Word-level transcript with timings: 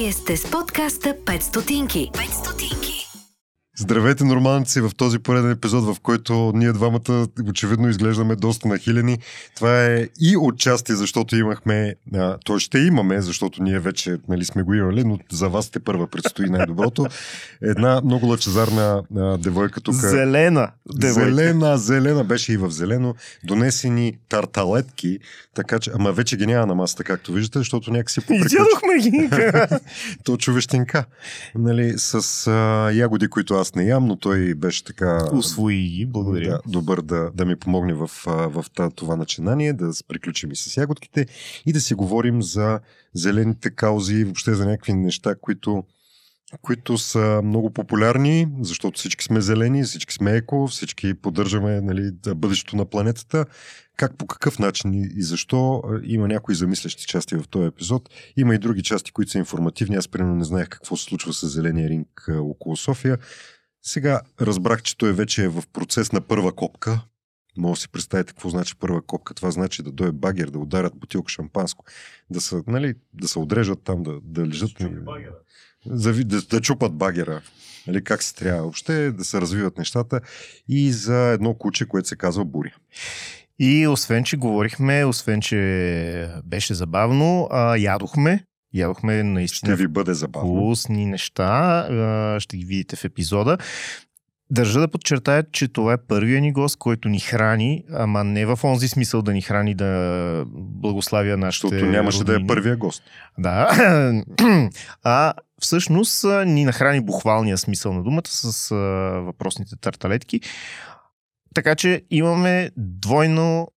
Вие 0.00 0.12
сте 0.12 0.34
с 0.34 0.46
подкаста 0.46 1.12
5 1.12 1.42
стотинки. 1.42 2.10
5 2.14 2.30
стотинки. 2.32 2.79
Здравейте, 3.80 4.24
нормалници, 4.24 4.80
в 4.80 4.90
този 4.96 5.18
пореден 5.18 5.50
епизод, 5.50 5.84
в 5.84 6.00
който 6.00 6.52
ние 6.54 6.72
двамата 6.72 7.26
очевидно 7.48 7.88
изглеждаме 7.88 8.36
доста 8.36 8.68
нахилени. 8.68 9.18
Това 9.56 9.84
е 9.84 10.08
и 10.20 10.36
отчасти, 10.36 10.94
защото 10.94 11.36
имахме, 11.36 11.94
а, 12.14 12.38
то 12.44 12.58
ще 12.58 12.78
имаме, 12.78 13.22
защото 13.22 13.62
ние 13.62 13.78
вече 13.78 14.18
нали, 14.28 14.44
сме 14.44 14.62
го 14.62 14.74
имали, 14.74 15.04
но 15.04 15.18
за 15.32 15.48
вас 15.48 15.70
те 15.70 15.80
първа 15.80 16.06
предстои 16.06 16.50
най-доброто. 16.50 17.06
Една 17.62 18.00
много 18.04 18.26
лъчезарна 18.26 19.02
а, 19.16 19.38
девойка 19.38 19.80
тук. 19.80 19.94
Зелена 19.94 20.68
девойка. 20.94 21.34
Зелена, 21.34 21.78
зелена, 21.78 22.24
беше 22.24 22.52
и 22.52 22.56
в 22.56 22.70
зелено. 22.70 23.14
Донесени 23.44 24.18
тарталетки, 24.28 25.18
така 25.54 25.78
че, 25.78 25.90
ама 25.94 26.12
вече 26.12 26.36
ги 26.36 26.46
няма 26.46 26.66
на 26.66 26.74
масата, 26.74 27.04
както 27.04 27.32
виждате, 27.32 27.58
защото 27.58 27.90
някакси 27.90 28.20
поприключи. 28.20 28.54
Изядохме 28.54 28.98
ги. 28.98 29.30
То 30.24 30.36
човещенка. 30.36 31.04
Нали, 31.54 31.94
с 31.96 32.46
а, 32.46 32.90
ягоди, 32.92 33.28
които 33.28 33.54
аз 33.54 33.69
не 33.74 33.84
ям, 33.84 34.06
но 34.06 34.16
той 34.16 34.54
беше 34.54 34.84
така... 34.84 35.28
Усвои 35.32 35.88
ги, 35.88 36.06
благодаря. 36.06 36.50
Да, 36.50 36.60
добър 36.66 37.00
да, 37.02 37.30
да 37.34 37.44
ми 37.44 37.56
помогне 37.56 37.94
в, 37.94 38.10
в 38.26 38.64
това 38.96 39.16
начинание, 39.16 39.72
да 39.72 39.90
приключим 40.08 40.52
и 40.52 40.56
с 40.56 40.76
ягодките 40.76 41.26
и 41.66 41.72
да 41.72 41.80
си 41.80 41.94
говорим 41.94 42.42
за 42.42 42.80
зелените 43.14 43.70
каузи, 43.70 44.24
въобще 44.24 44.54
за 44.54 44.66
някакви 44.66 44.94
неща, 44.94 45.34
които, 45.40 45.84
които 46.62 46.98
са 46.98 47.40
много 47.44 47.70
популярни, 47.70 48.48
защото 48.60 48.98
всички 48.98 49.24
сме 49.24 49.40
зелени, 49.40 49.82
всички 49.82 50.14
сме 50.14 50.36
еко, 50.36 50.66
всички 50.66 51.14
поддържаме 51.14 51.80
нали, 51.80 52.10
бъдещето 52.34 52.76
на 52.76 52.84
планетата. 52.84 53.46
Как, 53.96 54.16
по 54.16 54.26
какъв 54.26 54.58
начин 54.58 54.94
и- 54.94 55.22
защо 55.22 55.82
има 56.04 56.28
някои 56.28 56.54
замислящи 56.54 57.06
части 57.06 57.36
в 57.36 57.44
този 57.50 57.66
епизод. 57.66 58.10
Има 58.36 58.54
и 58.54 58.58
други 58.58 58.82
части, 58.82 59.12
които 59.12 59.30
са 59.30 59.38
информативни. 59.38 59.96
Аз 59.96 60.08
примерно 60.08 60.34
не 60.34 60.44
знаех 60.44 60.68
какво 60.68 60.96
се 60.96 61.04
случва 61.04 61.32
с 61.32 61.48
зеления 61.48 61.88
ринг 61.88 62.28
около 62.28 62.76
София. 62.76 63.18
Сега 63.82 64.20
разбрах, 64.40 64.82
че 64.82 64.96
той 64.98 65.12
вече 65.12 65.44
е 65.44 65.48
в 65.48 65.62
процес 65.72 66.12
на 66.12 66.20
първа 66.20 66.52
копка. 66.52 67.00
Може 67.56 67.78
да 67.78 67.80
си 67.80 67.88
представите 67.88 68.32
какво 68.32 68.48
значи 68.48 68.74
първа 68.76 69.02
копка. 69.02 69.34
Това 69.34 69.50
значи 69.50 69.82
да 69.82 69.92
дойде 69.92 70.12
багер, 70.12 70.50
да 70.50 70.58
ударят 70.58 70.96
бутилка 70.96 71.28
шампанско, 71.28 71.84
да 72.30 72.40
се, 72.40 72.62
нали, 72.66 72.94
да 73.14 73.28
се 73.28 73.38
отрежат 73.38 73.78
там, 73.84 74.02
да, 74.02 74.18
да 74.22 74.46
лежат. 74.46 74.70
За, 75.86 76.12
ви- 76.12 76.24
да, 76.24 76.42
да 76.42 76.60
чупат 76.60 76.94
багера. 76.94 77.42
Нали, 77.86 78.04
как 78.04 78.22
се 78.22 78.34
трябва 78.34 78.62
въобще 78.62 79.12
да 79.12 79.24
се 79.24 79.40
развиват 79.40 79.78
нещата. 79.78 80.20
И 80.68 80.92
за 80.92 81.16
едно 81.16 81.54
куче, 81.54 81.88
което 81.88 82.08
се 82.08 82.16
казва 82.16 82.44
Буря. 82.44 82.74
И 83.58 83.86
освен, 83.86 84.24
че 84.24 84.36
говорихме, 84.36 85.04
освен, 85.04 85.40
че 85.40 86.30
беше 86.44 86.74
забавно, 86.74 87.48
а, 87.50 87.76
ядохме. 87.76 88.44
Ядохме 88.74 89.14
Ще 89.14 89.22
наистина 89.22 89.76
ви 89.76 89.88
бъде 89.88 90.14
забавно. 90.14 90.48
вкусни 90.48 91.06
неща. 91.06 91.86
Ще 92.40 92.56
ги 92.56 92.64
видите 92.64 92.96
в 92.96 93.04
епизода. 93.04 93.58
Държа 94.52 94.80
да 94.80 94.88
подчертая, 94.88 95.44
че 95.52 95.68
това 95.68 95.92
е 95.92 95.96
първия 96.08 96.40
ни 96.40 96.52
гост, 96.52 96.76
който 96.76 97.08
ни 97.08 97.20
храни, 97.20 97.84
ама 97.92 98.24
не 98.24 98.46
в 98.46 98.58
онзи 98.64 98.88
смисъл 98.88 99.22
да 99.22 99.32
ни 99.32 99.42
храни 99.42 99.74
да 99.74 100.44
благославя 100.56 101.36
нашите 101.36 101.68
Защото 101.68 101.90
нямаше 101.90 102.24
да 102.24 102.36
е 102.36 102.46
първия 102.46 102.76
гост. 102.76 103.02
Да. 103.38 103.70
а 105.02 105.32
всъщност 105.60 106.24
ни 106.46 106.64
нахрани 106.64 107.00
буквалния 107.00 107.58
смисъл 107.58 107.92
на 107.92 108.02
думата 108.02 108.22
с 108.26 108.70
а, 108.70 108.74
въпросните 109.20 109.76
тарталетки. 109.80 110.40
Така 111.54 111.74
че 111.74 112.02
имаме 112.10 112.70
двойно 112.76 113.68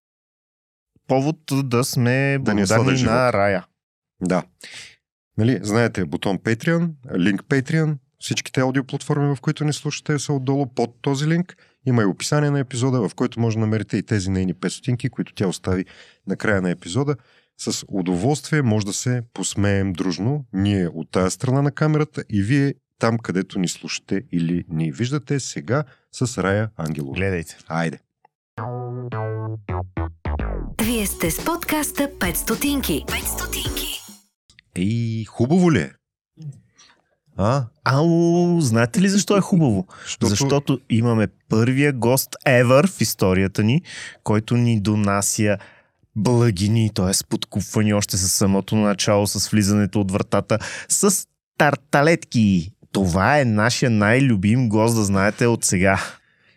повод 1.08 1.36
да 1.52 1.84
сме 1.84 2.38
Да 2.40 2.54
благодарни 2.54 2.96
живот. 2.96 3.14
на 3.14 3.32
Рая. 3.32 3.64
Да. 4.22 4.42
Нали, 5.38 5.58
знаете, 5.62 6.04
бутон 6.04 6.38
Patreon, 6.38 6.90
линк 7.18 7.42
Patreon, 7.42 7.96
всичките 8.18 8.60
аудиоплатформи, 8.60 9.36
в 9.36 9.40
които 9.40 9.64
ни 9.64 9.72
слушате, 9.72 10.18
са 10.18 10.32
отдолу 10.32 10.66
под 10.66 11.02
този 11.02 11.26
линк. 11.26 11.56
Има 11.86 12.02
и 12.02 12.06
описание 12.06 12.50
на 12.50 12.58
епизода, 12.58 13.08
в 13.08 13.14
който 13.14 13.40
може 13.40 13.56
да 13.56 13.60
намерите 13.60 13.96
и 13.96 14.02
тези 14.02 14.30
нейни 14.30 14.54
500, 14.54 15.10
които 15.10 15.34
тя 15.34 15.48
остави 15.48 15.84
на 16.26 16.36
края 16.36 16.62
на 16.62 16.70
епизода. 16.70 17.16
С 17.58 17.84
удоволствие 17.88 18.62
може 18.62 18.86
да 18.86 18.92
се 18.92 19.22
посмеем 19.34 19.92
дружно, 19.92 20.44
ние 20.52 20.88
от 20.88 21.10
тая 21.10 21.30
страна 21.30 21.62
на 21.62 21.72
камерата 21.72 22.24
и 22.30 22.42
вие 22.42 22.74
там, 22.98 23.18
където 23.18 23.58
ни 23.58 23.68
слушате 23.68 24.22
или 24.32 24.64
ни 24.68 24.92
виждате 24.92 25.40
сега 25.40 25.84
с 26.12 26.42
Рая 26.42 26.70
Ангелова. 26.76 27.14
Гледайте. 27.14 27.56
Айде! 27.68 27.98
Вие 30.82 31.06
сте 31.06 31.30
с 31.30 31.44
подкаста 31.44 32.02
5 32.18 32.34
стотинки. 32.34 33.04
5 33.08 33.38
стотинки. 33.38 34.01
Ей, 34.76 35.24
хубаво 35.24 35.72
ли 35.72 35.78
е? 35.78 35.90
А? 37.36 37.64
Ау, 37.84 38.60
знаете 38.60 39.00
ли 39.00 39.08
защо 39.08 39.36
е 39.36 39.40
хубаво? 39.40 39.86
Защото... 40.04 40.26
Защото 40.26 40.80
имаме 40.90 41.26
първия 41.48 41.92
гост 41.92 42.36
ever 42.46 42.86
в 42.86 43.00
историята 43.00 43.62
ни, 43.62 43.82
който 44.24 44.56
ни 44.56 44.80
донася 44.80 45.58
благини, 46.16 46.90
т.е. 46.94 47.26
подкупвани 47.28 47.94
още 47.94 48.16
с 48.16 48.28
самото 48.28 48.76
начало, 48.76 49.26
с 49.26 49.48
влизането 49.48 50.00
от 50.00 50.12
вратата, 50.12 50.58
с 50.88 51.26
тарталетки. 51.58 52.72
Това 52.92 53.40
е 53.40 53.44
нашия 53.44 53.90
най-любим 53.90 54.68
гост, 54.68 54.94
да 54.94 55.04
знаете 55.04 55.46
от 55.46 55.64
сега. 55.64 56.00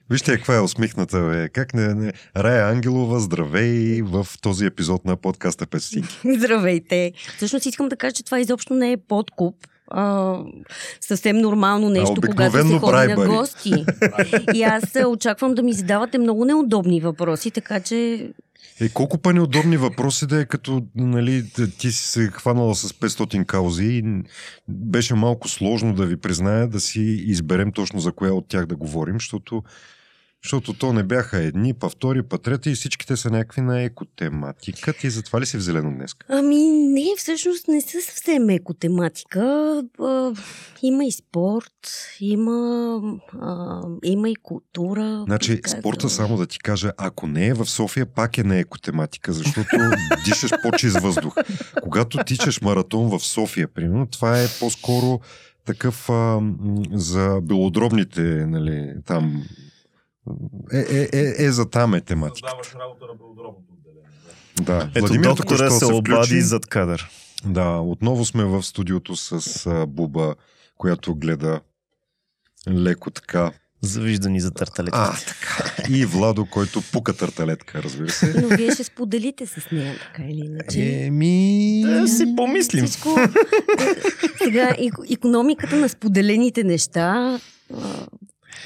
Вижте 0.10 0.36
каква 0.38 0.56
е 0.56 0.60
усмихната, 0.60 1.22
бе. 1.22 1.50
Как 1.50 1.74
не, 1.74 1.94
не... 1.94 2.14
Рая 2.38 2.70
Ангелова, 2.70 3.20
здравей 3.20 4.02
в 4.02 4.28
този 4.42 4.66
епизод 4.66 5.06
на 5.06 5.16
подкаста 5.16 5.66
Пестинки. 5.66 6.20
Здравейте. 6.38 7.12
Всъщност 7.38 7.66
искам 7.66 7.90
да 7.90 7.96
кажа, 7.96 8.14
че 8.14 8.26
това 8.26 8.40
изобщо 8.40 8.74
не 8.74 8.92
е 8.92 8.98
подкуп. 8.98 9.56
А, 9.88 10.36
съвсем 11.02 11.38
нормално 11.38 11.90
нещо, 11.90 12.22
когато 12.22 12.68
се 12.68 12.80
ходи 12.80 13.14
на 13.14 13.28
гости. 13.28 13.86
И 14.54 14.64
аз 14.64 14.96
а, 14.96 15.08
очаквам 15.08 15.56
да 15.56 15.64
ми 15.64 15.74
задавате 15.74 16.18
много 16.18 16.46
неудобни 16.46 17.02
въпроси, 17.02 17.52
така 17.52 17.80
че 17.80 18.30
Е, 18.82 18.90
колко 18.90 19.18
па 19.18 19.34
неудобни 19.34 19.78
въпроси 19.78 20.28
да 20.28 20.42
е, 20.42 20.46
като 20.46 20.84
нали, 20.96 21.46
ти 21.78 21.92
си 21.92 22.08
се 22.08 22.28
хванала 22.28 22.76
с 22.76 22.94
500 22.94 23.46
каузи 23.46 23.86
и 23.86 24.24
беше 24.68 25.16
малко 25.16 25.48
сложно 25.48 25.94
да 25.94 26.06
ви 26.06 26.18
призная 26.18 26.68
да 26.68 26.80
си 26.80 27.02
изберем 27.02 27.72
точно 27.72 28.00
за 28.00 28.12
коя 28.12 28.34
от 28.34 28.48
тях 28.48 28.66
да 28.66 28.76
говорим, 28.76 29.16
защото, 29.16 29.64
защото 30.46 30.74
то 30.74 30.94
не 30.94 31.04
бяха 31.04 31.38
едни, 31.38 31.74
па 31.74 31.90
втори, 31.90 32.24
па 32.24 32.38
трети 32.38 32.70
и 32.70 32.76
всичките 32.76 33.18
са 33.18 33.30
някакви 33.30 33.62
на 33.62 33.82
екотематика. 33.82 34.94
Ти 34.94 35.10
затова 35.10 35.42
ли 35.42 35.46
си 35.46 35.58
в 35.58 35.62
зелено 35.62 35.92
днес? 35.92 36.16
Ами 36.30 36.56
не, 36.66 37.06
всъщност 37.18 37.68
не 37.68 37.82
са 37.82 38.02
съвсем 38.02 38.50
еко 38.50 38.74
тематика. 38.74 39.42
А, 40.00 40.34
има 40.82 41.06
и 41.06 41.12
спорт, 41.12 41.72
има, 42.20 43.00
а, 43.42 43.82
има 44.04 44.30
и 44.30 44.36
култура. 44.36 45.24
Значи, 45.28 45.62
казала. 45.62 45.80
спорта, 45.82 46.10
само 46.10 46.38
да 46.38 46.48
ти 46.48 46.60
кажа, 46.60 46.92
ако 46.98 47.28
не 47.28 47.48
е 47.48 47.54
в 47.54 47.66
София, 47.66 48.06
пак 48.06 48.38
е 48.38 48.44
на 48.44 48.58
екотематика, 48.58 49.34
защото 49.34 49.70
дишаш 50.26 50.52
по-чист 50.62 51.00
въздух. 51.00 51.36
Когато 51.82 52.24
тичаш 52.24 52.62
маратон 52.62 53.10
в 53.10 53.20
София, 53.20 53.68
примерно, 53.68 54.08
това 54.08 54.42
е 54.42 54.48
по-скоро 54.60 55.20
такъв 55.66 56.10
а, 56.10 56.40
за 56.92 57.40
белодробните, 57.42 58.22
нали, 58.22 58.94
там. 59.06 59.44
Е, 60.74 60.78
е, 60.78 61.10
е, 61.14 61.46
е, 61.46 61.52
за 61.52 61.70
там 61.70 61.94
е 61.94 62.02
тематика. 62.02 62.48
работа 62.80 63.06
на 63.06 63.14
белодробното 63.14 63.74
отделение. 63.74 64.10
Да, 64.62 64.90
Ето 64.96 65.00
Владимир 65.00 65.28
доктора 65.28 65.68
току-що 65.68 65.86
се 65.86 65.94
обади 65.94 66.42
зад 66.42 66.66
кадър. 66.66 67.10
Да, 67.46 67.70
отново 67.78 68.26
сме 68.26 68.44
в 68.44 68.64
студиото 68.64 69.16
с 69.16 69.66
а, 69.66 69.86
Буба, 69.86 70.36
която 70.78 71.16
гледа 71.16 71.60
леко 72.70 73.12
така. 73.12 73.52
Завиждани 73.82 74.40
за 74.40 74.52
тарталетките. 74.52 75.04
А, 75.04 75.14
така. 75.28 75.90
И 75.94 76.06
Владо, 76.06 76.46
който 76.46 76.82
пука 76.92 77.14
тарталетка, 77.14 77.84
разбира 77.84 78.10
се. 78.10 78.42
Но 78.42 78.48
вие 78.48 78.72
ще 78.72 78.84
споделите 78.84 79.46
с 79.46 79.72
нея, 79.72 79.96
така 80.00 80.24
или 80.24 80.46
иначе. 80.46 81.06
Еми... 81.06 81.84
Да 81.86 82.08
си 82.08 82.36
помислим. 82.36 82.86
Всичко. 82.86 83.10
Сега, 84.44 84.70
ик- 84.80 85.14
економиката 85.14 85.76
на 85.76 85.90
споделените 85.90 86.64
неща, 86.64 87.40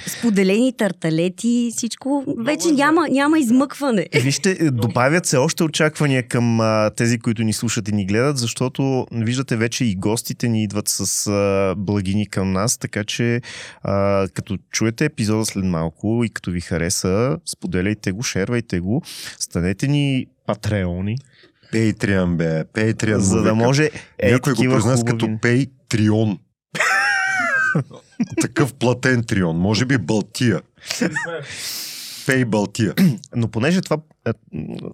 споделени 0.07 0.74
тарталети, 0.77 1.71
всичко, 1.77 2.24
вече 2.38 2.71
няма, 2.71 3.09
няма 3.09 3.39
измъкване. 3.39 4.07
Вижте, 4.15 4.57
е, 4.59 4.71
добавят 4.71 5.25
се 5.25 5.38
още 5.38 5.63
очаквания 5.63 6.27
към 6.27 6.62
а, 6.62 6.91
тези, 6.95 7.19
които 7.19 7.44
ни 7.44 7.53
слушат 7.53 7.88
и 7.88 7.91
ни 7.91 8.06
гледат, 8.06 8.38
защото 8.38 9.07
виждате 9.12 9.57
вече 9.57 9.86
и 9.86 9.95
гостите 9.95 10.47
ни 10.47 10.63
идват 10.63 10.88
с 10.88 11.27
а, 11.27 11.75
благини 11.77 12.30
към 12.30 12.51
нас, 12.51 12.77
така 12.77 13.03
че 13.03 13.41
а, 13.83 14.27
като 14.33 14.57
чуете 14.71 15.06
епизода 15.06 15.45
след 15.45 15.65
малко 15.65 16.21
и 16.25 16.30
като 16.30 16.51
ви 16.51 16.62
хареса, 16.62 17.38
споделяйте 17.45 18.12
го, 18.12 18.24
шервайте 18.24 18.80
го, 18.80 19.01
станете 19.39 19.88
ни 19.88 20.25
патреони, 20.45 21.18
Patreon, 21.74 22.35
бе. 22.35 22.63
Patreon. 22.63 23.18
за 23.18 23.42
да 23.42 23.56
може 23.56 23.89
е 24.19 24.31
Някой 24.31 24.53
го 24.53 24.63
хубави... 24.63 25.06
като 25.06 25.25
Patreon. 25.25 26.38
Такъв 28.42 28.74
платен 28.74 29.24
трион. 29.24 29.57
Може 29.57 29.86
би 29.86 29.98
Балтия. 29.98 30.62
Пей 32.25 32.45
Балтия. 32.45 32.94
Но 33.36 33.48
понеже 33.48 33.81
това 33.81 33.98
е, 34.27 34.31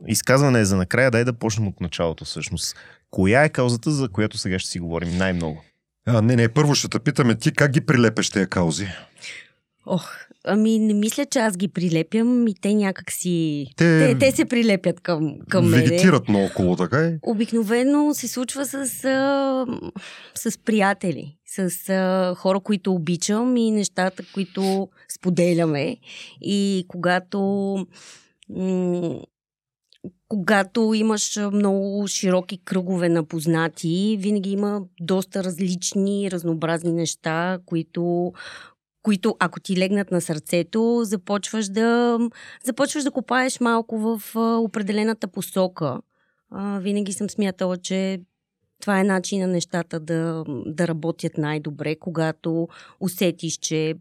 изказване 0.07 0.59
е 0.59 0.65
за 0.65 0.77
накрая, 0.77 1.11
дай 1.11 1.23
да 1.23 1.33
почнем 1.33 1.67
от 1.67 1.81
началото 1.81 2.25
всъщност. 2.25 2.75
Коя 3.11 3.43
е 3.43 3.49
каузата, 3.49 3.91
за 3.91 4.09
която 4.09 4.37
сега 4.37 4.59
ще 4.59 4.69
си 4.69 4.79
говорим 4.79 5.17
най-много? 5.17 5.63
А, 6.07 6.21
не, 6.21 6.35
не, 6.35 6.49
първо 6.49 6.75
ще 6.75 6.87
те 6.87 6.99
питаме 6.99 7.35
ти 7.35 7.51
как 7.51 7.71
ги 7.71 7.81
прилепеш 7.81 8.29
тези 8.29 8.49
каузи? 8.49 8.87
Ох, 9.85 10.11
ами 10.45 10.79
не 10.79 10.93
мисля, 10.93 11.25
че 11.25 11.39
аз 11.39 11.57
ги 11.57 11.67
прилепям 11.67 12.47
и 12.47 12.53
те 12.61 12.73
някак 12.73 13.11
си... 13.11 13.67
Те, 13.77 13.99
Те, 13.99 14.17
те 14.19 14.35
се 14.35 14.45
прилепят 14.45 14.99
към, 14.99 15.35
към 15.49 15.69
мене. 15.69 15.83
вегетират 15.83 16.29
наоколо, 16.29 16.75
така 16.75 16.99
е? 16.99 17.17
Обикновено 17.21 18.13
се 18.13 18.27
случва 18.27 18.65
с, 18.65 18.75
а, 19.05 19.65
с 20.35 20.57
приятели, 20.57 21.37
с 21.55 21.89
а, 21.89 22.35
хора, 22.35 22.59
които 22.59 22.93
обичам 22.93 23.57
и 23.57 23.71
нещата, 23.71 24.23
които 24.33 24.89
споделяме. 25.09 25.97
И 26.41 26.85
когато, 26.87 27.39
м- 28.49 29.19
когато 30.27 30.93
имаш 30.93 31.39
много 31.53 32.07
широки 32.07 32.57
кръгове 32.65 33.09
на 33.09 33.23
познати, 33.23 34.17
винаги 34.19 34.51
има 34.51 34.81
доста 35.01 35.43
различни, 35.43 36.31
разнообразни 36.31 36.91
неща, 36.91 37.59
които 37.65 38.33
които 39.05 39.35
ако 39.39 39.59
ти 39.59 39.77
легнат 39.77 40.11
на 40.11 40.21
сърцето, 40.21 41.01
започваш 41.03 41.67
да, 41.69 42.19
започваш 42.63 43.03
да 43.03 43.11
копаеш 43.11 43.59
малко 43.59 43.97
в 43.97 44.21
определената 44.59 45.27
посока. 45.27 46.01
А, 46.51 46.79
винаги 46.79 47.13
съм 47.13 47.29
смятала, 47.29 47.77
че 47.77 48.19
това 48.85 48.99
е 48.99 49.03
начин 49.03 49.39
на 49.39 49.47
нещата 49.47 49.99
да, 49.99 50.43
да 50.65 50.87
работят 50.87 51.37
най-добре, 51.37 51.95
когато 51.95 52.67
усетиш, 52.99 53.57
че 53.57 53.95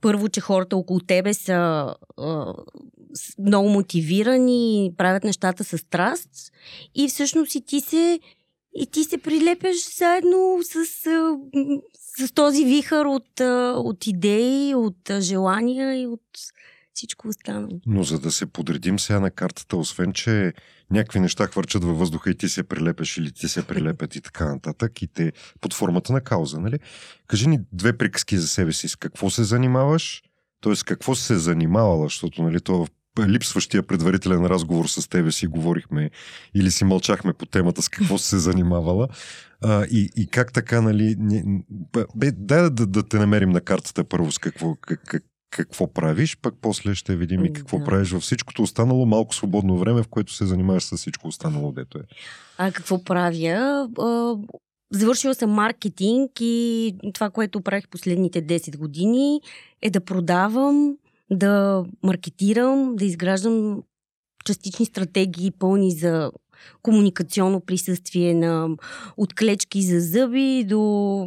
първо, 0.00 0.28
че 0.28 0.40
хората 0.40 0.76
около 0.76 1.00
тебе 1.00 1.34
са 1.34 1.94
а, 2.16 2.54
много 3.38 3.68
мотивирани, 3.68 4.92
правят 4.96 5.24
нещата 5.24 5.64
с 5.64 5.78
страст 5.78 6.30
и 6.94 7.08
всъщност 7.08 7.54
и 7.54 7.60
ти 7.60 7.80
се 7.80 8.20
и 8.74 8.86
ти 8.86 9.04
се 9.04 9.18
прилепяш 9.18 9.96
заедно 9.98 10.58
с, 10.62 11.06
а, 11.06 11.36
с 12.18 12.32
този 12.32 12.64
вихър 12.64 13.04
от, 13.04 13.40
а, 13.40 13.74
от 13.76 14.06
идеи, 14.06 14.74
от 14.74 15.10
желания 15.20 16.00
и 16.00 16.06
от 16.06 16.22
всичко 16.98 17.28
останало. 17.28 17.80
Но 17.86 18.02
за 18.02 18.18
да 18.18 18.32
се 18.32 18.46
подредим 18.46 18.98
сега 18.98 19.20
на 19.20 19.30
картата, 19.30 19.76
освен, 19.76 20.12
че 20.12 20.52
някакви 20.90 21.20
неща 21.20 21.46
хвърчат 21.46 21.84
във 21.84 21.98
въздуха 21.98 22.30
и 22.30 22.34
ти 22.34 22.48
се 22.48 22.62
прилепеш 22.62 23.16
или 23.16 23.32
ти 23.32 23.48
се 23.48 23.66
прилепят 23.66 24.16
и 24.16 24.20
така 24.20 24.54
нататък, 24.54 25.02
и 25.02 25.06
те 25.06 25.32
под 25.60 25.74
формата 25.74 26.12
на 26.12 26.20
кауза, 26.20 26.60
нали? 26.60 26.78
Кажи 27.26 27.48
ни 27.48 27.60
две 27.72 27.98
приказки 27.98 28.38
за 28.38 28.48
себе 28.48 28.72
си. 28.72 28.88
С 28.88 28.96
какво 28.96 29.30
се 29.30 29.44
занимаваш? 29.44 30.22
Т.е. 30.60 30.72
какво 30.86 31.14
се 31.14 31.38
занимавала, 31.38 32.06
защото 32.06 32.42
нали, 32.42 32.60
то 32.60 32.84
в 32.84 32.88
липсващия 33.26 33.82
предварителен 33.82 34.46
разговор 34.46 34.86
с 34.86 35.08
тебе 35.08 35.32
си 35.32 35.46
говорихме 35.46 36.10
или 36.54 36.70
си 36.70 36.84
мълчахме 36.84 37.32
по 37.32 37.46
темата 37.46 37.82
с 37.82 37.88
какво 37.88 38.18
се 38.18 38.38
занимавала 38.38 39.08
а, 39.64 39.84
и, 39.84 40.10
и 40.16 40.26
как 40.26 40.52
така, 40.52 40.80
нали, 40.80 41.16
не, 41.18 41.62
бе, 42.16 42.32
дай 42.32 42.62
да, 42.62 42.70
да, 42.70 42.86
да 42.86 43.08
те 43.08 43.18
намерим 43.18 43.50
на 43.50 43.60
картата 43.60 44.04
първо 44.04 44.32
с 44.32 44.38
какво, 44.38 44.74
как, 44.74 45.02
как, 45.06 45.24
какво 45.50 45.92
правиш, 45.92 46.38
пък 46.42 46.54
после 46.60 46.94
ще 46.94 47.16
видим 47.16 47.44
и 47.44 47.52
какво 47.52 47.78
Да. 47.78 47.84
правиш 47.84 48.10
във 48.10 48.22
всичкото 48.22 48.62
останало, 48.62 49.06
малко 49.06 49.34
свободно 49.34 49.78
време, 49.78 50.02
в 50.02 50.08
което 50.08 50.32
се 50.32 50.46
занимаваш 50.46 50.82
с 50.82 50.96
всичко 50.96 51.28
останало, 51.28 51.72
дето 51.72 51.98
е. 51.98 52.02
А 52.58 52.72
какво 52.72 53.04
правя? 53.04 53.88
Завършила 54.92 55.34
съм 55.34 55.50
маркетинг 55.50 56.30
и 56.40 56.94
това, 57.14 57.30
което 57.30 57.60
правих 57.60 57.88
последните 57.88 58.46
10 58.46 58.76
години 58.76 59.40
е 59.82 59.90
да 59.90 60.00
продавам, 60.00 60.96
да 61.30 61.84
маркетирам, 62.02 62.96
да 62.96 63.04
изграждам 63.04 63.82
частични 64.44 64.86
стратегии, 64.86 65.50
пълни 65.50 65.90
за 65.90 66.30
комуникационно 66.82 67.60
присъствие 67.60 68.34
на 68.34 68.68
от 69.16 69.34
клечки 69.34 69.82
за 69.82 70.00
зъби 70.00 70.64
до 70.64 71.26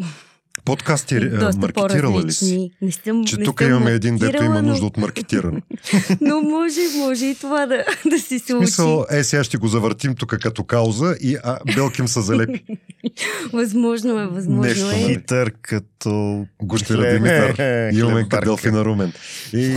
Подкасти 0.66 1.16
е, 1.16 1.20
доста 1.20 1.62
маркетирала 1.62 2.24
ли 2.24 2.32
си? 2.32 2.72
Не 2.82 2.92
съм, 2.92 3.26
Че 3.26 3.38
не 3.38 3.44
тук 3.44 3.62
съм 3.62 3.70
имаме 3.70 3.92
един, 3.92 4.18
дето 4.18 4.44
има 4.44 4.62
нужда 4.62 4.82
но, 4.82 4.88
от 4.88 4.98
маркетиране. 4.98 5.62
но 6.22 6.42
може, 6.42 6.80
може 6.98 7.26
и 7.26 7.36
това 7.36 7.66
да, 7.66 7.86
да 8.10 8.20
се 8.20 8.40
случи. 8.40 8.68
смисъл, 8.68 9.06
е, 9.10 9.24
сега 9.24 9.44
ще 9.44 9.58
го 9.58 9.68
завъртим 9.68 10.16
тук 10.16 10.30
като 10.30 10.64
кауза 10.64 11.16
и 11.22 11.38
а, 11.44 11.60
Белким 11.76 12.08
са 12.08 12.22
залепи. 12.22 12.64
Възможно 13.54 14.20
е, 14.20 14.28
възможно 14.28 14.62
Нещо, 14.62 14.90
е. 14.90 15.14
Хитър 15.14 15.54
като... 15.62 16.46
Гущера 16.64 17.14
Димитър. 17.14 17.92
Имаме 17.94 18.30
като 18.30 18.46
Делфина 18.46 18.86
Румен. 18.86 19.14
И 19.54 19.68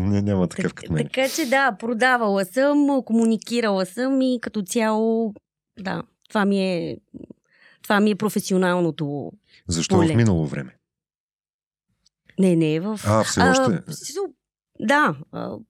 няма 0.00 0.48
такъв 0.48 0.74
като 0.74 0.92
мен. 0.92 1.04
Така 1.04 1.28
че 1.28 1.46
да, 1.46 1.76
продавала 1.78 2.44
съм, 2.44 3.02
комуникирала 3.04 3.86
съм 3.86 4.20
и 4.20 4.38
като 4.42 4.62
цяло, 4.62 5.34
да, 5.80 6.02
това 6.28 6.44
ми 6.44 6.60
е, 6.60 6.96
това 7.82 8.00
ми 8.00 8.10
е 8.10 8.14
професионалното. 8.14 9.32
Защо 9.68 9.96
в 9.96 9.98
поле. 9.98 10.16
минало 10.16 10.46
време? 10.46 10.76
Не, 12.38 12.56
не 12.56 12.74
е 12.74 12.80
в... 12.80 13.00
А, 13.06 13.24
все 13.24 13.40
още. 13.40 13.62
А, 13.62 13.82
да, 14.80 15.16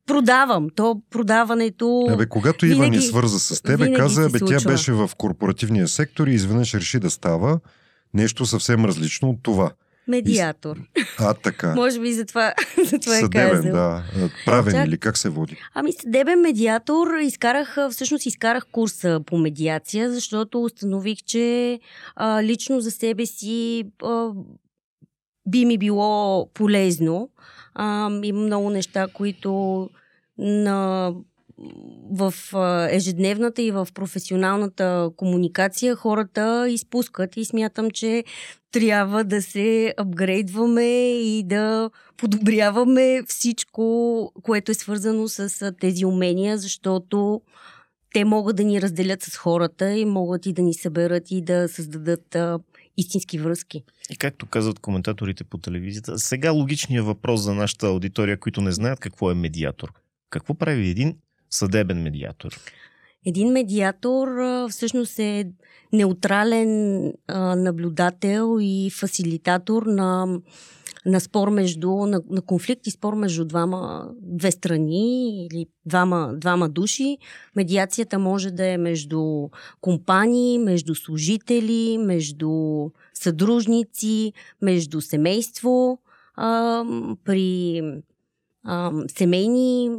продавам. 0.07 0.69
То 0.77 1.03
продаването... 1.11 2.07
Абе, 2.11 2.27
когато 2.27 2.67
Ива 2.67 2.75
винаги- 2.75 2.97
ни 2.97 3.03
свърза 3.03 3.41
с 3.41 3.63
тебе, 3.63 3.93
каза, 3.93 4.29
бе, 4.31 4.39
тя 4.39 4.61
беше 4.61 4.93
в 4.93 5.11
корпоративния 5.19 5.89
сектор 5.89 6.27
и 6.27 6.35
изведнъж 6.35 6.75
реши 6.75 6.99
да 6.99 7.11
става 7.11 7.61
нещо 8.15 8.47
съвсем 8.47 8.85
различно 8.85 9.31
от 9.31 9.43
това. 9.43 9.73
Медиатор. 10.09 10.77
А, 11.19 11.35
така. 11.35 11.75
Може 11.77 12.01
би 12.01 12.13
за 12.13 12.25
това, 12.25 12.55
за 12.91 12.99
това 12.99 13.17
е 13.17 13.21
Съдебен, 13.21 13.51
казал. 13.51 13.73
да. 13.73 14.03
Правен 14.45 14.75
Чак- 14.75 14.87
или 14.87 14.99
как 14.99 15.19
се 15.19 15.29
води? 15.29 15.57
Ами 15.75 15.93
съдебен 15.93 16.41
медиатор 16.41 17.07
изкарах, 17.23 17.77
всъщност 17.91 18.27
изкарах 18.27 18.67
курса 18.73 19.21
по 19.27 19.39
медиация, 19.39 20.13
защото 20.13 20.63
установих, 20.63 21.19
че 21.19 21.81
а, 22.17 22.43
лично 22.43 22.81
за 22.81 22.91
себе 22.91 23.27
си 23.27 23.85
а, 24.03 24.31
би 25.49 25.65
ми 25.65 25.79
било 25.79 26.49
полезно. 26.55 27.31
А, 27.75 28.11
има 28.23 28.41
много 28.41 28.71
неща, 28.71 29.07
които 29.13 29.91
на, 30.39 31.13
в 32.11 32.35
ежедневната 32.91 33.63
и 33.63 33.71
в 33.71 33.89
професионалната 33.95 35.11
комуникация 35.17 35.97
хората 35.97 36.67
изпускат 36.69 37.37
и 37.37 37.45
смятам, 37.45 37.91
че 37.91 38.25
трябва 38.75 39.25
да 39.25 39.43
се 39.43 39.95
апгрейдваме 39.97 41.13
и 41.23 41.43
да 41.43 41.91
подобряваме 42.17 43.23
всичко, 43.27 44.33
което 44.43 44.71
е 44.73 44.75
свързано 44.75 45.29
с 45.29 45.73
тези 45.81 46.05
умения, 46.05 46.59
защото 46.59 47.41
те 48.15 48.25
могат 48.25 48.57
да 48.57 48.65
ни 48.65 48.83
разделят 48.83 49.23
с 49.23 49.37
хората 49.37 49.93
и 49.93 50.05
могат 50.05 50.47
и 50.47 50.53
да 50.53 50.63
ни 50.63 50.75
съберат 50.75 51.31
и 51.31 51.43
да 51.43 51.69
създадат 51.69 52.37
истински 52.97 53.39
връзки. 53.39 53.83
И 54.11 54.17
както 54.17 54.47
казват 54.47 54.79
коментаторите 54.79 55.45
по 55.45 55.59
телевизията, 55.59 56.19
сега 56.19 56.51
логичният 56.51 57.07
въпрос 57.07 57.41
за 57.41 57.55
нашата 57.55 57.87
аудитория, 57.87 58.41
които 58.41 58.61
не 58.61 58.73
знаят 58.73 59.01
какво 59.01 59.31
е 59.31 59.35
медиатор. 59.35 59.93
Какво 60.31 60.55
прави 60.55 60.89
един 60.89 61.17
съдебен 61.51 62.03
медиатор? 62.03 62.61
Един 63.27 63.53
медиатор 63.53 64.29
всъщност 64.71 65.19
е 65.19 65.53
неутрален 65.93 67.13
наблюдател 67.57 68.59
и 68.61 68.91
фасилитатор 68.91 69.83
на, 69.83 70.41
на 71.07 71.21
спор 71.21 71.49
между, 71.49 71.91
на, 71.91 72.23
на 72.31 72.43
конфликт 72.43 72.87
и 72.87 72.91
спор 72.91 73.15
между 73.15 73.45
двама, 73.45 74.11
две 74.21 74.51
страни 74.51 75.47
или 75.47 75.67
двама, 75.87 76.33
двама 76.37 76.69
души. 76.69 77.19
Медиацията 77.57 78.19
може 78.19 78.51
да 78.51 78.67
е 78.67 78.79
между 78.79 79.49
компании, 79.81 80.59
между 80.59 80.95
служители, 80.95 81.99
между 81.99 82.51
съдружници, 83.15 84.33
между 84.63 85.01
семейство. 85.01 85.99
При 87.25 87.83
семейни, 89.17 89.91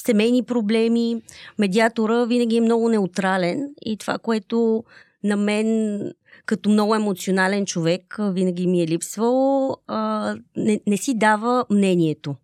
семейни 0.00 0.42
проблеми. 0.42 1.22
Медиатора 1.58 2.24
винаги 2.24 2.56
е 2.56 2.60
много 2.60 2.88
неутрален 2.88 3.74
и 3.86 3.96
това, 3.96 4.18
което 4.18 4.84
на 5.24 5.36
мен 5.36 6.00
като 6.46 6.70
много 6.70 6.94
емоционален 6.94 7.66
човек 7.66 8.16
винаги 8.20 8.66
ми 8.66 8.82
е 8.82 8.86
липсвало, 8.86 9.76
не, 10.56 10.80
не 10.86 10.96
си 10.96 11.18
дава 11.18 11.64
мнението. 11.70 12.34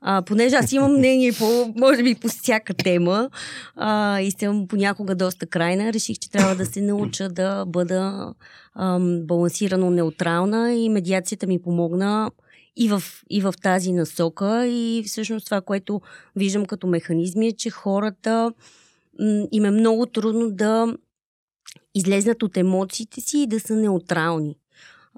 А, 0.00 0.22
понеже 0.22 0.56
аз 0.56 0.72
имам 0.72 0.92
мнение 0.92 1.32
по, 1.32 1.72
може 1.76 2.02
би, 2.02 2.14
по 2.14 2.28
всяка 2.28 2.74
тема 2.74 3.30
а, 3.76 4.20
и 4.20 4.30
съм 4.30 4.68
понякога 4.68 5.14
доста 5.14 5.46
крайна, 5.46 5.92
реших, 5.92 6.18
че 6.18 6.30
трябва 6.30 6.54
да 6.54 6.66
се 6.66 6.80
науча 6.80 7.28
да 7.28 7.64
бъда 7.64 8.34
ам, 8.74 9.20
балансирано 9.22 9.90
неутрална 9.90 10.74
и 10.74 10.88
медиацията 10.88 11.46
ми 11.46 11.62
помогна 11.62 12.30
и 12.76 12.88
в, 12.88 13.02
и 13.30 13.40
в 13.40 13.54
тази 13.62 13.92
насока. 13.92 14.66
И 14.66 15.04
всъщност 15.06 15.44
това, 15.44 15.60
което 15.60 16.00
виждам 16.36 16.66
като 16.66 16.86
механизми 16.86 17.46
е, 17.46 17.52
че 17.52 17.70
хората 17.70 18.52
м, 19.20 19.46
им 19.52 19.64
е 19.64 19.70
много 19.70 20.06
трудно 20.06 20.50
да 20.50 20.96
излезнат 21.94 22.42
от 22.42 22.56
емоциите 22.56 23.20
си 23.20 23.38
и 23.38 23.46
да 23.46 23.60
са 23.60 23.76
неутрални. 23.76 24.56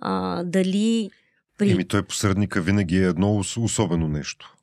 А, 0.00 0.44
дали 0.44 1.10
при... 1.58 1.70
Еми, 1.70 1.88
той 1.88 2.02
посредника 2.02 2.62
винаги 2.62 2.96
е 2.96 3.06
едно 3.06 3.26
ос- 3.26 3.62
особено 3.62 4.08
нещо. 4.08 4.54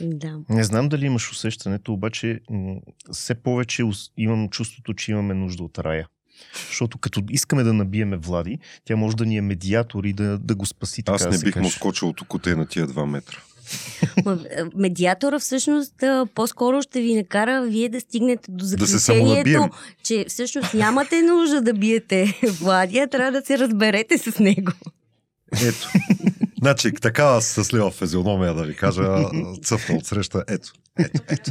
Да. 0.00 0.40
Не 0.48 0.64
знам 0.64 0.88
дали 0.88 1.06
имаш 1.06 1.32
усещането, 1.32 1.92
обаче 1.92 2.40
все 3.12 3.34
повече 3.34 3.84
имам 4.16 4.48
чувството, 4.48 4.94
че 4.94 5.10
имаме 5.12 5.34
нужда 5.34 5.62
от 5.62 5.78
рая. 5.78 6.08
Защото 6.68 6.98
като 6.98 7.22
искаме 7.30 7.62
да 7.62 7.72
набиеме 7.72 8.16
Влади, 8.16 8.58
тя 8.84 8.96
може 8.96 9.16
да 9.16 9.26
ни 9.26 9.36
е 9.36 9.40
медиатор 9.40 10.04
и 10.04 10.12
да, 10.12 10.38
да 10.38 10.54
го 10.54 10.66
спаси. 10.66 11.02
Така 11.02 11.14
Аз 11.14 11.22
да 11.22 11.30
не 11.30 11.38
бих 11.38 11.56
му 11.56 11.70
скочил 11.70 12.08
от 12.08 12.20
окото 12.20 12.56
на 12.56 12.66
тия 12.66 12.88
2 12.88 13.06
метра. 13.06 13.36
Е, 14.26 14.62
Медиатора 14.76 15.38
всъщност 15.38 15.94
по-скоро 16.34 16.82
ще 16.82 17.00
ви 17.00 17.14
накара 17.14 17.62
вие 17.62 17.88
да 17.88 18.00
стигнете 18.00 18.50
до 18.50 18.56
Да 18.56 18.66
заключението, 18.66 19.00
самонабием. 19.00 19.62
че 20.02 20.24
всъщност 20.28 20.74
нямате 20.74 21.22
нужда 21.22 21.60
да 21.60 21.74
биете 21.74 22.40
Владия, 22.60 23.08
трябва 23.08 23.40
да 23.40 23.46
се 23.46 23.58
разберете 23.58 24.18
с 24.18 24.38
него. 24.38 24.72
Ето. 25.62 25.88
значи, 26.58 26.92
такава 26.92 27.42
съслива 27.42 27.90
физиономия, 27.90 28.54
да 28.54 28.62
ви 28.62 28.76
кажа, 28.76 29.02
цъфна 29.62 29.96
от 29.96 30.06
среща. 30.06 30.44
Ето. 30.48 30.72
Ето, 30.98 31.22
ето. 31.28 31.50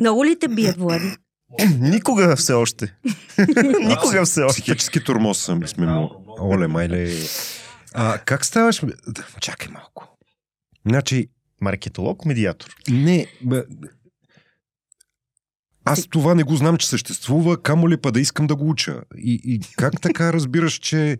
Много 0.00 0.24
ли 0.24 0.38
те 0.38 0.48
бият, 0.48 0.76
Влади? 0.76 1.16
Никога 1.80 2.36
все 2.36 2.52
още. 2.52 2.94
Никога 3.80 4.24
все 4.24 4.42
още. 4.42 4.62
Психически 4.62 5.04
тормоз 5.04 5.38
съм 5.38 5.68
сме 5.68 5.86
му. 5.86 6.10
Оле, 6.40 6.66
майле. 6.66 7.14
А, 7.94 8.18
как 8.18 8.44
ставаш? 8.46 8.82
Чакай 9.40 9.68
малко. 9.72 10.16
Значи, 10.86 11.28
Маркетолог, 11.60 12.24
медиатор. 12.24 12.76
не, 12.90 13.26
бе, 13.42 13.62
аз 15.88 16.06
това 16.06 16.34
не 16.34 16.42
го 16.42 16.56
знам, 16.56 16.76
че 16.76 16.88
съществува, 16.88 17.62
камо 17.62 17.88
ли 17.88 17.96
па 17.96 18.12
да 18.12 18.20
искам 18.20 18.46
да 18.46 18.56
го 18.56 18.70
уча. 18.70 19.00
И, 19.16 19.40
и 19.44 19.60
как 19.76 20.00
така 20.00 20.32
разбираш, 20.32 20.74
че, 20.74 21.18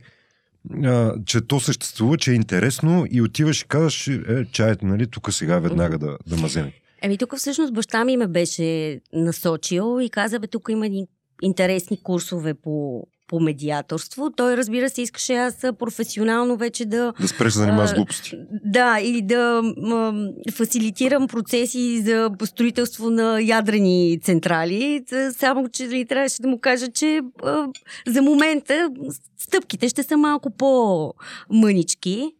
а, 0.84 1.14
че 1.26 1.40
то 1.40 1.60
съществува, 1.60 2.16
че 2.18 2.32
е 2.32 2.34
интересно 2.34 3.06
и 3.10 3.22
отиваш 3.22 3.62
и 3.62 3.68
казваш, 3.68 4.08
е, 4.08 4.44
чаето, 4.52 4.86
нали, 4.86 5.06
тук 5.06 5.32
сега 5.32 5.58
веднага 5.58 5.98
да, 5.98 6.18
да 6.26 6.36
маземе. 6.36 6.72
Еми 7.02 7.18
тук 7.18 7.36
всъщност 7.36 7.72
баща 7.74 8.04
ми 8.04 8.16
ме 8.16 8.26
беше 8.26 9.00
насочил 9.12 9.98
и 10.00 10.10
каза, 10.10 10.38
бе, 10.38 10.46
тук 10.46 10.68
има 10.70 10.86
едни 10.86 11.06
интересни 11.42 12.02
курсове 12.02 12.54
по, 12.54 13.02
по 13.28 13.40
медиаторство. 13.40 14.30
Той, 14.36 14.56
разбира 14.56 14.90
се, 14.90 15.02
искаше 15.02 15.34
аз 15.34 15.64
а, 15.64 15.72
професионално 15.72 16.56
вече 16.56 16.84
да 16.84 17.12
Да 17.20 17.28
спреш 17.28 17.52
да 17.52 17.58
занимаваш 17.58 17.90
с 17.90 17.92
А, 17.92 17.96
глупости. 17.96 18.38
Да, 18.64 18.98
или 19.02 19.22
да 19.22 19.62
м, 19.76 20.28
фасилитирам 20.54 21.28
процеси 21.28 22.02
за 22.02 22.30
строителство 22.44 23.10
на 23.10 23.40
ядрени 23.40 24.18
централи. 24.22 25.04
Само, 25.32 25.68
че 25.68 25.86
нали, 25.86 26.06
трябваше 26.06 26.42
да 26.42 26.48
му 26.48 26.58
кажа, 26.58 26.88
че 26.88 27.20
а, 27.44 27.66
за 28.06 28.22
момента 28.22 28.90
стъпките 29.38 29.88
ще 29.88 30.02
са 30.02 30.16
малко 30.16 30.50
по-мънички. 30.50 32.32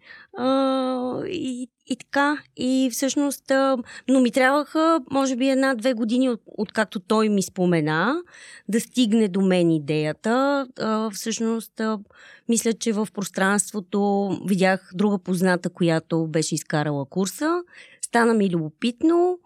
И, 1.29 1.69
и 1.87 1.97
така. 1.97 2.39
И 2.57 2.91
всъщност, 2.93 3.51
а, 3.51 3.77
но 4.09 4.21
ми 4.21 4.31
трябваха, 4.31 5.01
може 5.11 5.37
би, 5.37 5.49
една-две 5.49 5.93
години, 5.93 6.29
от, 6.29 6.41
откакто 6.47 7.01
той 7.01 7.29
ми 7.29 7.43
спомена, 7.43 8.23
да 8.69 8.81
стигне 8.81 9.29
до 9.29 9.41
мен 9.41 9.71
идеята. 9.71 10.67
А, 10.79 11.11
всъщност, 11.11 11.81
а, 11.81 11.99
мисля, 12.49 12.73
че 12.73 12.93
в 12.93 13.09
пространството 13.15 14.31
видях 14.47 14.91
друга 14.95 15.19
позната, 15.19 15.71
която 15.71 16.27
беше 16.27 16.55
изкарала 16.55 17.07
курса. 17.07 17.63
Стана 18.03 18.35
ми 18.35 18.51
любопитно 18.51 19.39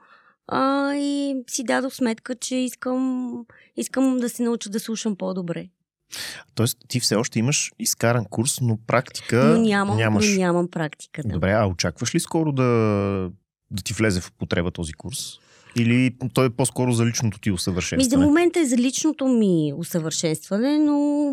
а, 0.46 0.94
и 0.94 1.36
си 1.50 1.64
дадох 1.64 1.94
сметка, 1.94 2.34
че 2.34 2.56
искам, 2.56 3.32
искам 3.76 4.16
да 4.16 4.28
се 4.28 4.42
науча 4.42 4.70
да 4.70 4.80
слушам 4.80 5.16
по-добре. 5.16 5.68
Тоест, 6.54 6.78
ти 6.88 7.00
все 7.00 7.14
още 7.14 7.38
имаш 7.38 7.72
изкаран 7.78 8.24
курс, 8.24 8.60
но 8.60 8.78
практика 8.86 9.44
Но 9.44 9.62
нямам, 9.62 9.96
нямаш. 9.96 10.28
но 10.28 10.38
нямам 10.40 10.68
практика. 10.70 11.22
Да. 11.22 11.28
Добре, 11.28 11.52
а 11.52 11.66
очакваш 11.66 12.14
ли 12.14 12.20
скоро 12.20 12.52
да, 12.52 12.64
да 13.70 13.82
ти 13.84 13.92
влезе 13.92 14.20
в 14.20 14.28
употреба 14.30 14.70
този 14.70 14.92
курс? 14.92 15.18
Или 15.76 16.16
той 16.34 16.46
е 16.46 16.50
по-скоро 16.50 16.92
за 16.92 17.06
личното 17.06 17.38
ти 17.38 17.50
Ми, 17.50 17.52
за 17.52 17.54
усъвършенстване? 17.54 18.26
момента 18.26 18.60
е 18.60 18.64
за 18.64 18.76
личното 18.76 19.28
ми 19.28 19.72
усъвършенстване, 19.76 20.78
но, 20.78 21.32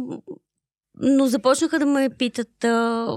но 1.01 1.27
започнаха 1.27 1.79
да 1.79 1.85
ме 1.85 2.09
питат 2.09 2.63
а, 2.63 3.07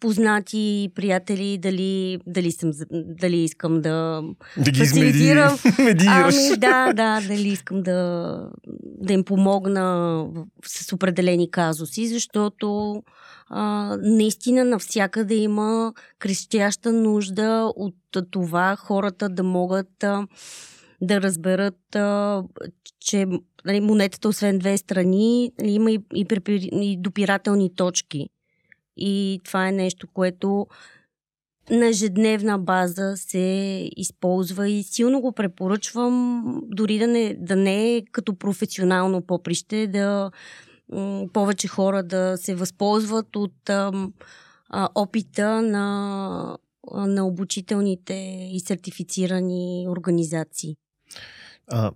познати 0.00 0.90
приятели 0.94 1.58
дали, 1.58 2.18
дали, 2.26 2.52
съм, 2.52 2.70
дали 2.90 3.36
искам 3.36 3.80
да 3.80 4.22
да 4.56 4.70
ги 4.70 4.80
фасилитирам. 4.80 5.58
Ами 6.08 6.56
да, 6.56 6.92
да, 6.92 7.20
дали 7.28 7.48
искам 7.48 7.82
да, 7.82 8.50
да 8.82 9.12
им 9.12 9.24
помогна 9.24 10.26
с 10.66 10.92
определени 10.92 11.50
казуси, 11.50 12.08
защото 12.08 13.02
а, 13.48 13.96
наистина 14.02 14.64
навсякъде 14.64 15.34
има 15.34 15.92
крещяща 16.18 16.92
нужда 16.92 17.72
от 17.76 17.94
това 18.30 18.76
хората 18.76 19.28
да 19.28 19.42
могат 19.42 20.04
а, 20.04 20.26
да 21.00 21.20
разберат, 21.20 21.96
а, 21.96 22.42
че 23.00 23.26
нали, 23.64 23.80
монетата 23.80 24.28
освен 24.28 24.58
две 24.58 24.78
страни 24.78 25.52
нали, 25.60 25.70
има 25.70 25.90
и, 25.90 26.00
и, 26.14 26.26
и 26.72 26.96
допирателни 26.96 27.74
точки. 27.74 28.28
И 28.96 29.40
това 29.44 29.68
е 29.68 29.72
нещо, 29.72 30.06
което 30.14 30.66
на 31.70 31.86
ежедневна 31.86 32.58
база 32.58 33.16
се 33.16 33.88
използва 33.96 34.68
и 34.68 34.82
силно 34.82 35.20
го 35.20 35.32
препоръчвам, 35.32 36.44
дори 36.64 36.98
да 36.98 37.06
не, 37.06 37.34
да 37.34 37.56
не 37.56 37.96
е 37.96 38.04
като 38.12 38.38
професионално 38.38 39.22
поприще, 39.22 39.86
да 39.86 40.30
повече 41.32 41.68
хора 41.68 42.02
да 42.02 42.36
се 42.36 42.54
възползват 42.54 43.36
от 43.36 43.70
ам, 43.70 44.12
а, 44.68 44.88
опита 44.94 45.62
на, 45.62 46.58
а, 46.92 47.06
на 47.06 47.26
обучителните 47.26 48.14
и 48.52 48.60
сертифицирани 48.60 49.86
организации. 49.88 50.76
А, 51.68 51.90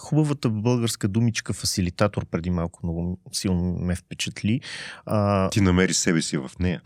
хубавата 0.00 0.50
българска 0.50 1.08
думичка 1.08 1.52
фасилитатор 1.52 2.26
преди 2.26 2.50
малко 2.50 2.80
много 2.82 3.18
силно 3.32 3.78
ме 3.80 3.96
впечатли. 3.96 4.60
А, 5.06 5.50
Ти 5.50 5.60
намери 5.60 5.94
себе 5.94 6.22
си 6.22 6.36
в 6.36 6.50
нея. 6.60 6.82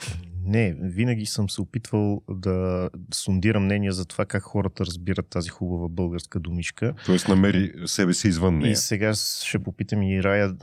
не, 0.47 0.75
винаги 0.81 1.27
съм 1.27 1.51
се 1.51 1.61
опитвал 1.61 2.23
да 2.31 2.91
сондирам 3.15 3.65
мнение 3.65 3.93
за 3.93 4.05
това 4.05 4.25
как 4.27 4.43
хората 4.43 4.87
разбират 4.87 5.27
тази 5.27 5.49
хубава 5.49 5.89
българска 5.89 6.41
думичка. 6.41 6.95
Тоест 7.07 7.29
намери 7.29 7.73
себе 7.87 8.15
си 8.15 8.29
извън 8.29 8.55
И 8.55 8.63
нея. 8.63 8.77
сега 8.77 9.15
ще 9.45 9.59
попитам 9.59 10.03
и 10.03 10.23
Рая 10.23 10.55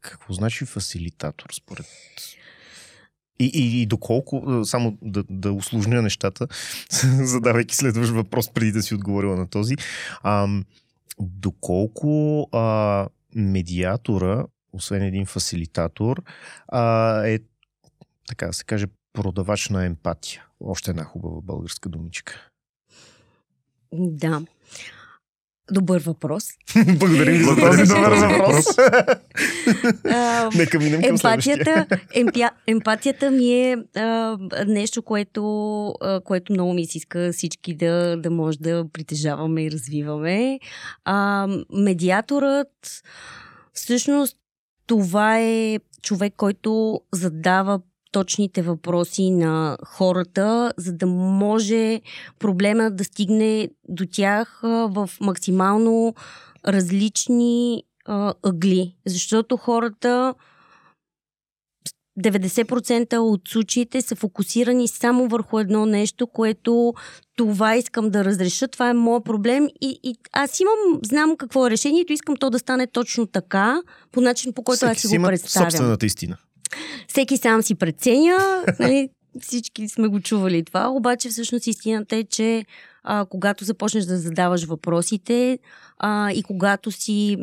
какво 0.00 0.32
значи 0.34 0.64
фасилитатор 0.64 1.48
според 1.52 1.86
и, 3.40 3.50
и, 3.54 3.82
и 3.82 3.86
доколко, 3.86 4.60
само 4.64 4.98
да, 5.02 5.24
да 5.30 5.52
усложня 5.52 6.02
нещата, 6.02 6.46
задавайки 7.22 7.76
следващ 7.76 8.12
въпрос 8.12 8.52
преди 8.52 8.72
да 8.72 8.82
си 8.82 8.94
отговорила 8.94 9.36
на 9.36 9.48
този, 9.48 9.74
а, 10.22 10.48
доколко 11.20 12.48
а, 12.52 13.08
медиатора, 13.34 14.46
освен 14.72 15.02
един 15.02 15.26
фасилитатор, 15.26 16.22
а, 16.68 17.26
е, 17.26 17.38
така 18.28 18.46
да 18.46 18.52
се 18.52 18.64
каже, 18.64 18.86
продавач 19.12 19.68
на 19.68 19.84
емпатия. 19.84 20.44
Още 20.60 20.90
една 20.90 21.04
хубава 21.04 21.40
българска 21.40 21.88
думичка. 21.88 22.50
Да. 23.92 24.42
Добър 25.70 26.02
въпрос. 26.02 26.44
Благодарим 26.98 27.38
ви 27.38 27.44
за 27.44 27.56
този 27.56 27.82
добър 27.82 28.12
въпрос. 28.12 28.64
Нека 30.54 30.78
минем 30.78 31.02
към. 31.02 31.10
Емпатията, 31.10 31.86
емпя, 32.14 32.50
емпатията 32.66 33.30
ми 33.30 33.52
е 33.52 33.76
а, 33.96 34.38
нещо, 34.66 35.02
което, 35.02 35.86
а, 36.00 36.20
което 36.20 36.52
много 36.52 36.72
ми 36.72 36.86
се 36.86 36.98
иска 36.98 37.30
всички 37.32 37.74
да, 37.76 38.16
да 38.16 38.30
може 38.30 38.58
да 38.58 38.84
притежаваме 38.92 39.64
и 39.64 39.70
развиваме. 39.70 40.60
А, 41.04 41.48
медиаторът, 41.72 43.02
всъщност, 43.72 44.36
това 44.86 45.40
е 45.40 45.78
човек, 46.02 46.34
който 46.36 47.00
задава 47.12 47.80
точните 48.14 48.62
въпроси 48.62 49.30
на 49.30 49.78
хората, 49.86 50.72
за 50.76 50.92
да 50.92 51.06
може 51.06 52.00
проблема 52.38 52.90
да 52.90 53.04
стигне 53.04 53.68
до 53.88 54.06
тях 54.06 54.60
в 54.62 55.10
максимално 55.20 56.14
различни 56.66 57.82
а, 58.04 58.34
ъгли. 58.42 58.94
Защото 59.06 59.56
хората 59.56 60.34
90% 62.20 63.16
от 63.16 63.40
случаите 63.48 64.02
са 64.02 64.16
фокусирани 64.16 64.88
само 64.88 65.28
върху 65.28 65.58
едно 65.58 65.86
нещо, 65.86 66.26
което 66.26 66.94
това 67.36 67.76
искам 67.76 68.10
да 68.10 68.24
разреша, 68.24 68.68
това 68.68 68.90
е 68.90 68.94
моят 68.94 69.24
проблем 69.24 69.68
и, 69.80 70.00
и 70.02 70.16
аз 70.32 70.60
имам, 70.60 71.00
знам 71.02 71.36
какво 71.36 71.66
е 71.66 71.70
решението, 71.70 72.12
искам 72.12 72.36
то 72.36 72.50
да 72.50 72.58
стане 72.58 72.86
точно 72.86 73.26
така, 73.26 73.82
по 74.12 74.20
начин 74.20 74.52
по 74.52 74.62
който 74.62 74.86
аз 74.86 74.98
си 74.98 75.08
го 75.08 75.14
има 75.14 75.28
представям. 75.28 75.70
собствената 75.70 76.06
истина. 76.06 76.36
Всеки 77.08 77.36
сам 77.36 77.62
си 77.62 77.74
преценя, 77.74 78.64
нали, 78.80 79.08
всички 79.40 79.88
сме 79.88 80.08
го 80.08 80.20
чували 80.20 80.64
това, 80.64 80.88
обаче 80.88 81.28
всъщност 81.28 81.66
истината 81.66 82.16
е, 82.16 82.24
че 82.24 82.64
а, 83.02 83.26
когато 83.30 83.64
започнеш 83.64 84.04
да 84.04 84.18
задаваш 84.18 84.64
въпросите 84.64 85.58
а, 85.98 86.30
и 86.32 86.42
когато 86.42 86.90
си 86.90 87.36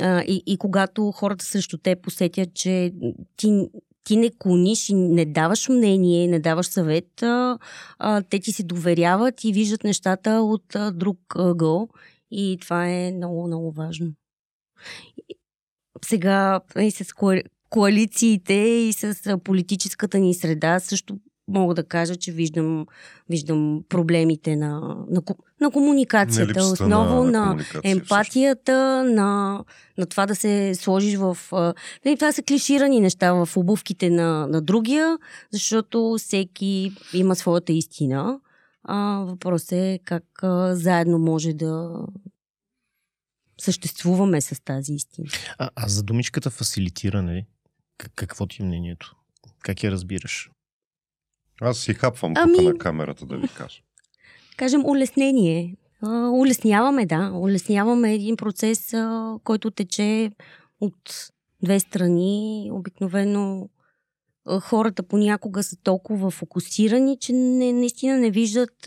а, 0.00 0.22
и, 0.22 0.42
и 0.46 0.56
когато 0.56 1.12
хората 1.12 1.44
срещу 1.44 1.78
те 1.78 1.96
посетят, 1.96 2.54
че 2.54 2.92
ти, 3.36 3.68
ти 4.04 4.16
не 4.16 4.30
клониш 4.38 4.88
и 4.88 4.94
не 4.94 5.24
даваш 5.24 5.68
мнение, 5.68 6.28
не 6.28 6.40
даваш 6.40 6.66
съвет, 6.66 7.22
а, 7.22 7.58
а, 7.98 8.22
те 8.22 8.38
ти 8.38 8.52
се 8.52 8.62
доверяват 8.62 9.44
и 9.44 9.52
виждат 9.52 9.84
нещата 9.84 10.30
от 10.30 10.74
а, 10.76 10.90
друг 10.90 11.18
ъгъл 11.36 11.88
и 12.30 12.58
това 12.60 12.88
е 12.88 13.12
много, 13.12 13.46
много 13.46 13.72
важно. 13.72 14.12
сега 16.04 16.60
и 16.80 16.90
с 16.90 17.12
коали- 17.12 17.44
коалициите 17.70 18.54
и 18.54 18.92
с 18.92 19.38
политическата 19.44 20.18
ни 20.18 20.34
среда 20.34 20.80
също 20.80 21.18
мога 21.48 21.74
да 21.74 21.84
кажа, 21.84 22.16
че 22.16 22.32
виждам, 22.32 22.86
виждам 23.30 23.82
проблемите 23.88 24.56
на, 24.56 24.80
на, 25.10 25.22
на 25.60 25.70
комуникацията. 25.70 26.48
липсата 26.48 26.72
основно 26.72 27.24
на, 27.24 27.42
комуникация, 27.42 27.64
всъщност. 27.64 27.86
емпатията, 27.86 29.04
на, 29.04 29.64
на 29.98 30.06
това 30.06 30.26
да 30.26 30.34
се 30.34 30.74
сложиш 30.74 31.16
в... 31.16 31.38
Нали, 32.04 32.16
това 32.16 32.32
са 32.32 32.42
клиширани 32.42 33.00
неща 33.00 33.32
в 33.32 33.56
обувките 33.56 34.10
на, 34.10 34.46
на 34.46 34.62
другия, 34.62 35.18
защото 35.52 36.16
всеки 36.18 36.92
има 37.14 37.36
своята 37.36 37.72
истина. 37.72 38.40
А, 38.84 39.24
въпрос 39.26 39.72
е 39.72 40.00
как 40.04 40.24
а, 40.42 40.76
заедно 40.76 41.18
може 41.18 41.52
да 41.52 41.90
съществуваме 43.60 44.40
с 44.40 44.64
тази 44.64 44.92
истина. 44.92 45.28
А, 45.58 45.70
а 45.76 45.88
за 45.88 46.02
думичката 46.02 46.50
фасилитиране, 46.50 47.46
какво 48.14 48.46
ти 48.46 48.62
е 48.62 48.64
мнението? 48.64 49.16
Как 49.62 49.82
я 49.82 49.90
разбираш? 49.90 50.50
Аз 51.60 51.78
си 51.78 51.94
хапвам 51.94 52.32
Ами- 52.36 52.56
тук 52.56 52.64
на 52.64 52.78
камерата 52.78 53.26
да 53.26 53.36
ви 53.36 53.48
кажа. 53.56 53.80
Кажем 54.56 54.84
улеснение. 54.84 55.76
А, 56.02 56.28
улесняваме, 56.28 57.06
да. 57.06 57.30
Улесняваме 57.34 58.14
един 58.14 58.36
процес, 58.36 58.94
а, 58.94 59.34
който 59.44 59.70
тече 59.70 60.32
от 60.80 61.30
две 61.62 61.80
страни. 61.80 62.70
Обикновено 62.72 63.68
хората 64.60 65.02
понякога 65.02 65.62
са 65.62 65.76
толкова 65.82 66.30
фокусирани, 66.30 67.16
че 67.20 67.32
не, 67.32 67.72
наистина 67.72 68.18
не 68.18 68.30
виждат, 68.30 68.86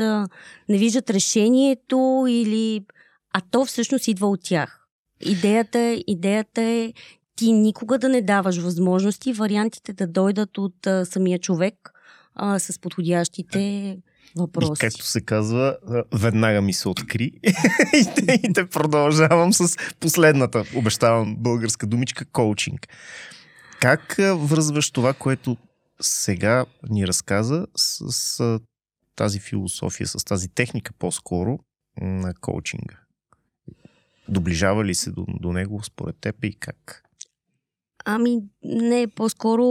не 0.70 0.78
виждат 0.78 1.10
решението 1.10 2.26
или... 2.30 2.86
А 3.34 3.42
то 3.52 3.66
всъщност 3.66 4.08
идва 4.08 4.28
от 4.28 4.40
тях. 4.44 4.88
Идеята 5.22 5.80
е, 5.80 6.04
идеята 6.08 6.62
е 6.62 6.94
ти 7.42 7.52
никога 7.52 7.98
да 7.98 8.10
не 8.10 8.22
даваш 8.22 8.58
възможности, 8.58 9.34
вариантите 9.34 9.94
да 9.94 10.08
дойдат 10.08 10.58
от 10.58 10.88
а, 10.88 11.06
самия 11.06 11.40
човек 11.40 11.92
а, 12.36 12.60
с 12.60 12.80
подходящите 12.80 13.98
въпроси. 14.36 14.72
И 14.72 14.80
както 14.80 15.06
се 15.06 15.22
казва, 15.22 15.78
веднага 16.14 16.62
ми 16.62 16.74
се 16.74 16.90
откри. 16.90 17.24
и, 17.94 18.06
те, 18.16 18.42
и 18.44 18.54
те 18.54 18.70
продължавам 18.70 19.54
с 19.54 19.78
последната, 20.00 20.64
обещавам, 20.76 21.36
българска 21.36 21.88
думичка 21.88 22.26
коучинг. 22.26 22.88
Как 23.80 24.16
връзваш 24.36 24.92
това, 24.92 25.14
което 25.14 25.58
сега 26.02 26.66
ни 26.90 27.08
разказа 27.08 27.68
с, 27.76 28.12
с 28.12 28.60
тази 29.16 29.40
философия, 29.40 30.08
с 30.08 30.24
тази 30.26 30.50
техника 30.50 30.94
по-скоро 31.00 31.60
на 32.02 32.34
коучинга? 32.34 33.00
Доближава 34.30 34.86
ли 34.86 34.96
се 34.96 35.12
до, 35.12 35.26
до 35.28 35.52
него 35.52 35.84
според 35.84 36.16
теб 36.22 36.44
и 36.44 36.54
как? 36.54 37.04
Ами, 38.06 38.40
не, 38.64 39.08
по-скоро... 39.08 39.64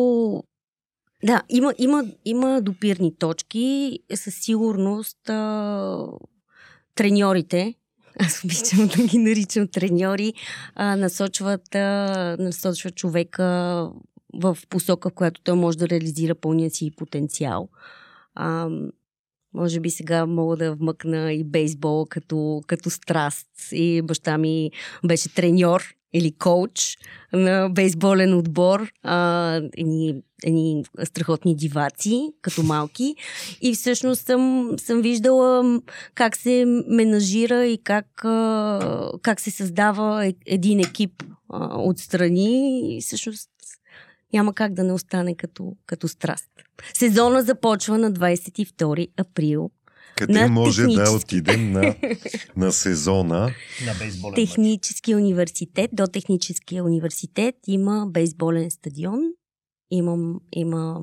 Да, 1.25 1.43
има, 1.49 1.75
има, 1.79 2.05
има 2.25 2.61
допирни 2.63 3.17
точки. 3.19 3.99
Със 4.15 4.35
сигурност 4.35 5.29
а, 5.29 6.07
треньорите, 6.95 7.75
аз 8.19 8.45
обичам 8.45 8.87
да 8.87 9.07
ги 9.07 9.19
наричам 9.19 9.69
треньори, 9.69 10.35
а, 10.75 10.97
насочват, 10.97 11.75
а, 11.75 12.37
насочват 12.39 12.95
човека 12.95 13.45
в 14.35 14.59
посока, 14.69 15.11
в 15.11 15.15
която 15.15 15.41
той 15.41 15.57
може 15.57 15.79
да 15.79 15.89
реализира 15.89 16.35
пълния 16.35 16.71
си 16.71 16.91
потенциал. 16.97 17.69
А, 18.35 18.69
може 19.55 19.81
би 19.81 19.91
сега 19.91 20.27
мога 20.27 20.57
да 20.57 20.75
вмъкна 20.75 21.33
и 21.33 21.45
бейсбол 21.45 22.07
като, 22.11 22.63
като 22.67 22.91
страст. 22.91 23.49
И 23.73 24.03
баща 24.03 24.39
ми 24.39 24.71
беше 25.05 25.35
треньор 25.35 25.95
или 26.13 26.33
коуч 26.33 26.99
на 27.33 27.69
бейсболен 27.69 28.35
отбор, 28.35 28.93
а, 29.03 29.55
едни, 29.77 30.23
едни 30.45 30.85
страхотни 31.05 31.57
диваци, 31.57 32.33
като 32.43 32.63
малки. 32.63 33.15
И 33.61 33.75
всъщност 33.75 34.27
съм, 34.27 34.75
съм 34.79 35.03
виждала 35.03 35.81
как 36.15 36.37
се 36.37 36.65
менажира 36.89 37.67
и 37.67 37.79
как, 37.79 38.25
а, 38.25 39.13
как 39.23 39.41
се 39.41 39.51
създава 39.51 40.27
е- 40.27 40.35
един 40.47 40.81
екип 40.81 41.23
а, 41.49 41.79
отстрани. 41.79 42.81
И 42.97 43.01
всъщност 43.01 43.51
няма 44.33 44.55
как 44.55 44.75
да 44.75 44.85
не 44.85 44.93
остане 44.93 45.35
като, 45.35 45.77
като 45.87 46.09
страст. 46.09 46.51
Сезона 46.95 47.43
започва 47.43 47.99
на 47.99 48.13
22 48.13 49.09
април. 49.17 49.71
Къде 50.17 50.33
На 50.33 50.49
може 50.49 50.83
да 50.83 50.89
технически. 50.89 51.17
отидем 51.17 51.73
на, 51.73 51.95
на 52.57 52.73
сезона? 52.73 53.55
На 53.87 53.95
бейсболен 53.99 54.35
Техническия 54.35 55.17
университет, 55.17 55.91
до 55.93 56.07
Техническия 56.07 56.85
университет 56.85 57.55
има 57.67 58.07
бейсболен 58.09 58.71
стадион. 58.71 59.21
Имам, 59.91 60.41
има 60.53 61.01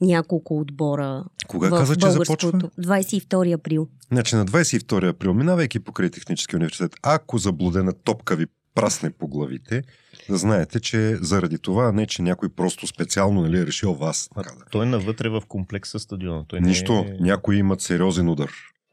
няколко 0.00 0.60
отбора 0.60 1.24
Кога 1.48 1.68
в 1.68 1.70
каза, 1.70 1.96
че 1.96 2.10
започва? 2.10 2.52
22 2.52 3.54
април. 3.54 3.88
Значи 4.12 4.36
на 4.36 4.46
22 4.46 5.08
април, 5.08 5.34
минавайки 5.34 5.80
покрай 5.80 6.10
Техническия 6.10 6.56
университет, 6.56 6.94
ако 7.02 7.38
заблудена 7.38 7.92
топка 7.92 8.36
ви 8.36 8.46
прасне 8.74 9.10
по 9.10 9.28
главите, 9.28 9.82
знаете, 10.28 10.80
че 10.80 11.16
заради 11.20 11.58
това, 11.58 11.92
не 11.92 12.06
че 12.06 12.22
някой 12.22 12.48
просто 12.48 12.86
специално 12.86 13.42
нали, 13.42 13.58
е 13.58 13.66
решил 13.66 13.94
вас. 13.94 14.28
А, 14.34 14.42
да. 14.42 14.50
той 14.70 14.82
е 14.82 14.88
навътре 14.88 15.28
в 15.28 15.42
комплекса 15.48 15.98
стадиона. 15.98 16.44
Той 16.48 16.60
не 16.60 16.68
Нищо, 16.68 16.92
е... 16.92 17.16
някои 17.20 17.56
имат 17.56 17.80
сериозен 17.80 18.28
удар. 18.28 18.50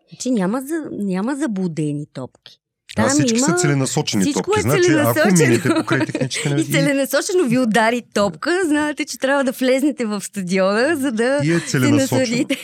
Значи 0.10 0.32
няма, 0.32 0.62
за, 0.62 0.90
няма 0.92 1.36
заблудени 1.36 2.06
топки. 2.14 2.60
А 2.98 3.10
всички 3.10 3.38
има... 3.38 3.46
са 3.48 3.54
целенасочени 3.54 4.24
всичко 4.24 4.42
топки. 4.42 4.60
е 4.60 4.62
Значи, 4.62 4.92
ако 4.92 5.34
минете 5.34 5.70
покрай 5.70 6.06
технически 6.06 6.50
И 6.58 6.64
целенасочено 6.64 7.44
ви 7.48 7.60
удари 7.60 8.04
топка, 8.14 8.62
знаете, 8.66 9.06
че 9.06 9.18
трябва 9.18 9.44
да 9.44 9.52
влезнете 9.52 10.06
в 10.06 10.22
стадиона, 10.22 10.96
за 10.96 11.12
да 11.12 11.40
и 11.44 11.52
е 11.52 11.60
се 11.60 11.80
насладите 11.80 12.58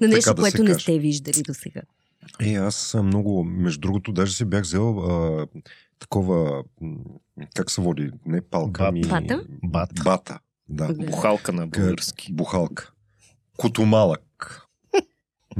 на 0.00 0.08
нещо, 0.08 0.34
да 0.34 0.42
което 0.42 0.62
не 0.64 0.74
сте 0.78 0.98
виждали 0.98 1.42
до 1.42 1.54
сега. 1.54 1.80
Е, 2.40 2.54
аз 2.54 2.96
много, 3.02 3.44
между 3.44 3.80
другото, 3.80 4.12
даже 4.12 4.36
си 4.36 4.44
бях 4.44 4.62
взел 4.62 4.98
а, 4.98 5.46
такова, 6.00 6.64
как 7.54 7.70
се 7.70 7.80
води, 7.80 8.10
не 8.26 8.40
палка, 8.40 8.82
Бат. 8.84 8.92
ми... 8.92 9.00
Бата? 9.00 9.44
Бат. 9.64 9.90
Бата, 10.04 10.38
да. 10.68 10.94
Бухалка 10.94 11.52
на 11.52 11.66
български. 11.66 12.32
Бухалка. 12.32 12.92
Котомалък. 13.56 14.22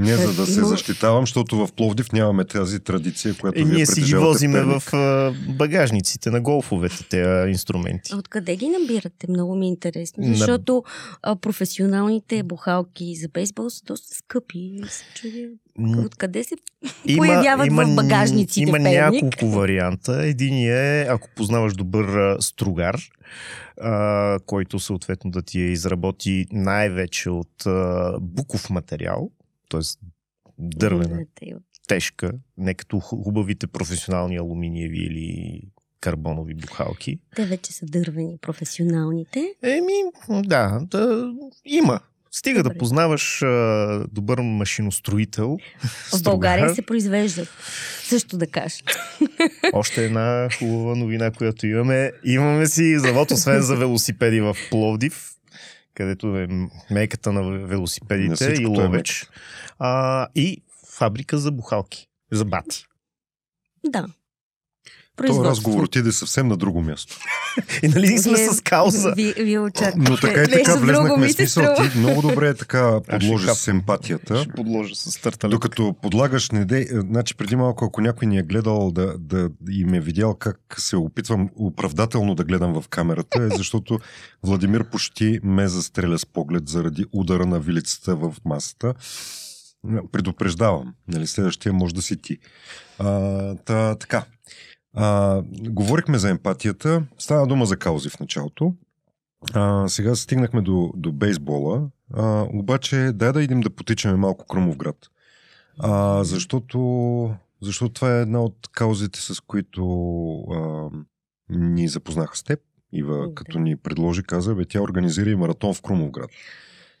Не 0.01 0.15
за 0.17 0.33
да 0.33 0.45
се 0.45 0.59
Има- 0.59 0.67
защитавам, 0.67 1.23
защото 1.23 1.57
в 1.57 1.73
Пловдив 1.73 2.11
нямаме 2.11 2.45
тази 2.45 2.79
традиция, 2.79 3.35
която 3.35 3.59
И 3.59 3.63
вие 3.63 3.71
Е, 3.71 3.75
ние 3.75 3.85
си 3.85 4.01
ги 4.01 4.15
возиме 4.15 4.61
в 4.61 4.83
багажниците 5.49 6.29
на 6.29 6.41
голфовете, 6.41 7.03
тези 7.03 7.51
инструменти. 7.51 8.15
Откъде 8.15 8.55
ги 8.55 8.69
набирате? 8.69 9.27
Много 9.29 9.55
ми 9.55 9.65
е 9.65 9.69
интересно. 9.69 10.23
На- 10.23 10.35
Защото 10.35 10.83
а, 11.23 11.35
професионалните 11.35 12.43
бухалки 12.43 13.15
за 13.15 13.27
бейсбол 13.29 13.69
са 13.69 13.83
доста 13.85 14.15
скъпи. 14.15 14.81
Се 15.15 15.49
откъде 15.97 16.43
се 16.43 16.55
появяват 17.17 17.71
в 17.71 17.95
багажниците 17.95 18.59
Има 18.59 18.71
в 18.71 18.83
Перник. 18.83 19.23
няколко 19.23 19.47
варианта. 19.49 20.23
Един 20.23 20.53
е, 20.67 21.01
ако 21.01 21.27
познаваш 21.35 21.73
добър 21.73 22.05
стругар, 22.39 22.97
а, 23.81 24.39
който 24.39 24.79
съответно 24.79 25.31
да 25.31 25.41
ти 25.41 25.59
я 25.59 25.71
изработи 25.71 26.45
най-вече 26.51 27.29
от 27.29 27.65
а, 27.65 28.11
буков 28.21 28.69
материал, 28.69 29.31
т.е. 29.71 29.81
дървена, 30.57 31.25
тежка, 31.87 32.31
не 32.57 32.73
като 32.73 32.99
ху- 32.99 33.23
хубавите 33.23 33.67
професионални 33.67 34.37
алуминиеви 34.37 34.97
или 34.97 35.61
карбонови 36.01 36.53
бухалки. 36.53 37.19
Те 37.35 37.45
вече 37.45 37.73
са 37.73 37.85
дървени, 37.85 38.37
професионалните. 38.41 39.53
Еми, 39.63 39.93
да, 40.29 40.81
да 40.91 41.33
има. 41.65 41.99
Стига 42.33 42.59
да 42.59 42.63
Добре. 42.63 42.77
познаваш 42.77 43.41
а, 43.41 44.05
добър 44.11 44.39
машиностроител. 44.41 45.57
В 46.13 46.23
България 46.23 46.75
се 46.75 46.81
произвеждат. 46.81 47.49
Също 48.03 48.37
да 48.37 48.47
кажа. 48.47 48.75
Още 49.73 50.05
една 50.05 50.49
хубава 50.59 50.95
новина, 50.95 51.31
която 51.31 51.67
имаме. 51.67 52.11
Имаме 52.25 52.67
си 52.67 52.99
завод, 52.99 53.31
освен 53.31 53.61
за 53.61 53.75
велосипеди 53.75 54.41
в 54.41 54.55
Пловдив, 54.69 55.30
където 56.01 56.37
е 56.37 56.47
мейката 56.91 57.31
на 57.31 57.41
На 57.41 57.67
велосипедите 57.67 58.33
и 58.33 58.35
всичкото 58.35 58.81
е 58.81 58.83
ловеч. 58.83 59.29
А, 59.79 60.27
и 60.35 60.63
фабрика 60.87 61.37
за 61.37 61.51
бухалки. 61.51 62.07
За 62.31 62.45
бати. 62.45 62.85
Да. 63.85 64.07
То 65.15 65.23
Производство. 65.23 65.51
разговор 65.51 65.83
отиде 65.83 66.11
съвсем 66.11 66.47
на 66.47 66.57
друго 66.57 66.81
място. 66.81 67.19
И 67.83 67.87
нали 67.87 68.17
сме 68.17 68.37
Вие- 68.37 68.49
с 68.49 68.61
кауза. 68.61 69.13
Вие, 69.15 69.33
вие 69.33 69.59
очаквате. 69.59 70.11
Но 70.11 70.17
така 70.17 70.43
и 70.43 70.47
така 70.47 70.75
влезнахме 70.75 71.27
в 71.27 71.31
смисъл. 71.31 71.75
Ти 71.75 71.97
много 71.97 72.21
добре 72.21 72.53
така 72.53 72.99
ще 73.03 73.19
подложи 73.19 73.47
с 73.47 73.67
емпатията. 73.67 74.37
Ще 74.37 74.49
подложа 74.49 74.95
с 74.95 75.21
търталет. 75.21 75.51
Докато 75.51 75.95
подлагаш, 76.01 76.51
не 76.51 76.65
дей, 76.65 76.87
значи 76.91 77.35
преди 77.35 77.55
малко, 77.55 77.85
ако 77.85 78.01
някой 78.01 78.27
ни 78.27 78.37
е 78.37 78.43
гледал 78.43 78.91
да, 78.91 79.17
да 79.17 79.49
и 79.71 79.85
ме 79.85 79.97
е 79.97 80.01
видял 80.01 80.35
как 80.35 80.59
се 80.77 80.95
опитвам 80.95 81.49
оправдателно 81.55 82.35
да 82.35 82.43
гледам 82.43 82.81
в 82.81 82.87
камерата, 82.87 83.43
е 83.43 83.49
защото 83.49 83.99
Владимир 84.43 84.89
почти 84.89 85.39
ме 85.43 85.67
застреля 85.67 86.19
с 86.19 86.25
поглед 86.25 86.67
заради 86.67 87.05
удара 87.11 87.45
на 87.45 87.59
вилицата 87.59 88.15
в 88.15 88.33
масата. 88.45 88.93
Предупреждавам, 90.11 90.93
нали, 91.07 91.27
следващия 91.27 91.73
може 91.73 91.95
да 91.95 92.01
си 92.01 92.21
ти. 92.21 92.37
А, 92.99 93.55
та, 93.55 93.95
така. 93.95 94.25
А, 94.93 95.41
говорихме 95.51 96.17
за 96.17 96.29
емпатията. 96.29 97.03
Стана 97.17 97.47
дума 97.47 97.65
за 97.65 97.77
каузи 97.77 98.09
в 98.09 98.19
началото. 98.19 98.73
А, 99.53 99.87
сега 99.87 100.15
стигнахме 100.15 100.61
до, 100.61 100.91
до 100.95 101.11
бейсбола. 101.11 101.89
А, 102.13 102.45
обаче, 102.53 103.11
дай 103.13 103.31
да 103.31 103.43
идем 103.43 103.61
да 103.61 103.69
потичаме 103.69 104.15
малко 104.15 104.45
Крумовград. 104.45 104.97
А, 105.79 106.23
защото, 106.23 107.35
защото 107.61 107.93
това 107.93 108.17
е 108.17 108.21
една 108.21 108.41
от 108.41 108.69
каузите, 108.71 109.21
с 109.21 109.39
които 109.39 109.83
а, 110.39 110.89
ни 111.49 111.87
запознаха 111.87 112.37
с 112.37 112.43
теб. 112.43 112.59
Ива, 112.93 113.35
като 113.35 113.59
ни 113.59 113.77
предложи, 113.77 114.23
каза, 114.23 114.55
бе, 114.55 114.65
тя 114.65 114.81
организира 114.81 115.29
и 115.29 115.35
маратон 115.35 115.73
в 115.73 115.81
Крумовград. 115.81 116.29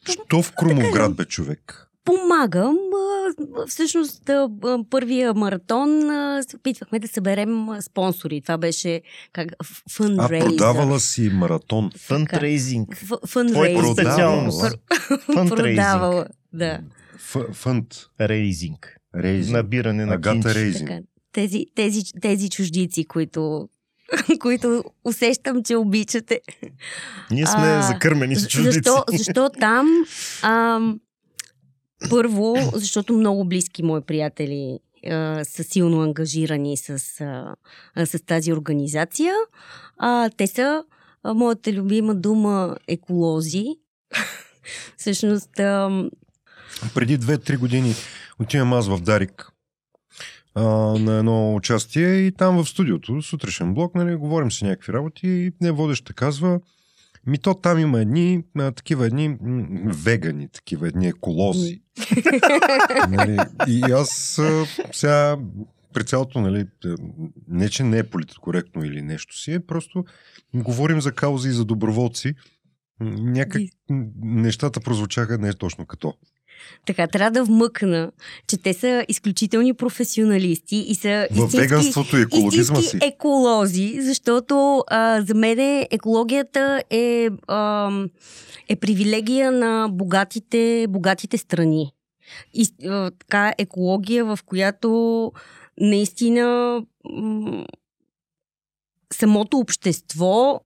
Що 0.09 0.41
в 0.41 0.53
Крумовград, 0.55 1.15
бе, 1.15 1.25
човек? 1.25 1.90
Помагам. 2.05 2.77
а, 3.55 3.67
Всъщност, 3.67 4.29
а, 4.29 4.49
а, 4.63 4.79
първия 4.89 5.33
маратон 5.33 6.09
а, 6.09 6.43
се 6.43 6.55
опитвахме 6.55 6.99
да 6.99 7.07
съберем 7.07 7.69
а, 7.69 7.81
спонсори. 7.81 8.41
Това 8.41 8.57
беше 8.57 9.01
как, 9.33 9.47
А, 9.51 9.63
фъндрейзър. 9.91 10.47
продавала 10.47 10.99
си 10.99 11.29
маратон. 11.29 11.91
Фънтрейзинг. 11.97 12.95
Ф- 12.95 13.27
Фъндрейзър. 13.27 13.81
Твоята 13.83 14.01
специалност. 14.01 14.61
Пр- 14.61 14.77
Фънтрейзинг. 15.25 15.49
Продавала, 15.77 16.25
да. 16.53 16.79
Фънд. 17.53 17.87
Рейзинг. 18.21 18.97
Рейзинг. 19.15 19.53
Набиране 19.53 20.05
на 20.05 20.13
Агата. 20.13 20.55
Рейзинг. 20.55 20.89
Така. 20.89 21.01
Тези, 21.33 21.65
тези, 21.75 22.01
тези 22.21 22.49
чуждици, 22.49 23.05
които, 23.05 23.69
които 24.39 24.83
усещам, 25.05 25.63
че 25.63 25.75
обичате. 25.75 26.39
Ние 27.31 27.45
сме 27.45 27.61
А, 27.63 27.81
закърмени 27.81 28.35
с 28.35 28.47
чуждици. 28.47 28.73
Защо, 28.75 29.03
защо 29.09 29.49
там? 29.49 29.87
Ам, 30.43 30.99
първо, 32.09 32.55
защото 32.73 33.13
много 33.13 33.45
близки 33.45 33.83
мои 33.83 34.01
приятели 34.01 34.79
а, 35.07 35.45
са 35.45 35.63
силно 35.63 36.01
ангажирани 36.01 36.77
с, 36.77 36.89
а, 37.21 37.55
а, 37.95 38.05
с 38.05 38.25
тази 38.25 38.53
организация. 38.53 39.33
А, 39.97 40.29
те 40.37 40.47
са 40.47 40.83
а, 41.23 41.33
моята 41.33 41.73
любима 41.73 42.15
дума 42.15 42.77
еколози. 42.87 43.65
Всъщност, 44.97 45.59
ам, 45.59 46.09
Преди 46.95 47.19
2-3 47.19 47.57
години 47.57 47.93
отивам 48.39 48.73
аз 48.73 48.87
в 48.87 49.01
Дарик 49.01 49.51
а, 50.55 50.63
на 50.99 51.17
едно 51.17 51.55
участие 51.55 52.15
и 52.15 52.31
там 52.31 52.63
в 52.63 52.69
студиото, 52.69 53.21
сутрешен 53.21 53.73
блок, 53.73 53.95
нали, 53.95 54.15
говорим 54.15 54.51
си 54.51 54.65
някакви 54.65 54.93
работи 54.93 55.27
и 55.27 55.51
не 55.61 55.71
водеща 55.71 56.13
казва 56.13 56.59
ми 57.27 57.37
то 57.37 57.53
там 57.53 57.79
има 57.79 58.01
едни, 58.01 58.43
а, 58.57 58.71
такива 58.71 59.05
едни 59.05 59.27
м, 59.27 59.37
вегани, 59.85 60.47
такива 60.49 60.87
едни 60.87 61.07
еколози. 61.07 61.81
нали, 63.09 63.37
и 63.67 63.81
аз 63.81 64.39
а, 64.39 64.65
сега 64.91 65.37
при 65.93 66.05
цялото, 66.05 66.41
нали, 66.41 66.65
а, 66.85 66.95
не 67.47 67.69
че 67.69 67.83
не 67.83 67.97
е 67.97 68.09
политкоректно 68.09 68.85
или 68.85 69.01
нещо 69.01 69.37
си, 69.37 69.53
е 69.53 69.59
просто 69.59 70.05
говорим 70.53 71.01
за 71.01 71.11
каузи 71.11 71.49
и 71.49 71.51
за 71.51 71.65
доброволци. 71.65 72.33
Някак 73.19 73.61
нещата 74.21 74.81
прозвучаха 74.81 75.37
не 75.37 75.53
точно 75.53 75.85
като. 75.85 76.13
Така, 76.85 77.07
трябва 77.07 77.31
да 77.31 77.43
вмъкна, 77.43 78.11
че 78.47 78.57
те 78.57 78.73
са 78.73 79.05
изключителни 79.07 79.73
професионалисти 79.73 80.75
и 80.75 80.95
са 80.95 81.27
В 81.31 81.33
истински, 81.33 81.57
веганството 81.57 82.17
и 82.17 82.21
екологизма 82.21 82.81
си. 82.81 82.99
еколози, 83.01 83.97
защото 84.01 84.83
а, 84.87 85.21
за 85.21 85.35
мен 85.35 85.87
екологията 85.91 86.83
е, 86.89 87.29
а, 87.47 87.91
е 88.69 88.75
привилегия 88.75 89.51
на 89.51 89.89
богатите, 89.91 90.85
богатите 90.89 91.37
страни. 91.37 91.91
И, 92.53 92.87
а, 92.87 93.11
така, 93.11 93.53
екология, 93.57 94.25
в 94.25 94.39
която 94.45 95.31
наистина 95.79 96.77
м- 97.13 97.65
самото 99.13 99.57
общество 99.57 100.61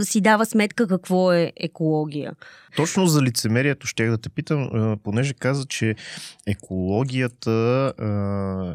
си 0.00 0.20
дава 0.20 0.46
сметка 0.46 0.86
какво 0.86 1.32
е 1.32 1.52
екология. 1.56 2.32
Точно 2.76 3.06
за 3.06 3.22
лицемерието 3.22 3.86
щях 3.86 4.10
да 4.10 4.18
те 4.18 4.28
питам, 4.28 4.96
понеже 5.04 5.34
каза, 5.34 5.64
че 5.64 5.94
екологията 6.46 7.92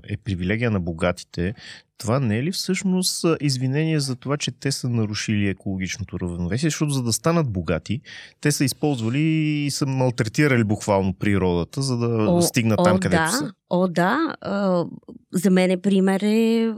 е 0.10 0.18
привилегия 0.18 0.72
на 0.72 0.80
богатите. 0.80 1.54
Това 1.98 2.20
не 2.20 2.38
е 2.38 2.44
ли 2.44 2.52
всъщност 2.52 3.26
извинение 3.42 4.00
за 4.00 4.16
това, 4.16 4.38
че 4.38 4.52
те 4.52 4.72
са 4.72 4.90
нарушили 4.90 5.48
екологичното 5.48 6.20
равновесие? 6.20 6.70
Защото 6.70 6.92
за 6.92 7.04
да 7.04 7.14
станат 7.14 7.50
богати, 7.50 8.02
те 8.42 8.52
са 8.52 8.64
използвали 8.64 9.22
и 9.66 9.72
са 9.72 9.86
малтретирали 9.86 10.64
буквално 10.64 11.14
природата, 11.14 11.82
за 11.82 11.98
да 11.98 12.32
О, 12.32 12.42
стигнат 12.42 12.80
о, 12.80 12.84
там, 12.84 13.00
където 13.00 13.24
да, 13.24 13.30
са. 13.30 13.52
О, 13.70 13.88
да. 13.88 14.36
За 15.32 15.50
мен 15.50 15.72
е 15.72 15.82
пример 15.82 16.22
е 16.22 16.74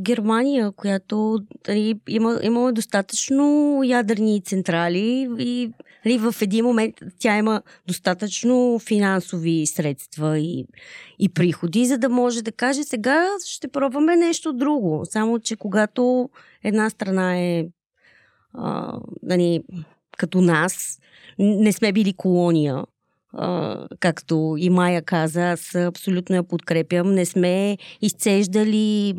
Германия, 0.00 0.72
която 0.72 1.38
нали, 1.68 1.94
има, 2.08 2.40
има 2.42 2.72
достатъчно 2.72 3.80
ядрени 3.84 4.42
централи 4.44 5.28
и 5.38 5.70
нали, 6.08 6.18
в 6.18 6.42
един 6.42 6.64
момент 6.64 6.94
тя 7.18 7.36
има 7.36 7.62
достатъчно 7.86 8.78
финансови 8.78 9.66
средства 9.66 10.38
и, 10.38 10.66
и 11.18 11.28
приходи, 11.28 11.86
за 11.86 11.98
да 11.98 12.08
може 12.08 12.42
да 12.42 12.52
каже 12.52 12.84
сега 12.84 13.26
ще 13.46 13.68
пробваме 13.68 14.16
нещо 14.16 14.52
друго. 14.52 15.02
Само, 15.04 15.38
че 15.38 15.56
когато 15.56 16.30
една 16.64 16.90
страна 16.90 17.38
е 17.38 17.66
а, 18.54 18.98
нали, 19.22 19.62
като 20.18 20.40
нас, 20.40 20.98
не 21.38 21.72
сме 21.72 21.92
били 21.92 22.12
колония, 22.12 22.84
както 24.00 24.54
и 24.58 24.70
Майя 24.70 25.02
каза, 25.02 25.42
аз 25.42 25.74
абсолютно 25.74 26.36
я 26.36 26.42
подкрепям. 26.42 27.14
Не 27.14 27.26
сме 27.26 27.78
изцеждали 28.02 29.14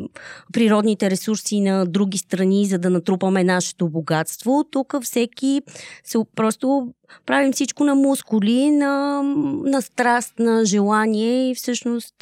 природните 0.52 1.10
ресурси 1.10 1.60
на 1.60 1.86
други 1.86 2.18
страни, 2.18 2.66
за 2.66 2.78
да 2.78 2.90
натрупаме 2.90 3.44
нашето 3.44 3.88
богатство. 3.88 4.64
Тук 4.70 4.94
всеки 5.02 5.62
се, 6.04 6.18
просто 6.36 6.94
правим 7.26 7.52
всичко 7.52 7.84
на 7.84 7.94
мускули, 7.94 8.70
на, 8.70 9.22
на 9.64 9.82
страст, 9.82 10.38
на 10.38 10.64
желание 10.64 11.50
и 11.50 11.54
всъщност 11.54 12.14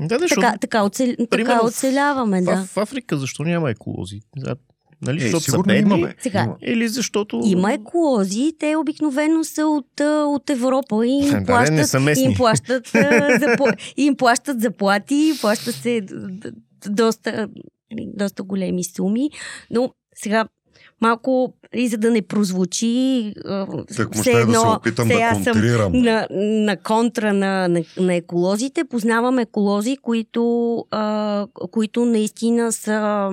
Да, 0.00 0.18
да, 0.18 0.26
така, 0.28 0.54
така, 0.60 0.82
оцел, 0.82 1.14
така 1.30 1.60
оцеляваме. 1.64 2.42
в, 2.42 2.44
Да. 2.44 2.64
в 2.64 2.76
Африка 2.76 3.16
защо 3.16 3.42
няма 3.42 3.70
еколози? 3.70 4.20
Нали? 5.02 5.24
Е, 5.24 5.30
Защото 5.30 5.44
са 5.44 5.58
бедни? 5.58 5.94
има, 5.94 6.06
бе. 6.06 6.14
Сега. 6.20 6.56
Или 6.62 6.88
защото... 6.88 7.40
Има 7.44 7.72
еколози, 7.72 8.52
те 8.58 8.76
обикновено 8.76 9.44
са 9.44 9.66
от, 9.66 10.00
от 10.26 10.50
Европа 10.50 11.06
и 11.06 11.10
им, 11.10 11.30
Да, 11.30 11.38
не 11.38 11.44
плащат, 11.44 12.02
местни. 12.02 12.24
им, 12.24 12.34
плащат, 12.34 12.92
им 13.96 14.16
плащат 14.16 14.60
заплати, 14.60 15.32
плащат 15.40 15.74
се 15.74 16.00
доста, 16.86 17.48
нали, 17.92 18.08
доста 18.14 18.42
големи 18.42 18.84
суми. 18.84 19.30
Но 19.70 19.90
сега 20.14 20.44
малко, 21.00 21.54
и 21.74 21.88
за 21.88 21.96
да 21.96 22.10
не 22.10 22.22
прозвучи 22.22 23.34
Так 23.96 24.14
все 24.14 24.22
ще 24.22 24.30
да 24.30 24.36
се 24.36 24.40
едно, 24.40 24.74
опитам 24.76 25.08
да 25.08 25.40
съм 25.44 25.92
на, 25.92 26.26
на 26.30 26.76
контра 26.76 27.32
на, 27.32 27.68
на, 27.68 27.82
на 28.00 28.14
еколозите. 28.14 28.84
Познавам 28.84 29.38
еколози, 29.38 29.96
които, 29.96 30.76
а, 30.90 31.46
които 31.70 32.04
наистина 32.04 32.72
са 32.72 33.30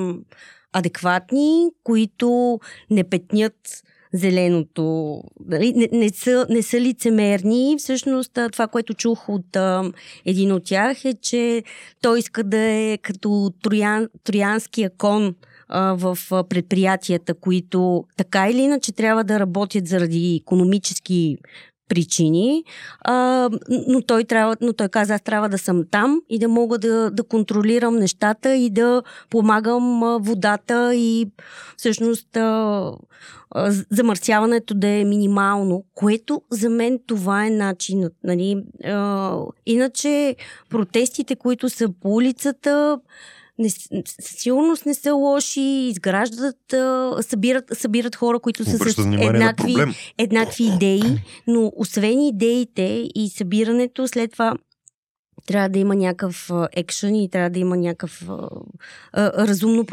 адекватни, 0.76 1.70
които 1.84 2.60
не 2.90 3.04
петнят 3.04 3.84
зеленото, 4.14 5.22
нали, 5.46 5.74
не, 5.76 5.90
не, 5.92 6.10
са, 6.10 6.48
не 6.50 6.62
са 6.62 6.82
лицемерни. 6.82 7.76
Всъщност 7.80 8.40
това, 8.52 8.68
което 8.68 8.94
чух 8.94 9.30
от 9.30 9.56
а, 9.56 9.92
един 10.26 10.52
от 10.52 10.64
тях 10.64 11.06
е, 11.06 11.14
че 11.14 11.64
той 12.02 12.20
иска 12.20 12.44
да 12.44 12.58
е 12.58 12.98
като 12.98 13.52
троян, 13.64 14.08
троянския 14.24 14.90
кон 14.98 15.36
в 15.70 16.18
предприятията, 16.50 17.34
които 17.34 18.06
така 18.18 18.50
или 18.50 18.62
иначе 18.62 18.92
трябва 18.92 19.24
да 19.24 19.40
работят 19.40 19.88
заради 19.88 20.40
економически 20.42 21.38
причини, 21.90 22.64
а, 23.02 23.50
но, 23.88 24.02
той 24.02 24.24
трябва, 24.24 24.58
но 24.62 24.74
той 24.74 24.90
каза, 24.90 25.14
аз 25.14 25.22
трябва 25.22 25.50
да 25.50 25.58
съм 25.58 25.84
там 25.92 26.22
и 26.30 26.40
да 26.40 26.48
мога 26.48 26.78
да, 26.78 27.12
да 27.12 27.24
контролирам 27.24 27.96
нещата 27.96 28.56
и 28.56 28.70
да 28.70 29.04
помагам 29.30 30.18
водата 30.22 30.96
и 30.96 31.28
всъщност 31.78 32.38
а, 32.38 32.92
а, 33.52 33.72
замърсяването 33.90 34.74
да 34.74 34.88
е 34.88 35.04
минимално, 35.04 35.84
което 35.94 36.42
за 36.50 36.70
мен 36.70 37.00
това 37.08 37.46
е 37.46 37.50
начинът. 37.50 38.14
Нали? 38.24 38.64
А, 38.84 39.38
иначе 39.66 40.36
протестите, 40.70 41.36
които 41.36 41.70
са 41.70 41.90
по 42.02 42.10
улицата, 42.10 43.00
не, 43.60 43.70
със 44.22 44.36
сигурност 44.38 44.86
не 44.86 44.94
са 44.94 45.14
лоши, 45.14 45.62
изграждат, 45.62 46.74
а, 46.74 47.18
събират, 47.22 47.66
събират 47.74 48.16
хора, 48.16 48.40
които 48.40 48.66
са 48.66 48.76
Обръща 48.76 49.02
с 49.02 49.06
еднакви, 49.06 49.76
еднакви 50.18 50.64
идеи, 50.64 51.04
но 51.48 51.72
освен 51.76 52.22
идеите 52.22 53.10
и 53.16 53.30
събирането, 53.30 54.08
след 54.08 54.32
това 54.32 54.54
трябва 55.46 55.70
да 55.70 55.80
има 55.80 55.96
някакъв 55.96 56.52
екшън 56.72 57.16
и 57.16 57.30
трябва 57.30 57.50
да 57.50 57.60
има 57.60 57.78
някакъв 57.78 58.30
а, 58.30 58.50
а, 59.14 59.48
разумно 59.48 59.86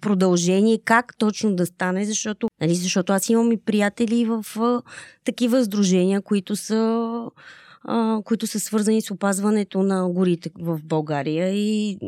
продължение. 0.00 0.78
Как 0.84 1.18
точно 1.18 1.56
да 1.56 1.66
стане, 1.66 2.04
защото, 2.04 2.48
нали, 2.60 2.74
защото 2.74 3.12
аз 3.12 3.28
имам 3.28 3.52
и 3.52 3.56
приятели 3.56 4.24
в 4.24 4.44
а, 4.56 4.82
такива 5.24 5.64
сдружения, 5.64 6.22
които 6.22 6.56
са 6.56 7.04
които 8.24 8.46
са 8.46 8.60
свързани 8.60 9.02
с 9.02 9.10
опазването 9.10 9.82
на 9.82 10.08
горите 10.08 10.50
в 10.60 10.80
България 10.84 11.48
и 11.54 11.98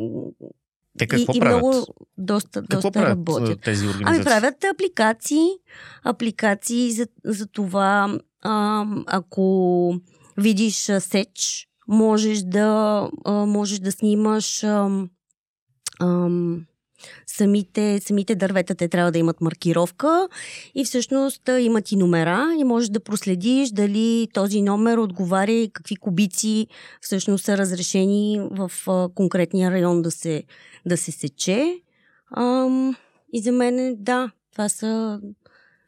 Те 1.00 1.06
какво 1.06 1.32
и, 1.32 1.36
и 1.36 1.40
правят? 1.40 1.58
много 1.58 1.86
доста, 2.18 2.60
какво 2.60 2.76
доста 2.76 2.90
правят 2.92 3.08
работят. 3.08 3.58
а, 3.58 3.60
тези 3.60 3.86
организации? 3.86 4.16
Ами 4.16 4.24
правят 4.24 4.64
апликации, 4.74 5.46
апликации 6.04 6.92
за, 6.92 7.06
за 7.24 7.46
това, 7.46 8.18
а, 8.42 8.86
ако 9.06 9.94
видиш 10.36 10.88
а, 10.88 11.00
сеч, 11.00 11.68
можеш 11.88 12.38
да, 12.38 13.08
а, 13.24 13.32
можеш 13.32 13.78
да 13.78 13.92
снимаш 13.92 14.64
ам, 14.64 15.10
ам, 16.00 16.66
самите, 17.26 18.00
самите 18.00 18.34
дървета, 18.34 18.74
те 18.74 18.88
трябва 18.88 19.12
да 19.12 19.18
имат 19.18 19.40
маркировка 19.40 20.28
и 20.74 20.84
всъщност 20.84 21.50
имат 21.60 21.92
и 21.92 21.96
номера 21.96 22.54
и 22.58 22.64
можеш 22.64 22.88
да 22.88 23.00
проследиш 23.00 23.70
дали 23.70 24.28
този 24.32 24.62
номер 24.62 24.98
отговаря 24.98 25.52
и 25.52 25.70
какви 25.72 25.96
кубици 25.96 26.66
всъщност 27.00 27.44
са 27.44 27.58
разрешени 27.58 28.40
в 28.50 28.70
конкретния 29.14 29.70
район 29.70 30.02
да 30.02 30.10
се, 30.10 30.42
да 30.86 30.96
се 30.96 31.12
сече. 31.12 31.80
Ам, 32.36 32.96
и 33.32 33.40
за 33.40 33.52
мен, 33.52 33.96
да, 33.98 34.30
това 34.52 34.68
са 34.68 35.20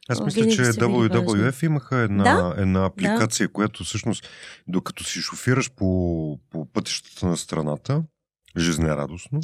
Аз 0.09 0.21
мисля, 0.21 0.47
че 0.47 0.61
WWF 0.61 1.65
имаха 1.65 1.97
една, 1.97 2.23
Да, 2.23 2.61
една 2.61 2.85
апликация, 2.85 3.49
която 3.49 3.83
всъщност, 3.83 4.27
докато 4.67 5.03
си 5.03 5.19
шофираш 5.19 5.71
по, 5.71 6.39
по 6.49 6.65
пътищата 6.65 7.25
на 7.25 7.37
страната, 7.37 8.03
жизнерадостно, 8.57 9.41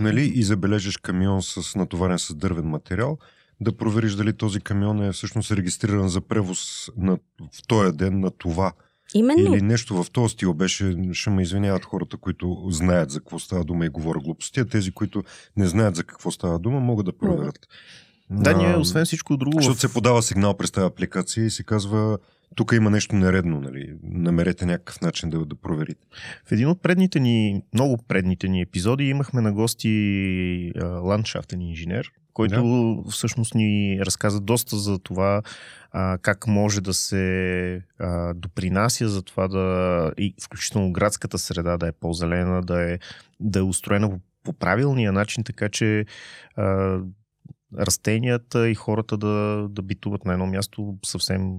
нали, 0.00 0.32
и 0.34 0.42
забележиш 0.42 0.96
камион 0.96 1.42
с 1.42 1.74
натоварен 1.76 2.18
с 2.18 2.34
дървен 2.34 2.64
материал, 2.64 3.18
да 3.60 3.76
провериш 3.76 4.12
дали 4.14 4.32
този 4.32 4.60
камион 4.60 5.02
е 5.02 5.12
всъщност 5.12 5.52
регистриран 5.52 6.08
за 6.08 6.20
превоз 6.20 6.90
на, 6.96 7.18
в 7.52 7.66
този 7.66 7.96
ден 7.96 8.20
на 8.20 8.30
това. 8.30 8.72
Именно. 9.14 9.54
Или 9.54 9.62
нещо 9.62 10.02
в 10.02 10.10
този 10.10 10.32
стил 10.32 10.54
беше, 10.54 10.96
ще 11.12 11.30
ме 11.30 11.42
извиняват 11.42 11.84
хората, 11.84 12.16
които 12.16 12.66
знаят 12.70 13.10
за 13.10 13.18
какво 13.20 13.38
става 13.38 13.64
дума 13.64 13.86
и 13.86 13.88
говоря 13.88 14.18
глупости, 14.18 14.60
а 14.60 14.64
тези, 14.64 14.92
които 14.92 15.22
не 15.56 15.66
знаят 15.66 15.96
за 15.96 16.04
какво 16.04 16.30
става 16.30 16.58
дума, 16.58 16.80
могат 16.80 17.06
да 17.06 17.18
проверят. 17.18 17.68
Да, 18.30 18.56
ние, 18.56 18.76
освен 18.76 19.04
всичко 19.04 19.36
друго... 19.36 19.56
защото 19.56 19.76
в- 19.76 19.80
се 19.80 19.92
подава 19.92 20.22
сигнал 20.22 20.56
през 20.56 20.70
тази 20.70 20.86
апликация 20.86 21.46
и 21.46 21.50
се 21.50 21.62
казва 21.62 22.18
тук 22.54 22.72
има 22.72 22.90
нещо 22.90 23.16
нередно, 23.16 23.60
нали? 23.60 23.94
Намерете 24.02 24.66
някакъв 24.66 25.00
начин 25.00 25.30
да, 25.30 25.44
да 25.44 25.56
проверите. 25.56 26.06
В 26.44 26.52
един 26.52 26.68
от 26.68 26.82
предните 26.82 27.20
ни, 27.20 27.62
много 27.74 27.98
предните 28.08 28.48
ни 28.48 28.62
епизоди 28.62 29.04
имахме 29.04 29.40
на 29.40 29.52
гости 29.52 30.72
а, 30.80 30.86
ландшафтен 30.86 31.60
инженер, 31.60 32.12
който 32.32 33.04
всъщност 33.10 33.54
ни 33.54 34.00
разказа 34.00 34.40
доста 34.40 34.76
за 34.76 34.98
това 34.98 35.42
а, 35.92 36.18
как 36.18 36.46
може 36.46 36.80
да 36.80 36.94
се 36.94 37.82
а, 37.98 38.34
допринася 38.34 39.08
за 39.08 39.22
това 39.22 39.48
да 39.48 40.12
и 40.18 40.34
включително 40.42 40.92
градската 40.92 41.38
среда 41.38 41.76
да 41.76 41.88
е 41.88 41.92
по-зелена, 41.92 42.62
да 42.62 42.92
е, 42.92 42.98
да 43.40 43.58
е 43.58 43.62
устроена 43.62 44.10
по, 44.10 44.20
по 44.44 44.52
правилния 44.52 45.12
начин, 45.12 45.44
така 45.44 45.68
че 45.68 46.06
а, 46.56 46.98
растенията 47.78 48.68
и 48.68 48.74
хората 48.74 49.16
да, 49.16 49.66
да 49.70 49.82
битуват 49.82 50.24
на 50.24 50.32
едно 50.32 50.46
място 50.46 50.98
съвсем 51.06 51.58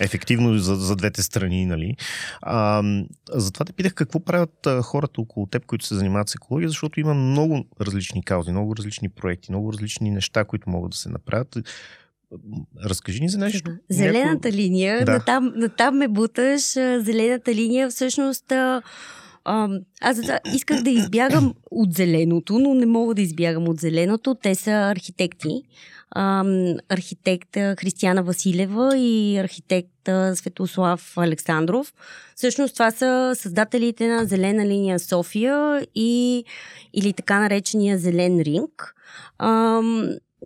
ефективно 0.00 0.58
за, 0.58 0.74
за 0.74 0.96
двете 0.96 1.22
страни, 1.22 1.66
нали? 1.66 1.96
А, 2.42 2.82
затова 3.30 3.64
те 3.64 3.72
питах 3.72 3.94
какво 3.94 4.20
правят 4.20 4.66
а, 4.66 4.82
хората 4.82 5.20
около 5.20 5.46
теб, 5.46 5.66
които 5.66 5.86
се 5.86 5.94
занимават 5.94 6.28
с 6.28 6.34
екология, 6.34 6.68
защото 6.68 7.00
има 7.00 7.14
много 7.14 7.64
различни 7.80 8.22
каузи, 8.22 8.50
много 8.50 8.76
различни 8.76 9.08
проекти, 9.08 9.52
много 9.52 9.72
различни 9.72 10.10
неща, 10.10 10.44
които 10.44 10.70
могат 10.70 10.90
да 10.90 10.96
се 10.96 11.08
направят. 11.08 11.56
Разкажи 12.84 13.20
ни 13.20 13.28
за 13.28 13.38
нещо. 13.38 13.70
Зелената 13.88 14.28
Някой- 14.28 14.52
линия, 14.52 15.04
Да. 15.04 15.12
натам, 15.12 15.52
натам 15.56 15.96
ме 15.96 16.08
буташ. 16.08 16.60
Зелената 17.00 17.54
линия 17.54 17.88
всъщност... 17.88 18.52
Аз 20.00 20.18
исках 20.54 20.82
да 20.82 20.90
избягам 20.90 21.54
от 21.70 21.92
зеленото, 21.92 22.58
но 22.58 22.74
не 22.74 22.86
мога 22.86 23.14
да 23.14 23.22
избягам 23.22 23.68
от 23.68 23.80
зеленото. 23.80 24.34
Те 24.34 24.54
са 24.54 24.70
архитекти. 24.70 25.62
А, 26.10 26.44
архитект 26.88 27.56
а, 27.56 27.76
Християна 27.78 28.22
Василева 28.22 28.98
и 28.98 29.38
архитект 29.38 30.08
а, 30.08 30.36
Светослав 30.36 31.12
Александров. 31.16 31.94
Всъщност 32.36 32.72
това 32.74 32.90
са 32.90 33.32
създателите 33.34 34.08
на 34.08 34.24
Зелена 34.24 34.66
линия 34.66 34.98
София 34.98 35.86
и, 35.94 36.44
или 36.94 37.12
така 37.12 37.40
наречения 37.40 37.98
Зелен 37.98 38.40
ринг. 38.40 38.94
А, 39.38 39.80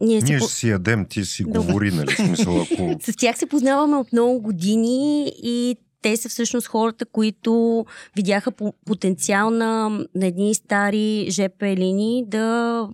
ние 0.00 0.20
си 0.20 0.26
Ние 0.26 0.38
по- 0.38 0.44
ще 0.44 0.54
си 0.54 0.68
ядем, 0.68 1.04
ти 1.04 1.24
си 1.24 1.44
Добре. 1.44 1.58
говори, 1.58 1.90
нали? 1.90 2.12
Смисъл, 2.12 2.60
ако... 2.62 2.96
с 3.02 3.16
тях 3.16 3.38
се 3.38 3.46
познаваме 3.46 3.96
от 3.96 4.12
много 4.12 4.40
години 4.40 5.32
и 5.42 5.76
те 6.02 6.16
са 6.16 6.28
всъщност 6.28 6.66
хората, 6.66 7.04
които 7.04 7.84
видяха 8.16 8.50
по- 8.50 8.74
потенциал 8.86 9.50
на, 9.50 9.88
на 10.14 10.26
едни 10.26 10.54
стари 10.54 11.26
ЖП 11.30 11.66
линии 11.66 12.24
да, 12.26 12.88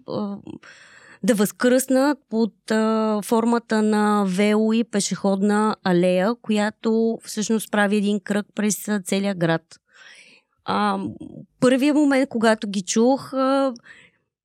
да 1.23 1.35
възкръснат 1.35 2.19
под 2.29 2.71
а, 2.71 3.21
формата 3.25 3.83
на 3.83 4.25
вело 4.27 4.73
и 4.73 4.85
пешеходна 4.85 5.77
алея, 5.85 6.35
която 6.43 7.19
всъщност 7.25 7.71
прави 7.71 7.97
един 7.97 8.21
кръг 8.21 8.47
през 8.55 8.89
целия 9.05 9.35
град. 9.35 9.63
А, 10.65 10.99
първият 11.61 11.97
момент, 11.97 12.29
когато 12.29 12.69
ги 12.69 12.83
чух, 12.83 13.35
а, 13.35 13.75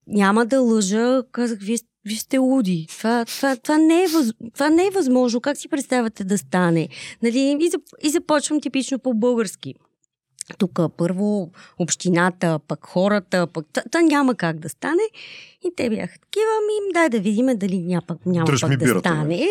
няма 0.08 0.46
да 0.46 0.62
лъжа, 0.62 1.24
казах, 1.32 1.60
вие, 1.60 1.78
вие 2.06 2.18
сте 2.18 2.38
луди. 2.38 2.86
Това, 2.90 3.26
това, 3.26 3.56
това, 3.56 3.78
не 3.78 4.04
е 4.04 4.08
въз, 4.08 4.32
това 4.54 4.70
не 4.70 4.88
е 4.88 4.92
възможно. 4.92 5.42
Как 5.42 5.58
си 5.58 5.68
представяте 5.68 6.24
да 6.24 6.38
стане? 6.38 6.90
Нали? 7.24 7.40
И, 7.40 7.70
и 8.04 8.10
започвам 8.10 8.62
типично 8.62 9.00
по-български. 9.00 9.74
Тук 10.58 10.80
първо 10.98 11.52
общината, 11.80 12.60
пък 12.68 12.86
хората, 12.86 13.48
пък 13.48 13.66
това, 13.74 13.84
това 13.92 14.02
няма 14.02 14.36
как 14.36 14.60
да 14.60 14.70
стане. 14.70 15.02
И 15.64 15.72
те 15.76 15.90
бяха 15.90 16.14
такива, 16.20 16.46
ми 16.68 16.94
дай 16.94 17.10
да 17.10 17.20
видим 17.20 17.46
дали 17.56 17.98
пък, 18.08 18.26
няма 18.26 18.46
Дръж 18.46 18.62
пък 18.62 18.70
ми 18.70 18.78
да 18.78 18.86
бирата, 18.86 19.10
стане. 19.10 19.48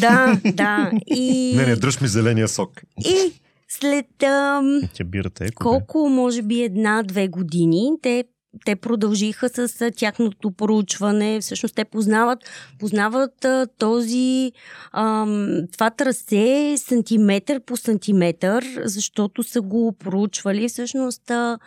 Да, 0.00 0.40
да. 0.54 0.90
И, 1.06 1.54
Не, 1.56 1.66
не, 1.66 1.76
дръж 1.76 2.00
ми 2.00 2.08
зеления 2.08 2.48
сок. 2.48 2.82
и 3.06 3.32
след 3.68 4.22
ам, 4.22 4.80
Тя 4.94 5.04
бирата 5.04 5.44
е. 5.44 5.50
колко, 5.50 6.08
може 6.08 6.42
би 6.42 6.62
една-две 6.62 7.28
години, 7.28 7.90
те, 8.02 8.24
те 8.64 8.76
продължиха 8.76 9.48
с 9.48 9.90
тяхното 9.96 10.50
проучване. 10.50 11.40
Всъщност 11.40 11.74
те 11.74 11.84
познават, 11.84 12.38
познават 12.78 13.46
този, 13.78 14.52
ам, 14.92 15.66
това 15.72 15.90
трасе 15.90 16.74
сантиметър 16.78 17.60
по 17.60 17.76
сантиметър, 17.76 18.64
защото 18.84 19.42
са 19.42 19.60
го 19.60 19.92
проучвали. 19.92 20.68
Всъщност 20.68 21.30
а, 21.30 21.58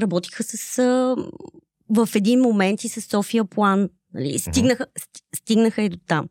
работиха 0.00 0.42
с... 0.42 0.78
А, 0.78 1.16
в 1.88 2.08
един 2.14 2.40
момент 2.40 2.84
и 2.84 2.88
с 2.88 3.00
София 3.00 3.44
План. 3.44 3.88
Нали? 4.16 4.38
Стигнаха, 4.38 4.86
ст- 4.86 5.22
стигнаха 5.36 5.82
и 5.82 5.88
до 5.88 5.96
там. 6.06 6.28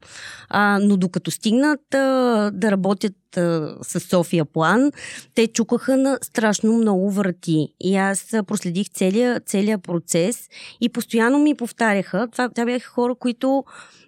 А, 0.49 0.79
но 0.81 0.97
докато 0.97 1.31
стигнат 1.31 1.93
а, 1.93 2.51
да 2.53 2.71
работят 2.71 3.37
а, 3.37 3.75
с 3.81 3.99
София 3.99 4.45
План, 4.45 4.91
те 5.35 5.47
чукаха 5.47 5.97
на 5.97 6.19
страшно 6.21 6.73
много 6.73 7.11
врати. 7.11 7.67
И 7.79 7.95
аз 7.95 8.27
проследих 8.47 8.89
целия, 8.89 9.39
целия 9.45 9.77
процес 9.77 10.49
и 10.81 10.89
постоянно 10.89 11.39
ми 11.39 11.55
повтаряха. 11.55 12.27
Това, 12.31 12.49
това 12.49 12.65
бяха 12.65 12.89
хора, 12.89 13.15
които, 13.15 13.63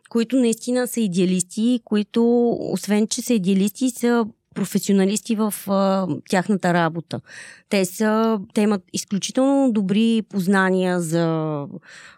които 0.10 0.36
наистина 0.36 0.88
са 0.88 1.00
идеалисти, 1.00 1.80
които, 1.86 2.50
освен 2.60 3.08
че 3.08 3.22
са 3.22 3.34
идеалисти, 3.34 3.90
са 3.90 4.26
професионалисти 4.56 5.36
в 5.36 5.54
а, 5.68 6.08
тяхната 6.30 6.74
работа. 6.74 7.22
Те, 7.70 7.86
са, 7.86 8.40
те 8.54 8.62
имат 8.62 8.82
изключително 8.94 9.72
добри 9.72 10.24
познания 10.30 11.02
за, 11.02 11.66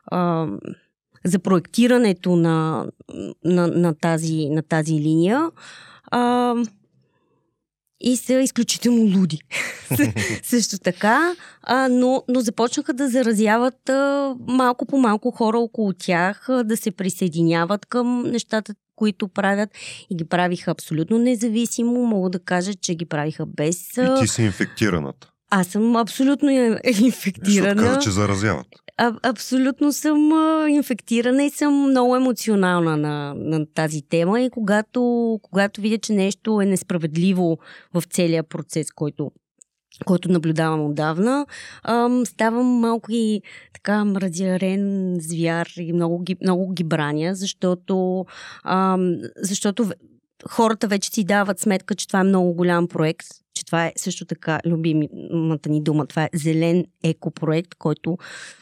а, 0.06 0.48
за 1.26 1.40
проектирането 1.40 2.36
на, 2.36 2.86
на, 3.46 3.68
на, 3.68 3.94
тази, 3.94 4.50
на 4.50 4.62
тази 4.62 4.94
линия. 4.94 5.50
А, 6.12 6.56
и 8.02 8.18
са 8.18 8.34
изключително 8.34 9.20
луди. 9.20 9.40
Също 10.44 10.78
така, 10.78 11.36
а, 11.64 11.88
но, 11.90 12.24
но 12.28 12.40
започнаха 12.40 12.94
да 12.94 13.10
заразяват 13.10 13.90
а, 13.90 14.36
малко 14.48 14.86
по 14.86 14.98
малко 14.98 15.32
хора 15.32 15.58
около 15.58 15.94
тях, 15.94 16.50
а, 16.50 16.64
да 16.64 16.78
се 16.78 16.92
присъединяват 16.92 17.86
към 17.86 18.22
нещата, 18.22 18.74
които 18.96 19.28
правят 19.28 19.70
и 20.10 20.16
ги 20.16 20.26
правиха 20.26 20.72
абсолютно 20.72 21.18
независимо. 21.18 22.06
Мога 22.06 22.30
да 22.30 22.40
кажа, 22.40 22.74
че 22.74 22.96
ги 22.96 23.06
правиха 23.06 23.46
без... 23.46 23.98
И 23.98 24.08
ти 24.22 24.28
си 24.28 24.42
инфектираната. 24.44 25.30
Аз 25.50 25.68
съм 25.68 25.96
абсолютно 25.96 26.50
е- 26.52 26.80
Защото 26.86 27.06
инфектирана. 27.06 27.84
каза, 27.84 28.00
че 28.00 28.10
заразяват. 28.10 28.68
А, 29.02 29.14
абсолютно 29.24 29.92
съм 29.92 30.34
а, 30.34 30.70
инфектирана 30.70 31.44
и 31.44 31.50
съм 31.50 31.74
много 31.74 32.16
емоционална 32.16 32.98
на, 32.98 33.34
на 33.38 33.66
тази 33.66 34.02
тема 34.02 34.42
и 34.42 34.50
когато, 34.50 35.40
когато 35.44 35.82
видя, 35.82 35.98
че 35.98 36.14
нещо 36.14 36.62
е 36.62 36.66
несправедливо 36.66 37.60
в 37.94 38.04
целия 38.10 38.44
процес, 38.44 38.92
който 38.92 39.32
който 40.06 40.32
наблюдавам 40.32 40.86
отдавна, 40.86 41.46
ам, 41.84 42.26
ставам 42.26 42.66
малко 42.66 43.12
и 43.12 43.42
така 43.74 44.06
мразярен 44.06 45.16
звяр 45.22 45.70
и 45.78 45.94
много 45.94 46.20
ги, 46.20 46.38
много 46.42 46.74
ги 46.74 46.86
защото, 47.34 48.26
ам, 48.64 49.18
защото 49.38 49.92
хората 50.50 50.88
вече 50.88 51.10
си 51.10 51.24
дават 51.24 51.60
сметка, 51.60 51.96
че 51.96 52.08
това 52.08 52.20
е 52.20 52.24
много 52.24 52.54
голям 52.54 52.88
проект, 52.88 53.28
че 53.60 53.66
това 53.66 53.86
е 53.86 53.94
също 53.96 54.26
така 54.26 54.60
любимата 54.66 55.70
ни 55.70 55.84
дума. 55.84 56.06
Това 56.06 56.24
е 56.24 56.30
зелен 56.34 56.86
екопроект, 57.04 57.76
който 57.76 58.18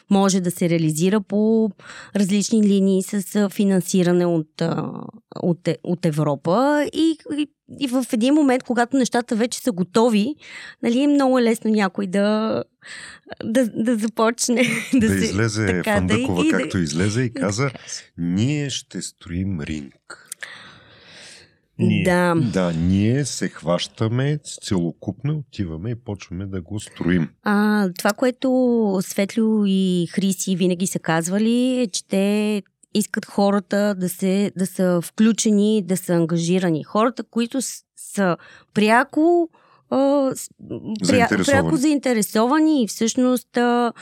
може 0.10 0.42
да 0.42 0.52
се 0.52 0.70
реализира 0.70 1.22
по 1.22 1.72
различни 2.16 2.64
линии 2.64 3.04
с 3.04 3.50
финансиране 3.50 4.26
от, 4.26 4.62
от, 5.36 5.70
от 5.84 6.06
Европа 6.06 6.86
и, 6.94 7.18
и, 7.38 7.48
и 7.80 7.88
в 7.88 8.06
един 8.14 8.34
момент, 8.34 8.64
когато 8.64 8.98
нещата 8.98 9.36
вече 9.36 9.60
са 9.60 9.72
готови, 9.72 10.36
нали, 10.84 11.04
е 11.04 11.08
много 11.08 11.40
лесно 11.40 11.72
някой 11.72 12.08
да, 12.08 12.64
да, 13.44 13.68
да 13.68 13.96
започне 13.96 14.64
Да, 14.94 15.00
да, 15.00 15.20
се, 15.20 15.26
излезе 15.26 15.66
така, 15.66 15.94
Фандъкова, 15.94 16.44
да, 16.44 16.50
както 16.50 16.78
излезе 16.78 17.22
и 17.22 17.34
каза, 17.34 17.72
ние 18.18 18.70
ще 18.70 19.02
строим 19.02 19.62
ринг. 19.62 20.27
Ние. 21.80 22.04
Да. 22.04 22.36
Да, 22.54 22.74
ние 22.74 23.26
се 23.26 23.50
хващаме 23.50 24.40
целокупно, 24.62 25.38
отиваме 25.38 25.90
и 25.90 25.96
почваме 25.96 26.46
да 26.46 26.62
го 26.62 26.80
строим. 26.80 27.30
А, 27.44 27.90
това, 27.98 28.14
което 28.14 29.00
Светло 29.02 29.64
и 29.68 30.08
Хриси 30.12 30.56
винаги 30.56 30.88
са 30.88 31.00
казвали, 31.00 31.80
е, 31.80 31.88
че 31.88 32.08
те 32.08 32.64
искат 32.94 33.26
хората 33.26 33.96
да, 33.98 34.10
се, 34.10 34.52
да 34.58 34.66
са 34.66 35.02
включени, 35.04 35.84
да 35.86 35.98
са 35.98 36.14
ангажирани. 36.14 36.84
Хората, 36.84 37.24
които 37.24 37.62
с, 37.62 37.84
са 37.96 38.38
пряко 38.74 39.50
а, 39.90 40.32
Заинтересовани. 41.02 41.46
пряко 41.46 41.78
заинтересовани 41.78 42.84
и 42.84 42.88
всъщност 42.88 43.58
а, 43.58 43.94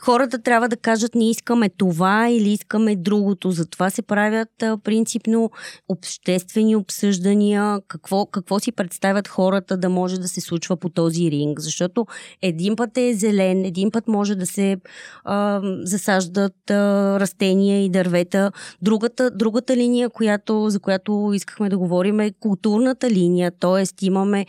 хората 0.00 0.42
трябва 0.42 0.68
да 0.68 0.76
кажат 0.76 1.14
не 1.14 1.30
искаме 1.30 1.68
това 1.68 2.28
или 2.28 2.50
искаме 2.50 2.96
другото. 2.96 3.50
Затова 3.50 3.90
се 3.90 4.02
правят 4.02 4.62
а, 4.62 4.78
принципно 4.78 5.50
обществени 5.88 6.76
обсъждания, 6.76 7.80
какво, 7.88 8.26
какво 8.26 8.58
си 8.58 8.72
представят 8.72 9.28
хората 9.28 9.76
да 9.76 9.88
може 9.88 10.20
да 10.20 10.28
се 10.28 10.40
случва 10.40 10.76
по 10.76 10.88
този 10.88 11.30
ринг. 11.30 11.60
Защото 11.60 12.06
един 12.42 12.76
път 12.76 12.98
е 12.98 13.14
зелен, 13.14 13.64
един 13.64 13.90
път 13.90 14.08
може 14.08 14.34
да 14.34 14.46
се 14.46 14.76
а, 15.24 15.60
засаждат 15.82 16.70
а, 16.70 17.20
растения 17.20 17.84
и 17.84 17.90
дървета. 17.90 18.52
Другата, 18.82 19.30
другата 19.30 19.76
линия, 19.76 20.10
която, 20.10 20.70
за 20.70 20.80
която 20.80 21.30
искахме 21.34 21.68
да 21.68 21.78
говорим 21.78 22.20
е 22.20 22.32
културната 22.40 23.10
линия, 23.10 23.52
т.е. 23.60 24.06
имаме 24.06 24.46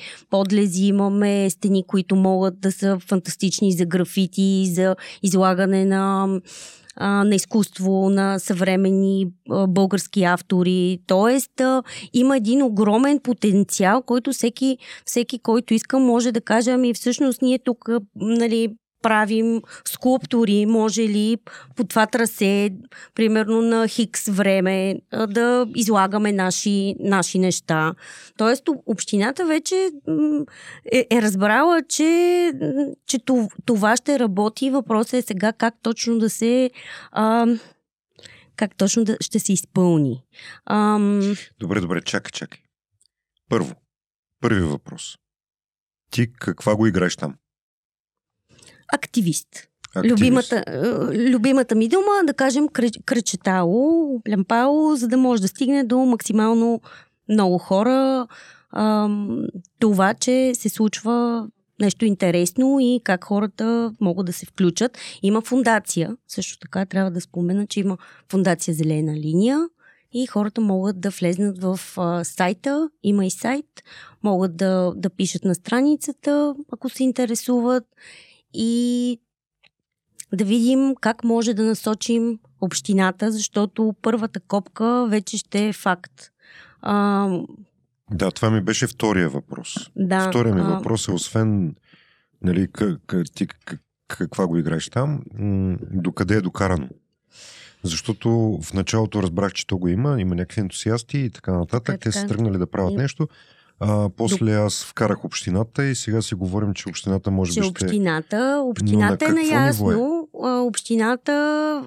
подлези, 0.59 0.85
имаме 0.85 1.49
стени, 1.49 1.83
които 1.87 2.15
могат 2.15 2.59
да 2.59 2.71
са 2.71 2.99
фантастични 2.99 3.73
за 3.73 3.85
графити, 3.85 4.71
за 4.73 4.95
излагане 5.23 5.85
на 5.85 6.27
на 7.01 7.35
изкуство, 7.35 8.09
на 8.09 8.39
съвременни 8.39 9.27
български 9.67 10.23
автори. 10.23 10.99
Тоест, 11.07 11.61
има 12.13 12.37
един 12.37 12.63
огромен 12.63 13.19
потенциал, 13.19 14.01
който 14.01 14.31
всеки, 14.31 14.77
всеки, 15.05 15.39
който 15.39 15.73
иска, 15.73 15.99
може 15.99 16.31
да 16.31 16.41
каже, 16.41 16.71
ами 16.71 16.93
всъщност 16.93 17.41
ние 17.41 17.59
тук, 17.59 17.89
нали, 18.15 18.75
правим 19.01 19.61
скулптури, 19.85 20.65
може 20.65 21.01
ли 21.01 21.37
по 21.75 21.83
това 21.83 22.07
трасе, 22.07 22.69
примерно 23.15 23.61
на 23.61 23.87
хикс 23.87 24.27
време, 24.27 24.95
да 25.27 25.67
излагаме 25.75 26.31
наши, 26.31 26.95
наши 26.99 27.39
неща. 27.39 27.93
Тоест, 28.37 28.67
об- 28.69 28.83
общината 28.85 29.45
вече 29.45 29.89
е, 30.91 31.07
е 31.11 31.21
разбрала, 31.21 31.81
че, 31.89 32.51
че 33.07 33.19
тов- 33.19 33.53
това 33.65 33.95
ще 33.97 34.19
работи. 34.19 34.69
Въпросът 34.69 35.13
е 35.13 35.21
сега 35.21 35.53
как 35.53 35.75
точно 35.81 36.19
да 36.19 36.29
се... 36.29 36.71
А, 37.11 37.45
как 38.55 38.75
точно 38.77 39.03
да, 39.03 39.17
ще 39.21 39.39
се 39.39 39.53
изпълни. 39.53 40.23
Ам, 40.65 41.35
Добре, 41.59 41.79
добре, 41.79 42.01
чакай, 42.01 42.31
чакай. 42.31 42.59
Първо, 43.49 43.75
първи 44.41 44.61
въпрос. 44.61 45.17
Ти 46.11 46.33
каква 46.33 46.75
го 46.75 46.87
играеш 46.87 47.15
там? 47.15 47.35
Активист. 48.93 49.47
Активист. 49.95 50.11
Любимата, 50.11 50.63
е, 50.67 51.29
любимата 51.31 51.75
ми 51.75 51.87
дума, 51.87 52.11
да 52.23 52.33
кажем, 52.33 52.67
кръ- 52.67 53.03
кръчетало, 53.05 54.21
плямпало, 54.23 54.95
за 54.95 55.07
да 55.07 55.17
може 55.17 55.41
да 55.41 55.47
стигне 55.47 55.83
до 55.83 55.97
максимално 55.99 56.81
много 57.29 57.57
хора. 57.57 58.27
Ам, 58.71 59.43
това, 59.79 60.13
че 60.13 60.51
се 60.55 60.69
случва 60.69 61.47
нещо 61.81 62.05
интересно 62.05 62.77
и 62.79 63.01
как 63.03 63.23
хората 63.23 63.93
могат 64.01 64.25
да 64.25 64.33
се 64.33 64.45
включат. 64.45 64.97
Има 65.21 65.41
фундация, 65.41 66.15
също 66.27 66.59
така 66.59 66.85
трябва 66.85 67.11
да 67.11 67.21
спомена, 67.21 67.67
че 67.67 67.79
има 67.79 67.97
фундация 68.31 68.73
Зелена 68.73 69.13
линия 69.13 69.67
и 70.13 70.27
хората 70.27 70.61
могат 70.61 71.01
да 71.01 71.09
влезнат 71.09 71.61
в 71.61 71.79
а, 71.97 72.23
сайта, 72.23 72.89
има 73.03 73.25
и 73.25 73.31
сайт, 73.31 73.65
могат 74.23 74.57
да, 74.57 74.93
да 74.95 75.09
пишат 75.09 75.43
на 75.43 75.55
страницата, 75.55 76.55
ако 76.71 76.89
се 76.89 77.03
интересуват 77.03 77.83
и 78.53 79.19
да 80.33 80.45
видим 80.45 80.95
как 81.01 81.23
може 81.23 81.53
да 81.53 81.63
насочим 81.63 82.39
общината, 82.61 83.31
защото 83.31 83.95
първата 84.01 84.39
копка 84.39 85.07
вече 85.09 85.37
ще 85.37 85.67
е 85.67 85.73
факт. 85.73 86.31
А, 86.81 87.27
Да, 88.11 88.31
това 88.31 88.49
ми 88.49 88.61
беше 88.61 88.87
втория 88.87 89.29
въпрос. 89.29 89.75
да, 89.95 90.29
Втория 90.29 90.55
ми 90.55 90.61
а, 90.61 90.63
въпрос 90.63 91.07
е, 91.07 91.11
освен 91.11 91.75
нали, 92.41 92.67
к- 92.67 92.97
к- 92.97 93.33
ти 93.35 93.47
к- 93.47 93.79
каква 94.07 94.47
го 94.47 94.57
играеш 94.57 94.89
там, 94.89 95.21
м- 95.33 95.77
докъде 95.81 96.35
е 96.35 96.41
докарано? 96.41 96.89
Защото 97.83 98.29
в 98.63 98.73
началото 98.73 99.23
разбрах, 99.23 99.53
че 99.53 99.67
то 99.67 99.77
го 99.77 99.87
има, 99.87 100.21
има 100.21 100.35
някакви 100.35 100.61
ентусиасти 100.61 101.17
и 101.17 101.29
така 101.29 101.51
нататък. 101.51 101.85
Така, 101.85 101.97
Те 101.99 102.11
са 102.11 102.27
тръгнали 102.27 102.57
да 102.57 102.67
правят 102.67 102.91
И- 102.91 102.95
а, 102.95 103.27
А, 103.79 104.09
после 104.09 104.53
аз 104.53 104.83
вкарах 104.85 105.25
общината 105.25 105.85
и 105.85 105.95
сега 105.95 106.21
си 106.21 106.35
говорим, 106.35 106.73
че 106.73 106.89
общината 106.89 107.31
може 107.31 107.53
че 107.53 107.59
би 107.59 107.65
ще... 107.65 107.69
общината, 107.69 108.61
общината 108.65 109.13
е 109.13 109.27
какво 109.27 109.39
ниво 109.39 109.51
е? 109.51 109.59
наясно. 109.59 110.29
А, 110.43 110.59
Общината, 110.59 111.31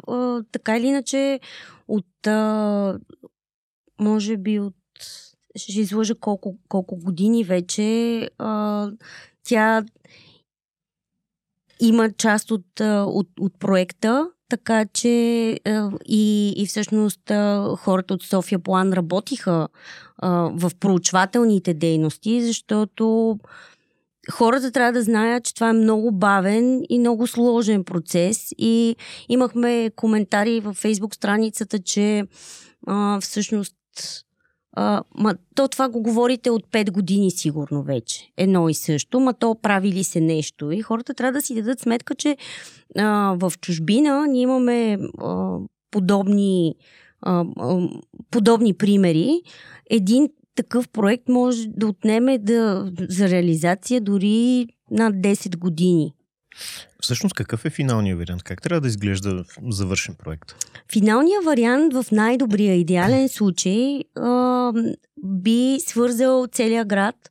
а, 0.08 0.42
така 0.52 0.76
или 0.76 0.86
иначе, 0.86 1.40
от 1.88 2.26
а, 2.26 2.98
може 4.00 4.36
би 4.36 4.60
от 4.60 4.74
ще 5.56 5.80
излъжа 5.80 6.14
колко, 6.14 6.58
колко 6.68 6.96
години 6.96 7.44
вече, 7.44 8.28
а, 8.38 8.88
тя 9.44 9.84
има 11.80 12.12
част 12.12 12.50
от, 12.50 12.80
от, 12.80 13.28
от 13.40 13.58
проекта, 13.58 14.30
така 14.48 14.84
че 14.84 15.08
и, 16.04 16.54
и 16.56 16.66
всъщност 16.66 17.20
хората 17.78 18.14
от 18.14 18.22
София 18.22 18.58
План 18.58 18.92
работиха 18.92 19.68
в 20.54 20.70
проучвателните 20.80 21.74
дейности, 21.74 22.42
защото 22.42 23.38
хората 24.30 24.70
трябва 24.70 24.92
да 24.92 25.02
знаят, 25.02 25.44
че 25.44 25.54
това 25.54 25.68
е 25.68 25.72
много 25.72 26.12
бавен 26.12 26.82
и 26.88 26.98
много 26.98 27.26
сложен 27.26 27.84
процес. 27.84 28.48
И 28.58 28.96
имахме 29.28 29.90
коментари 29.96 30.60
във 30.60 30.76
фейсбук 30.76 31.14
страницата, 31.14 31.78
че 31.78 32.24
а, 32.86 33.20
всъщност 33.20 33.74
а, 34.76 35.02
ма, 35.14 35.34
то 35.54 35.68
това 35.68 35.88
го 35.88 36.02
говорите 36.02 36.50
от 36.50 36.66
5 36.66 36.90
години 36.90 37.30
сигурно 37.30 37.82
вече. 37.82 38.32
Едно 38.36 38.68
и 38.68 38.74
също, 38.74 39.20
ма 39.20 39.34
то 39.34 39.54
прави 39.62 39.92
ли 39.92 40.04
се 40.04 40.20
нещо? 40.20 40.70
И 40.70 40.82
хората 40.82 41.14
трябва 41.14 41.32
да 41.32 41.42
си 41.42 41.54
дадат 41.54 41.80
сметка, 41.80 42.14
че 42.14 42.36
а, 42.98 43.36
в 43.38 43.52
чужбина 43.60 44.26
ние 44.26 44.42
имаме 44.42 44.98
а, 45.18 45.56
подобни, 45.90 46.74
а, 47.22 47.44
а, 47.56 47.88
подобни 48.30 48.74
примери. 48.74 49.42
Един 49.90 50.28
такъв 50.54 50.88
проект 50.88 51.28
може 51.28 51.68
да 51.68 51.86
отнеме 51.86 52.38
да, 52.38 52.92
за 53.08 53.28
реализация 53.28 54.00
дори 54.00 54.66
над 54.90 55.14
10 55.14 55.58
години. 55.58 56.14
Всъщност 57.00 57.34
какъв 57.34 57.64
е 57.64 57.70
финалният 57.70 58.18
вариант? 58.18 58.42
Как 58.42 58.62
трябва 58.62 58.80
да 58.80 58.88
изглежда 58.88 59.44
завършен 59.68 60.14
проект? 60.18 60.54
Финалният 60.92 61.44
вариант 61.44 61.94
в 61.94 62.06
най-добрия 62.12 62.74
идеален 62.74 63.28
случай 63.28 64.00
а, 64.16 64.72
би 65.24 65.78
свързал 65.86 66.46
целия 66.52 66.84
град 66.84 67.30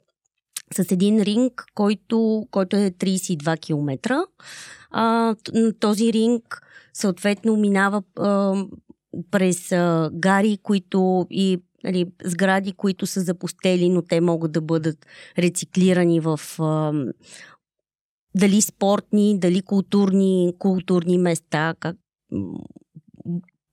с 0.74 0.92
един 0.92 1.22
ринг, 1.22 1.66
който, 1.74 2.48
който 2.52 2.76
е 2.76 2.92
32 2.92 3.62
км. 3.62 4.18
А, 4.92 5.36
този 5.80 6.14
ринг 6.14 6.62
съответно 6.94 7.58
минава 7.58 8.04
а, 8.20 8.56
през 9.32 9.72
а, 9.72 10.10
гари, 10.14 10.58
които 10.64 11.28
и 11.30 11.60
нали, 11.84 12.06
сгради, 12.24 12.72
които 12.72 13.06
са 13.06 13.22
запустели, 13.22 13.90
но 13.90 14.02
те 14.02 14.22
могат 14.22 14.52
да 14.52 14.62
бъдат 14.62 15.06
рециклирани 15.38 16.20
в 16.20 16.40
а, 16.60 16.94
дали 18.36 18.62
спортни, 18.62 19.40
дали 19.40 19.62
културни, 19.62 20.54
културни 20.60 21.18
места, 21.18 21.76
как, 21.80 21.98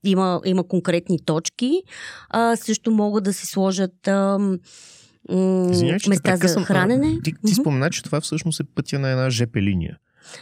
има, 0.05 0.41
има 0.45 0.68
конкретни 0.68 1.18
точки. 1.24 1.82
А, 2.28 2.57
също 2.57 2.91
могат 2.91 3.24
да 3.24 3.32
се 3.32 3.47
сложат 3.47 4.09
а, 4.09 4.39
м, 4.39 4.59
те 5.72 6.09
места 6.09 6.11
за 6.11 6.22
прекъсвам. 6.22 6.62
А, 6.62 6.66
хранене. 6.66 7.18
Ти, 7.24 7.32
ти 7.47 7.55
спомена, 7.55 7.91
че 7.91 8.03
това 8.03 8.20
всъщност 8.20 8.61
е 8.61 8.64
пътя 8.64 8.99
на 8.99 9.11
една 9.11 9.30
ЖП 9.30 9.62
линия. 9.62 9.99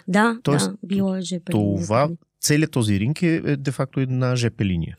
Да, 0.09 0.38
Тоест, 0.42 0.70
да, 0.70 0.76
било 0.86 1.14
е 1.14 1.20
ЖП. 1.20 1.51
Това, 1.51 2.09
целият 2.41 2.70
този 2.70 3.01
ринг 3.01 3.22
е, 3.22 3.43
е 3.45 3.57
де-факто 3.57 4.01
една 4.01 4.37
ЖП 4.37 4.64
линия. 4.64 4.97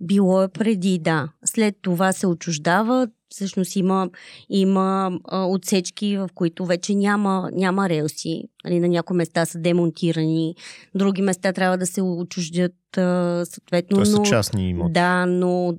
Било 0.00 0.42
е 0.42 0.48
преди, 0.48 0.98
да. 0.98 1.28
след 1.44 1.76
това 1.82 2.12
се 2.12 2.26
отчуждава. 2.26 3.08
Всъщност 3.28 3.76
има, 3.76 4.10
има 4.50 5.18
а, 5.24 5.44
отсечки, 5.44 6.16
в 6.16 6.28
които 6.34 6.66
вече 6.66 6.94
няма, 6.94 7.50
няма 7.52 7.88
релси. 7.88 8.44
Нали, 8.64 8.80
на 8.80 8.88
някои 8.88 9.16
места 9.16 9.46
са 9.46 9.58
демонтирани, 9.58 10.54
други 10.94 11.22
места 11.22 11.52
трябва 11.52 11.78
да 11.78 11.86
се 11.86 12.02
отчуждят 12.02 12.98
а, 12.98 13.44
съответно. 13.44 13.94
Това 13.94 14.04
са 14.04 14.16
но, 14.16 14.22
частни 14.22 14.70
имоти. 14.70 14.92
да, 14.92 15.26
но 15.26 15.74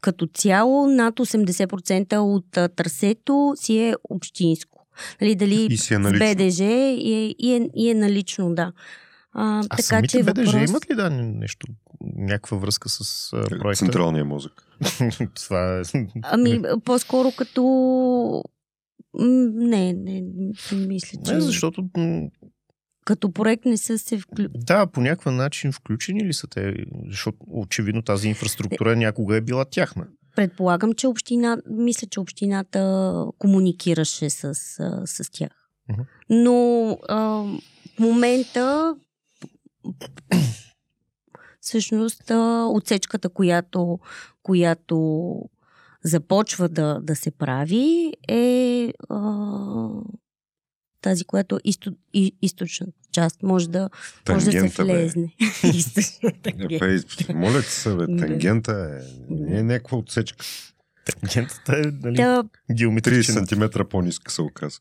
като 0.00 0.26
цяло 0.26 0.86
над 0.86 1.14
80% 1.14 2.16
от 2.16 2.56
а, 2.56 2.68
трасето 2.68 3.52
си 3.56 3.78
е 3.78 3.94
общинско. 4.10 4.86
Нали, 5.20 5.34
дали 5.34 5.66
И 5.70 5.76
си 5.76 5.94
е 5.94 5.96
с 5.96 6.00
налично. 6.00 6.26
БДЖ 6.34 6.64
и 6.64 7.12
е, 7.12 7.34
и 7.38 7.52
е, 7.52 7.68
и 7.76 7.90
е 7.90 7.94
налично, 7.94 8.54
да. 8.54 8.72
А, 9.32 9.58
А 9.58 9.68
така 9.68 9.82
самите 9.82 10.18
че 10.18 10.22
БДЖ 10.22 10.44
въпрос... 10.44 10.70
имат 10.70 10.90
ли 10.90 10.94
да 10.94 11.10
нещо, 11.10 11.66
някаква 12.00 12.56
връзка 12.56 12.88
с 12.88 13.32
а, 13.32 13.48
проекта? 13.48 13.84
Централния 13.84 14.24
мозък. 14.24 14.52
Това 15.34 15.78
е... 15.78 15.82
Ами, 16.22 16.62
по-скоро 16.84 17.32
като... 17.38 18.42
Не, 19.14 19.92
не, 19.92 20.22
не 20.22 20.52
мисля, 20.86 21.18
че... 21.26 21.34
Не, 21.34 21.40
защото 21.40 21.88
Като 23.04 23.32
проект 23.32 23.64
не 23.64 23.76
са 23.76 23.98
се 23.98 24.18
вклю... 24.18 24.44
да, 24.54 24.86
по 24.86 25.00
някакъв 25.00 25.34
начин 25.34 25.72
включени 25.72 26.24
ли 26.24 26.32
са 26.32 26.46
те, 26.46 26.74
защото 27.08 27.36
очевидно 27.46 28.02
тази 28.02 28.28
инфраструктура 28.28 28.96
някога 28.96 29.36
е 29.36 29.40
била 29.40 29.64
тяхна. 29.64 30.06
Предполагам, 30.36 30.92
че 30.92 31.06
община... 31.06 31.58
Мисля, 31.70 32.06
че 32.10 32.20
общината 32.20 33.12
комуникираше 33.38 34.30
с, 34.30 34.54
с 35.06 35.30
тях. 35.32 35.68
Но 36.30 36.90
а, 37.08 37.18
в 37.96 37.98
момента 38.00 38.94
всъщност 41.60 42.22
отсечката, 42.68 43.28
която, 43.28 43.98
която 44.42 45.34
започва 46.04 46.68
да, 46.68 47.00
да 47.02 47.16
се 47.16 47.30
прави 47.30 48.12
е 48.28 48.92
а, 49.08 49.88
тази, 51.00 51.24
която 51.24 51.60
изто, 51.64 51.92
и, 52.14 52.36
източната 52.42 52.92
част 53.12 53.42
може 53.42 53.68
да, 53.68 53.90
може 54.28 54.44
да 54.44 54.52
се 54.52 54.58
Тангента, 54.58 54.84
влезне. 54.84 55.34
Източната 55.64 57.34
моля 57.34 57.62
ти 57.62 57.68
се, 57.68 57.94
бе, 57.94 58.06
Да. 58.06 58.26
тангента 58.26 59.00
е, 59.00 59.34
не 59.34 59.58
е 59.58 59.62
някаква 59.62 59.98
отсечка. 59.98 60.44
Тангентата 61.04 61.72
е 61.78 61.82
нали, 62.02 62.16
Та, 62.16 62.42
30 62.42 62.74
геометричен. 62.74 63.46
см 63.46 63.64
по-ниска 63.90 64.32
се 64.32 64.42
оказа. 64.42 64.78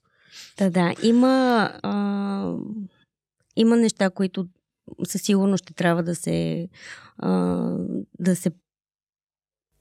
Да, 0.57 0.69
да. 0.69 0.93
Има, 1.03 1.71
а, 1.83 2.53
има 3.55 3.77
неща, 3.77 4.09
които 4.09 4.47
със 5.07 5.21
сигурност 5.21 5.63
ще 5.63 5.73
трябва 5.73 6.03
да 6.03 6.15
се, 6.15 6.69
а, 7.17 7.31
да 8.19 8.35
се 8.35 8.51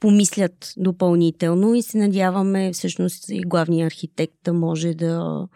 помислят 0.01 0.73
допълнително 0.77 1.75
и 1.75 1.83
се 1.83 1.99
надяваме 1.99 2.73
всъщност 2.73 3.29
и 3.29 3.41
главният 3.41 3.93
архитект 3.93 4.35
да 4.45 4.53
може 4.53 4.95
да, 4.95 5.49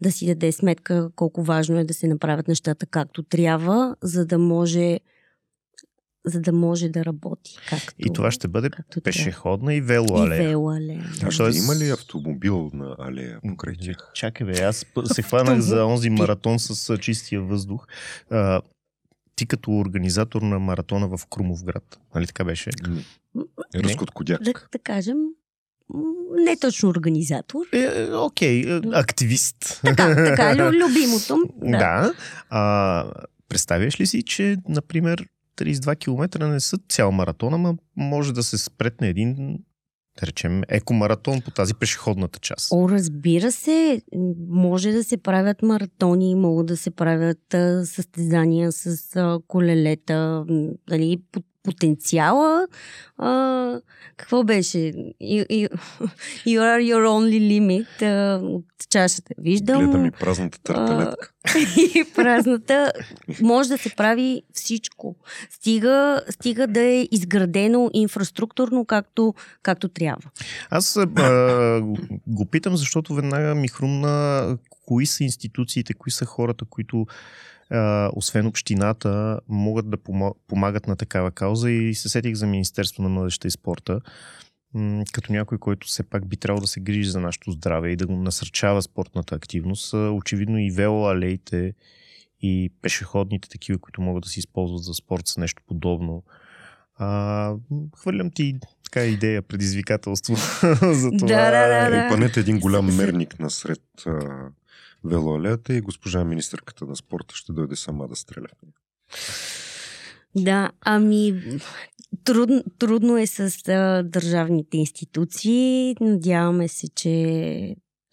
да 0.00 0.12
си 0.12 0.26
даде 0.26 0.52
сметка 0.52 1.10
колко 1.16 1.42
важно 1.42 1.78
е 1.78 1.84
да 1.84 1.94
се 1.94 2.08
направят 2.08 2.48
нещата 2.48 2.86
както 2.86 3.22
трябва, 3.22 3.96
за 4.02 4.26
да 4.26 4.38
може 4.38 4.98
за 6.26 6.40
да 6.40 6.52
може 6.52 6.88
да 6.88 7.04
работи 7.04 7.56
както, 7.68 7.94
И 7.98 8.12
това 8.12 8.30
ще 8.30 8.48
бъде 8.48 8.70
пешеходна 9.04 9.74
и 9.74 9.80
велоалея. 9.80 10.42
И 10.42 10.46
велоалея. 10.46 11.04
А 11.22 11.30
ще 11.30 11.42
Тоест- 11.42 11.64
има 11.64 11.74
ли 11.76 11.90
автомобил 11.90 12.70
на 12.74 12.96
алея 12.98 13.40
покрай 13.48 13.74
тях? 13.80 14.10
Чакай 14.14 14.46
бе, 14.46 14.62
аз 14.62 14.86
се 15.04 15.22
хванах 15.22 15.60
за 15.60 15.84
онзи 15.84 16.10
маратон 16.10 16.58
с 16.58 16.98
чистия 16.98 17.42
въздух. 17.42 17.86
А, 18.30 18.60
ти 19.38 19.46
като 19.46 19.70
организатор 19.70 20.42
на 20.42 20.58
маратона 20.58 21.16
в 21.16 21.26
Крумовград, 21.26 22.00
нали 22.14 22.26
така 22.26 22.44
беше? 22.44 22.70
Е, 23.74 23.82
Разкоткодяк. 23.82 24.42
Да, 24.42 24.52
да 24.72 24.78
кажем, 24.78 25.16
не 26.44 26.56
точно 26.56 26.88
организатор. 26.88 27.60
Е, 27.72 28.12
окей, 28.12 28.60
е, 28.60 28.80
активист. 28.92 29.80
Така, 29.84 30.14
така, 30.14 30.56
лю, 30.56 30.72
любимото. 30.72 31.42
Да. 31.56 31.78
Да. 31.78 32.14
А, 32.50 33.04
представяш 33.48 34.00
ли 34.00 34.06
си, 34.06 34.22
че, 34.22 34.56
например, 34.68 35.26
32 35.56 35.98
км 35.98 36.48
не 36.48 36.60
са 36.60 36.78
цял 36.88 37.12
маратон, 37.12 37.54
ама 37.54 37.74
може 37.96 38.32
да 38.32 38.42
се 38.42 38.58
спретне 38.58 39.08
един, 39.08 39.58
да 40.20 40.26
речем, 40.26 40.62
екомаратон 40.68 41.40
по 41.40 41.50
тази 41.50 41.74
пешеходната 41.74 42.38
част. 42.38 42.68
О, 42.72 42.88
разбира 42.88 43.52
се, 43.52 44.02
може 44.48 44.92
да 44.92 45.04
се 45.04 45.16
правят 45.16 45.62
маратони, 45.62 46.34
могат 46.34 46.66
да 46.66 46.76
се 46.76 46.90
правят 46.90 47.54
а, 47.54 47.86
състезания 47.86 48.72
с 48.72 49.16
а, 49.16 49.38
колелета, 49.48 50.44
м, 50.48 50.68
нали, 50.90 51.22
по- 51.32 51.42
потенциала. 51.62 52.66
А, 53.18 53.80
какво 54.16 54.44
беше? 54.44 54.78
You, 54.78 55.46
you, 55.50 55.68
you 56.46 56.60
are 56.60 56.80
your 56.92 57.06
only 57.06 57.40
limit 57.40 58.02
а, 58.02 58.44
от 58.44 58.64
чашата. 58.90 59.34
Виждам. 59.38 59.84
Гледа 59.84 59.98
ми 59.98 60.10
празната 60.10 60.58
тарталетка. 60.58 61.30
и 61.76 62.04
празната. 62.14 62.92
Може 63.42 63.68
да 63.68 63.78
се 63.78 63.94
прави 63.96 64.42
всичко. 64.52 65.16
Стига, 65.50 66.22
стига 66.30 66.66
да 66.66 66.80
е 66.80 67.08
изградено 67.12 67.90
инфраструктурно 67.92 68.84
както, 68.84 69.34
както 69.62 69.88
трябва. 69.88 70.30
Аз 70.70 70.96
а, 70.96 71.80
го 72.26 72.46
питам, 72.46 72.76
защото 72.76 73.14
веднага 73.14 73.54
ми 73.54 73.68
хрумна 73.68 74.56
кои 74.86 75.06
са 75.06 75.24
институциите, 75.24 75.94
кои 75.94 76.12
са 76.12 76.24
хората, 76.24 76.64
които 76.64 77.06
а, 77.70 78.10
освен 78.14 78.46
общината 78.46 79.40
могат 79.48 79.90
да 79.90 79.96
помагат 80.48 80.86
на 80.86 80.96
такава 80.96 81.30
кауза 81.30 81.70
и 81.70 81.94
се 81.94 82.08
сетих 82.08 82.34
за 82.34 82.46
Министерство 82.46 83.02
на 83.02 83.08
младеща 83.08 83.48
и 83.48 83.50
спорта 83.50 84.00
м, 84.74 85.04
като 85.12 85.32
някой, 85.32 85.58
който 85.58 85.86
все 85.86 86.02
пак 86.02 86.26
би 86.28 86.36
трябвало 86.36 86.60
да 86.60 86.66
се 86.66 86.80
грижи 86.80 87.10
за 87.10 87.20
нашето 87.20 87.50
здраве 87.50 87.90
и 87.90 87.96
да 87.96 88.06
го 88.06 88.16
насърчава 88.16 88.82
спортната 88.82 89.34
активност. 89.34 89.94
Очевидно 89.94 90.58
и 90.58 90.70
велоалеите 90.70 91.74
и 92.40 92.70
пешеходните 92.82 93.48
такива, 93.48 93.78
които 93.78 94.00
могат 94.00 94.22
да 94.22 94.28
се 94.28 94.40
използват 94.40 94.82
за 94.84 94.94
спорт 94.94 95.26
са 95.26 95.40
нещо 95.40 95.62
подобно. 95.66 96.22
А, 97.00 97.54
хвърлям 97.96 98.30
ти 98.30 98.56
така 98.84 99.04
идея, 99.04 99.42
предизвикателство 99.42 100.34
за 100.82 101.10
това. 101.10 101.26
Да, 101.28 101.50
да, 101.50 101.68
да, 101.68 101.90
да. 101.90 102.06
Е, 102.06 102.08
панете 102.08 102.40
един 102.40 102.60
голям 102.60 102.90
С- 102.90 102.96
мерник 102.96 103.38
насред 103.38 103.82
а, 104.06 104.10
велоалеята 105.04 105.74
и 105.74 105.80
госпожа 105.80 106.24
министърката 106.24 106.84
на 106.86 106.96
спорта 106.96 107.34
ще 107.34 107.52
дойде 107.52 107.76
сама 107.76 108.08
да 108.08 108.16
стреля 108.16 108.46
в 108.48 108.62
нея. 108.62 108.74
Да, 110.36 110.70
ами 110.80 111.42
трудно, 112.24 112.62
трудно 112.78 113.18
е 113.18 113.26
с 113.26 113.68
а, 113.68 114.02
държавните 114.02 114.76
институции. 114.76 115.96
Надяваме 116.00 116.68
се, 116.68 116.88
че, 116.88 117.10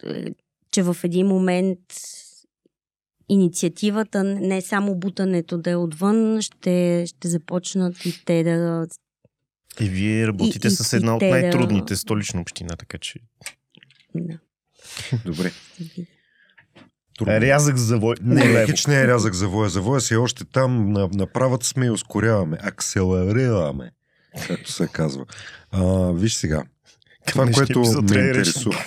е, 0.04 0.24
че 0.70 0.82
в 0.82 0.96
един 1.04 1.26
момент 1.26 1.78
инициативата, 3.28 4.24
не 4.24 4.62
само 4.62 4.94
бутането 4.94 5.58
да 5.58 5.70
е 5.70 5.76
отвън, 5.76 6.42
ще, 6.42 7.04
ще 7.06 7.28
започнат 7.28 8.04
и 8.04 8.24
те 8.24 8.42
да... 8.42 8.86
И 9.80 9.88
вие 9.88 10.26
работите 10.26 10.68
И- 10.68 10.70
с 10.70 10.92
една 10.92 11.12
и 11.12 11.14
от 11.14 11.20
те 11.20 11.26
да- 11.30 11.32
най-трудните 11.40 11.96
столична 11.96 12.40
община, 12.40 12.76
така 12.76 12.98
че... 12.98 13.20
да. 14.14 14.38
Добре. 15.24 15.52
Трудно. 17.18 17.32
Рязък 17.32 17.76
завой. 17.76 18.14
Не, 18.22 18.66
хич 18.66 18.86
не 18.86 19.00
е 19.00 19.06
рязък 19.06 19.34
завоя. 19.34 19.68
Завоя 19.68 20.00
си 20.00 20.14
е 20.14 20.16
още 20.16 20.44
там, 20.44 20.92
на, 20.92 21.08
направата 21.12 21.66
сме 21.66 21.86
и 21.86 21.90
ускоряваме. 21.90 22.58
Акселерираме, 22.60 23.90
както 24.46 24.72
се 24.72 24.88
казва. 24.88 25.26
А, 25.70 26.12
виж 26.12 26.34
сега. 26.34 26.62
Това, 27.26 27.50
което 27.54 27.80
ме 28.02 28.20
е 28.20 28.26
интересува. 28.26 28.84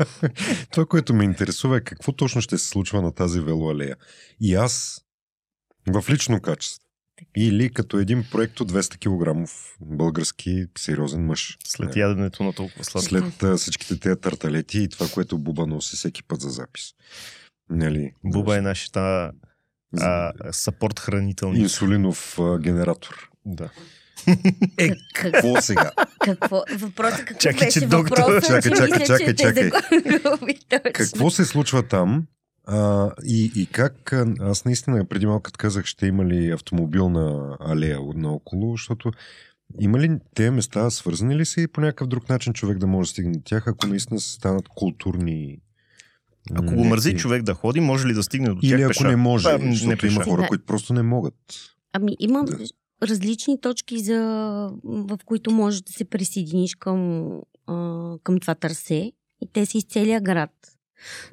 Това, 0.70 0.86
което 0.86 1.14
ме 1.14 1.24
интересува 1.24 1.76
е 1.76 1.80
какво 1.80 2.12
точно 2.12 2.40
ще 2.40 2.58
се 2.58 2.68
случва 2.68 3.02
на 3.02 3.12
тази 3.12 3.40
велоалея. 3.40 3.96
И 4.40 4.54
аз 4.54 5.00
в 5.88 6.04
лично 6.10 6.40
качество. 6.40 6.82
Или 7.36 7.72
като 7.72 7.98
един 7.98 8.24
проект 8.30 8.60
от 8.60 8.72
200 8.72 8.96
кг 8.96 9.50
български 9.80 10.66
сериозен 10.78 11.26
мъж. 11.26 11.58
След 11.64 11.96
яденето 11.96 12.44
на 12.44 12.52
толкова 12.52 12.84
сладко. 12.84 13.08
След 13.08 13.42
а, 13.42 13.56
всичките 13.56 14.00
тези 14.00 14.20
тарталети 14.20 14.78
и 14.78 14.88
това, 14.88 15.08
което 15.08 15.38
Буба 15.38 15.66
носи 15.66 15.96
всеки 15.96 16.22
път 16.22 16.40
за 16.40 16.50
запис. 16.50 16.92
Нали? 17.70 18.12
Буба 18.24 18.56
е 18.56 18.60
нашата 18.60 19.30
а, 20.00 20.32
сапорт 20.52 21.00
хранителни. 21.00 21.58
инсулинов 21.58 22.38
а, 22.38 22.58
генератор. 22.58 23.30
Да. 23.44 23.68
Е, 24.78 24.88
Как- 24.88 24.98
какво 25.14 25.60
сега? 25.60 25.90
Какво? 26.20 26.62
Въпросът 26.78 27.24
какво 27.24 27.38
Чакай, 27.40 27.66
беше 27.66 27.80
че 27.80 27.86
доктор- 27.86 28.18
въпросът? 28.18 28.44
Чакай, 28.46 28.72
чакай, 28.72 28.98
мисля, 29.00 29.18
чакай, 29.18 29.34
чакай. 29.34 29.70
Какво 30.92 31.30
се 31.30 31.44
случва 31.44 31.82
там? 31.82 32.26
А, 32.64 33.10
и, 33.24 33.52
и 33.56 33.66
как, 33.66 34.12
аз 34.40 34.64
наистина 34.64 35.04
преди 35.04 35.26
малко 35.26 35.50
казах, 35.58 35.84
ще 35.84 36.06
има 36.06 36.24
ли 36.24 36.50
автомобилна 36.50 37.56
алея 37.60 37.98
наоколо, 38.14 38.72
защото 38.72 39.10
има 39.80 39.98
ли 39.98 40.10
тези 40.34 40.50
места, 40.50 40.90
свързани 40.90 41.36
ли 41.36 41.44
са 41.44 41.60
и 41.60 41.66
по 41.68 41.80
някакъв 41.80 42.08
друг 42.08 42.28
начин 42.28 42.52
човек 42.52 42.78
да 42.78 42.86
може 42.86 43.08
да 43.08 43.12
стигне 43.12 43.32
до 43.32 43.40
тях, 43.44 43.66
ако 43.66 43.86
наистина 43.86 44.20
станат 44.20 44.68
културни 44.68 45.58
Ако 46.54 46.64
го 46.66 46.84
мързи 46.84 47.08
някакви- 47.08 47.20
човек 47.20 47.42
да 47.42 47.54
ходи, 47.54 47.80
може 47.80 48.08
ли 48.08 48.14
да 48.14 48.22
стигне 48.22 48.48
до 48.48 48.54
тях 48.54 48.70
Или 48.70 48.82
ако 48.82 48.88
пеша? 48.88 49.08
не 49.08 49.16
може, 49.16 49.44
Да, 49.44 49.58
не 49.58 49.72
защото 49.72 49.96
пеша. 49.96 50.14
има 50.14 50.24
хора, 50.24 50.46
които 50.48 50.64
просто 50.64 50.92
не 50.92 51.02
могат. 51.02 51.34
Ами 51.92 52.16
има, 52.20 52.44
Да. 52.44 52.58
различни 53.02 53.60
точки, 53.60 53.98
за, 54.00 54.20
в 54.84 55.18
които 55.24 55.50
можеш 55.50 55.80
да 55.80 55.92
се 55.92 56.04
присъединиш 56.04 56.74
към, 56.74 57.30
а, 57.66 57.74
към 58.22 58.40
това 58.40 58.54
търсе. 58.54 59.12
И 59.40 59.48
те 59.52 59.66
са 59.66 59.78
из 59.78 59.84
целия 59.84 60.20
град. 60.20 60.50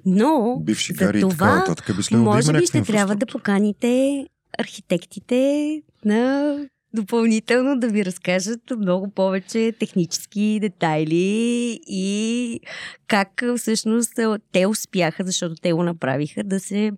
Но 0.05 0.57
Бивши 0.59 0.93
за 0.93 0.97
гари 0.97 1.17
и 1.17 1.21
така 1.21 1.31
това, 1.31 1.55
нататък 1.55 1.85
би 2.09 2.15
може 2.15 2.53
би 2.53 2.65
ще 2.65 2.81
трябва 2.81 3.15
да 3.15 3.25
поканите 3.25 4.25
архитектите 4.59 5.81
на 6.05 6.55
допълнително 6.93 7.79
да 7.79 7.87
ви 7.87 8.05
разкажат 8.05 8.59
много 8.77 9.11
повече 9.11 9.73
технически 9.79 10.59
детайли 10.61 11.79
и 11.87 12.59
как 13.07 13.43
всъщност 13.57 14.13
те 14.51 14.67
успяха, 14.67 15.23
защото 15.25 15.55
те 15.55 15.73
го 15.73 15.83
направиха, 15.83 16.43
да 16.43 16.59
се 16.59 16.91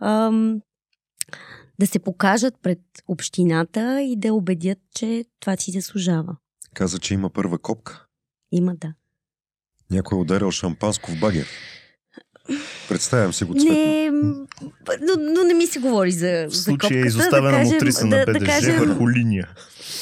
ам, 0.00 0.60
да 1.78 1.86
се 1.86 1.98
покажат 1.98 2.54
пред 2.62 2.80
общината 3.08 4.02
и 4.02 4.16
да 4.16 4.34
убедят, 4.34 4.78
че 4.94 5.24
това 5.40 5.56
си 5.56 5.70
заслужава. 5.70 6.36
Каза, 6.74 6.98
че 6.98 7.14
има 7.14 7.30
първа 7.30 7.58
копка. 7.58 8.06
Има 8.52 8.74
да. 8.74 8.94
Някой 9.90 10.18
е 10.18 10.20
ударил 10.20 10.50
шампанско 10.50 11.10
в 11.10 11.20
багер. 11.20 11.46
Представям 12.88 13.32
си 13.32 13.44
го 13.44 13.54
цветно. 13.54 13.74
Не, 13.74 14.10
но, 14.10 15.32
но 15.34 15.44
не 15.44 15.54
ми 15.54 15.66
се 15.66 15.78
говори 15.78 16.12
за, 16.12 16.46
В 16.48 16.54
за 16.54 16.62
случая 16.62 16.78
копката. 16.78 16.94
е 16.96 17.06
изоставена 17.06 17.50
да 17.50 17.56
кажем, 17.56 17.74
мотриса 17.74 18.00
да, 18.00 18.06
на 18.08 18.24
да, 18.24 18.32
БДЖ 18.32 18.46
кажем, 18.46 18.76
върху 18.78 19.10
линия. 19.10 19.48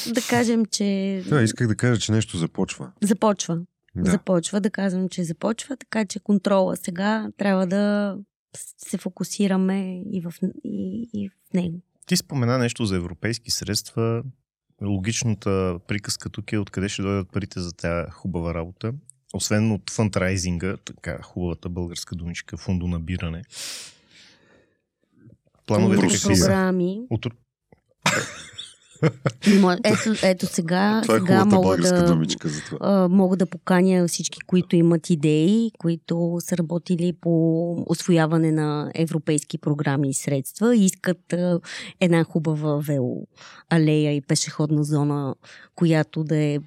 да 0.07 0.21
кажем, 0.21 0.65
че 0.65 1.23
Да, 1.29 1.41
исках 1.41 1.67
да 1.67 1.75
кажа, 1.75 2.01
че 2.01 2.11
нещо 2.11 2.37
започва. 2.37 2.91
започва. 3.01 3.59
Да. 3.95 4.11
Започва, 4.11 4.61
да 4.61 4.69
казвам, 4.69 5.09
че 5.09 5.23
започва, 5.23 5.77
така 5.77 6.05
че 6.05 6.19
контрола 6.19 6.75
сега 6.75 7.27
трябва 7.37 7.67
да 7.67 8.15
се 8.77 8.97
фокусираме 8.97 10.01
и 10.11 10.21
в, 10.21 10.33
и, 10.63 11.09
и 11.13 11.29
в 11.29 11.53
него. 11.53 11.79
Ти 12.05 12.17
спомена 12.17 12.57
нещо 12.57 12.85
за 12.85 12.95
европейски 12.95 13.51
средства. 13.51 14.23
Логичната 14.83 15.79
приказка 15.87 16.29
тук 16.29 16.51
е 16.53 16.57
откъде 16.57 16.89
ще 16.89 17.01
дойдат 17.01 17.31
парите 17.31 17.59
за 17.59 17.71
тази 17.71 18.11
хубава 18.11 18.53
работа. 18.53 18.93
Освен 19.35 19.71
от 19.71 19.89
фандрайзинга, 19.89 20.77
така 20.77 21.21
хубавата 21.21 21.69
българска 21.69 22.15
думичка, 22.15 22.57
фондонабиране. 22.57 23.41
Плановете 25.67 26.01
какви 26.01 26.35
са? 26.35 26.45
програми. 26.45 27.01
От... 27.09 27.25
Ето, 29.83 30.13
ето 30.23 30.45
сега, 30.45 31.01
Това 31.03 31.15
е 31.15 31.19
сега 31.19 31.39
хубавата 31.39 31.55
мога 31.55 31.67
българска 31.67 31.97
да, 31.97 32.05
думичка 32.05 32.49
за 32.49 32.61
това. 32.61 32.77
а, 32.81 33.07
мога 33.09 33.37
да 33.37 33.45
поканя 33.45 34.07
всички, 34.07 34.39
които 34.47 34.75
имат 34.75 35.09
идеи, 35.09 35.71
които 35.77 36.37
са 36.39 36.57
работили 36.57 37.13
по 37.21 37.71
освояване 37.87 38.51
на 38.51 38.91
европейски 38.95 39.57
програми 39.57 40.09
и 40.09 40.13
средства 40.13 40.75
и 40.75 40.85
искат 40.85 41.33
а, 41.33 41.59
една 41.99 42.23
хубава 42.23 42.77
велоалея 42.77 44.15
и 44.15 44.21
пешеходна 44.21 44.83
зона, 44.83 45.35
която 45.75 46.23
да 46.23 46.37
е 46.37 46.59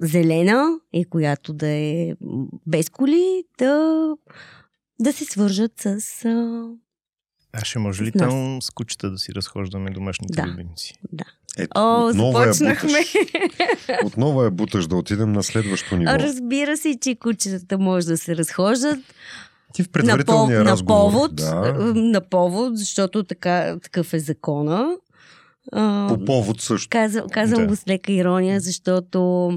зелена 0.00 0.64
и 0.92 1.04
която 1.04 1.52
да 1.52 1.68
е 1.68 2.12
без 2.66 2.88
коли, 2.88 3.44
да, 3.58 4.06
да 4.98 5.12
се 5.12 5.24
свържат 5.24 5.72
с... 5.76 5.86
А, 6.24 6.64
А 7.52 7.64
ще 7.64 7.78
може 7.78 8.04
ли 8.04 8.12
там 8.12 8.62
с 8.62 8.70
кучета 8.70 9.10
да 9.10 9.18
си 9.18 9.34
разхождаме 9.34 9.90
домашните 9.90 10.32
Да. 10.32 10.46
любимци? 10.46 10.94
Ето, 11.58 11.70
О, 11.74 12.06
отново 12.06 12.40
я 12.40 12.52
започнахме! 12.52 12.88
буташ. 12.90 13.14
Отново 14.04 14.42
я 14.42 14.50
буташ 14.50 14.86
да 14.86 14.96
отидем 14.96 15.32
на 15.32 15.42
следващо 15.42 15.96
ниво. 15.96 16.10
А, 16.10 16.18
Разбира 16.18 16.76
се, 16.76 16.96
че 16.96 17.14
кучетата 17.14 17.78
може 17.78 18.06
да 18.06 18.16
се 18.18 18.36
разхождат 18.36 18.98
Ти 19.74 19.82
в 19.82 19.86
на, 19.86 19.92
предварителния 19.92 20.60
пов- 20.60 20.64
на 20.64 20.70
разговор. 20.70 21.00
повод, 21.02 21.34
Да, 21.34 21.72
на 21.94 22.20
повод, 22.20 22.78
защото 22.78 23.24
така, 23.24 23.76
такъв 23.82 24.12
е 24.12 24.18
закона. 24.18 24.96
По 26.08 26.24
повод 26.26 26.60
също. 26.60 26.88
Казвам, 26.90 27.28
казвам 27.28 27.62
Да. 27.62 27.66
го 27.68 27.76
с 27.76 27.88
лека 27.88 28.12
ирония, 28.12 28.60
защото 28.60 29.50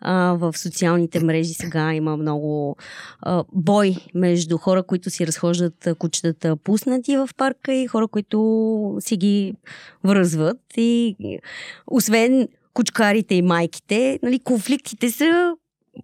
а, 0.00 0.32
в 0.32 0.58
социалните 0.58 1.24
мрежи 1.24 1.54
сега 1.54 1.94
има 1.94 2.16
много 2.16 2.76
а, 3.20 3.44
бой 3.52 3.96
между 4.14 4.58
хора, 4.58 4.82
които 4.82 5.10
си 5.10 5.26
разхождат 5.26 5.88
кучетата 5.98 6.56
пуснати 6.56 7.16
в 7.16 7.28
парка 7.36 7.74
и 7.74 7.86
хора, 7.86 8.08
които 8.08 8.96
си 9.00 9.16
ги 9.16 9.54
връзват. 10.04 10.58
И, 10.76 11.16
освен 11.86 12.48
кучкарите 12.74 13.34
и 13.34 13.42
майките, 13.42 14.18
нали, 14.22 14.38
конфликтите 14.38 15.10
са 15.10 15.56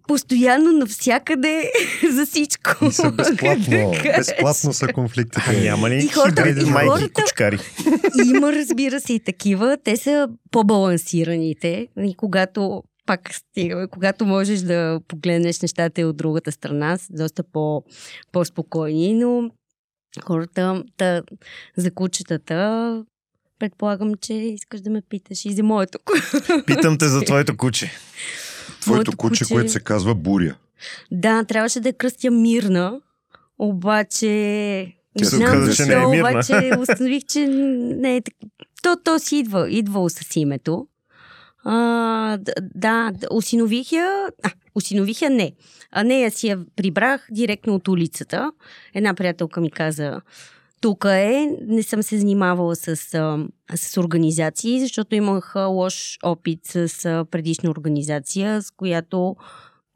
постоянно 0.07 0.71
навсякъде 0.71 1.71
за 2.11 2.25
всичко. 2.25 2.85
И 2.85 2.91
са 2.91 3.11
безплатно. 3.11 3.91
Безплатно 4.17 4.73
са 4.73 4.87
конфликтите. 4.87 5.41
А 5.49 5.53
няма 5.61 5.89
ли 5.89 5.95
И 5.95 6.07
хората- 6.07 6.49
и 6.51 6.65
майки 6.65 6.89
хората- 6.89 7.09
кучкари? 7.11 7.59
Има, 8.25 8.53
разбира 8.53 8.99
се, 9.01 9.13
и 9.13 9.19
такива. 9.19 9.77
Те 9.83 9.97
са 9.97 10.27
по-балансираните. 10.51 11.87
И 11.99 12.13
когато 12.15 12.83
пак 13.05 13.19
стигаме, 13.33 13.87
когато 13.87 14.25
можеш 14.25 14.59
да 14.59 14.99
погледнеш 15.07 15.61
нещата 15.61 16.01
и 16.01 16.05
от 16.05 16.17
другата 16.17 16.51
страна, 16.51 16.97
са 16.97 17.07
доста 17.11 17.43
по, 17.43 17.83
по-спокойни, 18.31 19.13
но 19.13 19.49
хората 20.21 20.83
та, 20.97 21.21
за 21.77 21.91
кучетата 21.91 23.03
предполагам, 23.59 24.15
че 24.15 24.33
искаш 24.33 24.81
да 24.81 24.89
ме 24.89 25.01
питаш 25.01 25.45
и 25.45 25.53
за 25.53 25.63
моето 25.63 25.97
ку- 25.99 26.65
Питам 26.65 26.97
те 26.97 27.07
за 27.07 27.21
твоето 27.25 27.57
куче. 27.57 27.91
Твоето 28.83 29.17
куче, 29.17 29.43
куче- 29.43 29.53
което 29.53 29.71
се 29.71 29.79
казва 29.79 30.15
Буря. 30.15 30.55
Да, 31.11 31.43
трябваше 31.43 31.79
да 31.79 31.89
я 31.89 31.93
кръстя 31.93 32.31
мирна, 32.31 33.01
обаче... 33.59 34.87
Тя 35.17 35.25
се 35.25 35.37
оказа, 35.37 35.75
че 35.75 35.85
не 35.85 35.93
е 35.93 36.07
мирна. 36.07 36.29
Обаче 36.29 36.71
установих, 36.79 37.23
че 37.23 37.47
не 37.47 38.15
е 38.15 38.21
така. 38.21 38.37
То, 38.83 38.97
то 39.03 39.19
си 39.19 39.37
идва, 39.37 39.71
идвало 39.71 40.09
с 40.09 40.35
името. 40.35 40.87
А, 41.63 42.39
да, 42.75 43.11
осинових 43.31 43.91
я... 43.91 44.27
А, 44.43 44.51
осинових 44.75 45.21
я 45.21 45.29
не. 45.29 45.51
А 45.91 46.03
нея 46.03 46.31
си 46.31 46.47
я 46.47 46.59
прибрах 46.75 47.27
директно 47.31 47.75
от 47.75 47.87
улицата. 47.87 48.51
Една 48.93 49.13
приятелка 49.13 49.61
ми 49.61 49.71
каза, 49.71 50.21
тук 50.83 51.05
е, 51.05 51.57
не 51.61 51.83
съм 51.83 52.03
се 52.03 52.17
занимавала 52.17 52.75
с, 52.75 52.95
с 53.75 53.97
организации, 53.97 54.79
защото 54.79 55.15
имах 55.15 55.53
лош 55.55 56.17
опит 56.23 56.59
с 56.63 57.25
предишна 57.31 57.69
организация, 57.69 58.61
с 58.61 58.71
която 58.71 59.35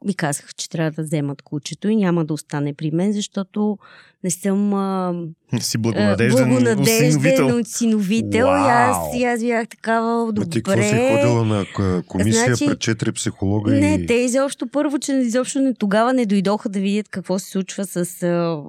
ми 0.04 0.14
казаха, 0.14 0.52
че 0.52 0.68
трябва 0.68 0.90
да 0.90 1.02
вземат 1.02 1.42
кучето 1.42 1.88
и 1.88 1.96
няма 1.96 2.24
да 2.24 2.34
остане 2.34 2.74
при 2.74 2.90
мен, 2.90 3.12
защото 3.12 3.78
не 4.24 4.30
съм 4.30 4.74
а, 4.74 5.14
Си 5.60 5.76
а, 5.76 5.80
благонадежден, 5.80 6.48
благонадежден 6.48 7.08
осиновител. 7.08 7.60
осиновител. 7.60 8.46
И 8.46 8.68
аз, 8.68 8.96
и 9.16 9.24
аз 9.24 9.40
бях 9.40 9.68
такава, 9.68 10.26
Ма 10.26 10.44
ти 10.44 10.62
какво 10.62 10.72
добре. 10.72 10.88
си 10.88 11.14
ходила 11.14 11.44
на 11.44 11.64
комисия 12.06 12.46
Значи- 12.46 12.66
пред 12.66 12.80
четири 12.80 13.12
психолога 13.12 13.70
Не, 13.70 13.94
и... 13.94 14.06
те 14.06 14.14
изобщо 14.14 14.66
първо, 14.66 14.98
че 14.98 15.12
изобщо 15.12 15.58
не, 15.60 15.74
тогава 15.74 16.12
не 16.12 16.26
дойдоха 16.26 16.68
да 16.68 16.80
видят 16.80 17.08
какво 17.08 17.38
се 17.38 17.50
случва 17.50 17.84
с 17.86 18.22
а, 18.22 18.26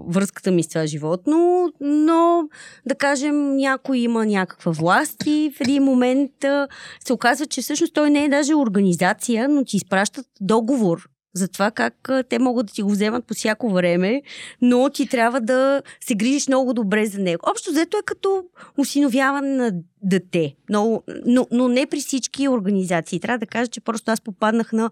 връзката 0.08 0.52
ми 0.52 0.64
с 0.64 0.68
това 0.68 0.86
животно, 0.86 1.70
но 1.82 2.44
да 2.86 2.96
кажем 2.96 3.56
някой 3.56 3.98
има 3.98 4.26
някаква 4.26 4.72
власт 4.72 5.24
и 5.26 5.52
в 5.58 5.62
един 5.62 5.84
момент 5.84 6.44
а, 6.44 6.68
се 7.06 7.14
оказва, 7.14 7.46
че 7.46 7.62
всъщност 7.62 7.94
той 7.94 8.10
не 8.10 8.26
е 8.26 8.30
даже 8.30 8.56
организация, 8.56 9.50
но 9.50 9.64
ти 9.66 9.78
изпращат 9.78 10.26
договор 10.42 11.10
за 11.40 11.48
това 11.48 11.72
как 11.72 12.10
те 12.30 12.40
могат 12.40 12.66
да 12.66 12.74
ти 12.74 12.82
го 12.82 12.90
вземат 12.90 13.26
по 13.26 13.34
всяко 13.34 13.70
време, 13.70 14.22
но 14.62 14.90
ти 14.90 15.08
трябва 15.08 15.42
да 15.42 15.82
се 16.02 16.16
грижиш 16.16 16.48
много 16.48 16.74
добре 16.74 17.06
за 17.06 17.20
него. 17.20 17.44
Общо 17.52 17.72
взето 17.72 17.98
е 17.98 18.06
като 18.06 18.44
осиновяване 18.78 19.56
на 19.56 19.72
дете, 20.04 20.56
но, 20.70 21.04
но, 21.26 21.48
но 21.52 21.68
не 21.68 21.86
при 21.86 22.00
всички 22.00 22.48
организации. 22.48 23.20
Трябва 23.20 23.38
да 23.38 23.46
кажа, 23.46 23.68
че 23.68 23.82
просто 23.82 24.12
аз 24.12 24.22
попаднах 24.22 24.74
на 24.74 24.90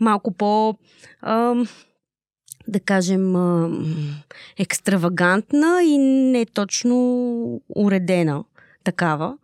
малко 0.00 0.32
по... 0.32 0.74
Ам, 1.22 1.66
да 2.68 2.80
кажем, 2.80 3.34
екстравагантна 4.58 5.82
и 5.84 5.98
не 5.98 6.46
точно 6.46 7.60
уредена 7.76 8.44
такава. 8.84 9.36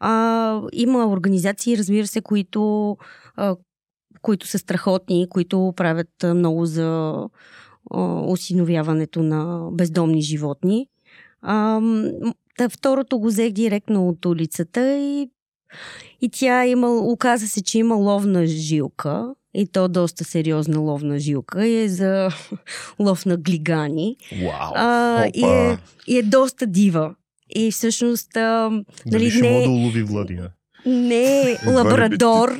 А, 0.00 0.60
има 0.72 1.06
организации, 1.06 1.78
разбира 1.78 2.06
се, 2.06 2.20
които, 2.20 2.96
а, 3.36 3.56
които 4.22 4.46
са 4.46 4.58
страхотни, 4.58 5.26
които 5.30 5.72
правят 5.76 6.24
много 6.24 6.66
за 6.66 7.16
осиновяването 8.26 9.22
на 9.22 9.68
бездомни 9.72 10.22
животни. 10.22 10.86
А, 11.42 11.80
та, 12.58 12.68
второто 12.68 13.18
го 13.18 13.26
взех 13.26 13.52
директно 13.52 14.08
от 14.08 14.24
улицата 14.26 14.96
и, 14.98 15.30
и 16.20 16.28
тя 16.28 16.66
има, 16.66 16.90
оказа 16.90 17.48
се, 17.48 17.62
че 17.62 17.78
има 17.78 17.94
ловна 17.94 18.46
жилка 18.46 19.34
и 19.54 19.66
то 19.66 19.88
доста 19.88 20.24
сериозна 20.24 20.78
ловна 20.78 21.18
жилка 21.18 21.66
и 21.66 21.82
е 21.82 21.88
за 21.88 22.28
лов 22.98 23.26
на 23.26 23.36
глигани. 23.36 24.16
Вау! 24.32 24.72
А, 24.74 25.24
и, 25.34 25.44
е, 25.44 25.78
и 26.06 26.18
е 26.18 26.22
доста 26.22 26.66
дива. 26.66 27.14
И 27.56 27.70
всъщност 27.70 28.36
а, 28.36 28.70
Дали 29.06 29.24
нали, 29.24 29.30
ще 29.30 29.40
не- 29.40 29.50
мога 29.50 29.62
да 29.62 29.70
улови 29.70 30.02
Владина? 30.02 30.50
Не 30.86 31.58
лабрадор. 31.66 32.58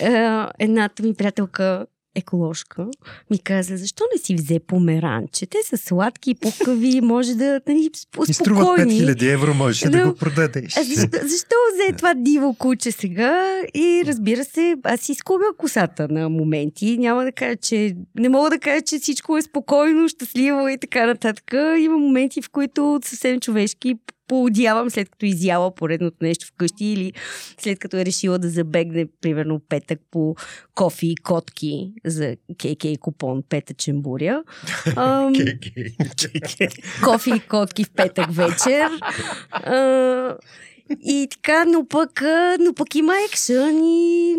Е, 0.00 0.46
едната 0.58 1.02
ми 1.02 1.14
приятелка 1.14 1.86
еколожка, 2.14 2.86
ми 3.30 3.38
каза, 3.38 3.76
защо 3.76 4.04
не 4.14 4.22
си 4.22 4.34
взе 4.34 4.60
померанче? 4.60 5.46
Те 5.46 5.58
са 5.64 5.76
сладки 5.76 6.30
и 6.30 6.34
пукави, 6.34 7.00
може 7.02 7.34
да 7.34 7.60
нали, 7.68 7.90
И 8.28 8.32
струва 8.34 8.64
спокойни. 8.64 9.00
5000 9.00 9.32
евро, 9.32 9.54
можеш 9.54 9.80
да, 9.80 9.90
Да. 9.90 10.06
го 10.06 10.14
продадеш. 10.14 10.76
А 10.76 10.82
защо, 10.82 11.18
защо 11.22 11.56
взе 11.74 11.96
това 11.96 12.14
диво 12.14 12.54
куче 12.54 12.92
сега? 12.92 13.60
И 13.74 14.02
разбира 14.06 14.44
се, 14.44 14.76
аз 14.84 15.00
си 15.00 15.12
изкубя 15.12 15.44
косата 15.58 16.08
на 16.10 16.28
моменти. 16.28 16.98
Няма 16.98 17.24
да 17.24 17.32
кажа, 17.32 17.56
че... 17.56 17.96
Не 18.18 18.28
мога 18.28 18.50
да 18.50 18.58
кажа, 18.58 18.82
че 18.82 18.98
всичко 18.98 19.36
е 19.36 19.42
спокойно, 19.42 20.08
щастливо 20.08 20.68
и 20.68 20.78
така 20.78 21.06
нататък. 21.06 21.52
Има 21.78 21.98
моменти, 21.98 22.42
в 22.42 22.50
които 22.50 23.00
съвсем 23.04 23.40
човешки 23.40 23.94
поодявам 24.26 24.90
след 24.90 25.10
като 25.10 25.26
изяла 25.26 25.74
поредното 25.74 26.16
нещо 26.20 26.46
вкъщи 26.46 26.84
или 26.84 27.12
след 27.58 27.78
като 27.78 27.96
е 27.96 28.04
решила 28.04 28.38
да 28.38 28.48
забегне, 28.48 29.06
примерно, 29.20 29.60
петък 29.68 30.00
по 30.10 30.36
кофи 30.74 31.06
и 31.06 31.16
котки 31.16 31.92
за 32.04 32.36
КК 32.58 33.00
купон 33.00 33.42
петъчен 33.48 34.02
буря. 34.02 34.42
Ам, 34.96 35.32
кофи 37.04 37.30
и 37.36 37.40
котки 37.40 37.84
в 37.84 37.90
петък 37.90 38.26
вечер. 38.30 38.90
А, 39.50 40.36
и 41.00 41.28
така, 41.30 41.64
но 41.64 41.88
пък, 41.88 42.22
но 42.60 42.74
пък 42.74 42.94
има 42.94 43.14
екшън 43.30 43.84
и, 43.84 44.36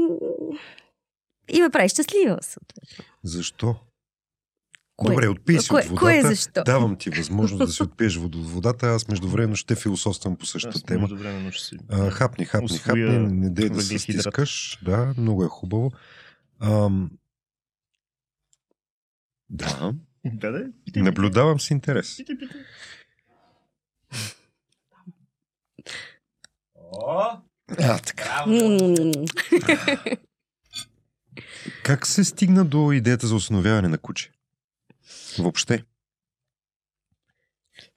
и 1.49 1.61
ме 1.61 1.69
прави 1.69 1.89
щастлива. 1.89 2.37
съответно. 2.41 3.05
Защо? 3.23 3.75
Кое? 4.97 5.09
Добре, 5.09 5.27
отпий 5.27 5.59
си 5.59 5.67
Кое- 5.67 5.73
от 5.75 5.85
водата. 5.85 5.99
кое 5.99 6.21
защо? 6.23 6.63
Давам 6.63 6.95
ти 6.95 7.09
възможност 7.09 7.59
да 7.59 7.67
си 7.67 7.83
отпиеш 7.83 8.15
вод 8.15 8.35
от 8.35 8.45
водата. 8.45 8.87
Аз 8.87 9.07
междувременно 9.07 9.55
ще 9.55 9.75
философствам 9.75 10.35
по 10.35 10.45
същата 10.45 10.75
Аз 10.75 10.83
тема. 10.83 11.07
ще 11.51 11.65
си... 11.65 11.75
А, 11.89 12.09
хапни, 12.09 12.45
хапни, 12.45 12.77
хапни. 12.77 13.01
Не 13.19 13.49
дей 13.49 13.69
да 13.69 13.81
се 13.81 13.99
стискаш. 13.99 14.79
Да, 14.83 15.13
много 15.17 15.43
е 15.43 15.47
хубаво. 15.47 15.91
Ам... 16.59 17.11
Да, 19.49 19.93
Да, 20.25 20.51
да. 20.51 20.65
Питай, 20.85 21.03
наблюдавам 21.03 21.59
с 21.59 21.71
интерес. 21.71 22.17
питай. 22.17 22.47
О, 26.91 27.21
А, 27.79 27.97
така. 27.99 28.45
Как 31.83 32.07
се 32.07 32.23
стигна 32.23 32.65
до 32.65 32.91
идеята 32.91 33.27
за 33.27 33.35
установяване 33.35 33.87
на 33.87 33.97
куче? 33.97 34.31
Въобще. 35.39 35.83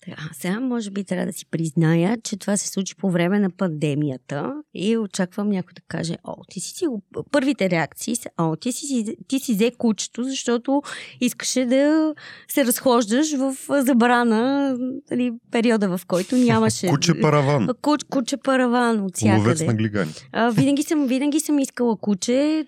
Така, 0.05 0.23
сега 0.33 0.61
може 0.61 0.91
би 0.91 1.05
трябва 1.05 1.27
да 1.27 1.33
си 1.33 1.47
призная, 1.47 2.19
че 2.25 2.37
това 2.37 2.57
се 2.57 2.69
случи 2.69 2.97
по 2.97 3.11
време 3.11 3.39
на 3.39 3.51
пандемията 3.51 4.55
и 4.75 4.97
очаквам 4.97 5.49
някой 5.49 5.73
да 5.75 5.83
каже, 5.89 6.17
о, 6.25 6.35
ти 6.51 6.61
си 6.61 6.71
си... 6.71 6.87
го-» 6.87 7.03
Първите 7.33 7.71
реакции 7.71 8.17
са, 8.17 8.29
о, 8.39 8.57
ти 8.57 8.73
си, 8.73 9.17
ти 9.29 9.39
си 9.39 9.55
взе 9.55 9.73
кучето, 9.79 10.25
защото 10.25 10.83
искаше 11.21 11.65
да 11.65 12.15
се 12.49 12.65
разхождаш 12.65 13.37
в 13.37 13.55
забрана, 13.83 14.77
нали, 15.11 15.33
периода 15.51 15.99
в 15.99 16.07
който 16.07 16.37
нямаше... 16.37 16.87
Куче 16.89 17.21
параван. 17.21 17.69
Куч, 17.83 18.05
куче 18.11 18.37
параван 18.37 19.01
от 19.01 19.23
Ловец 19.23 19.45
на 19.45 19.55
всякъде. 19.55 19.77
глигани. 19.77 20.13
А, 20.33 20.51
винаги, 20.51 20.83
съм, 20.83 21.07
винаги 21.07 21.41
съм 21.41 21.59
искала 21.59 21.97
куче. 21.97 22.67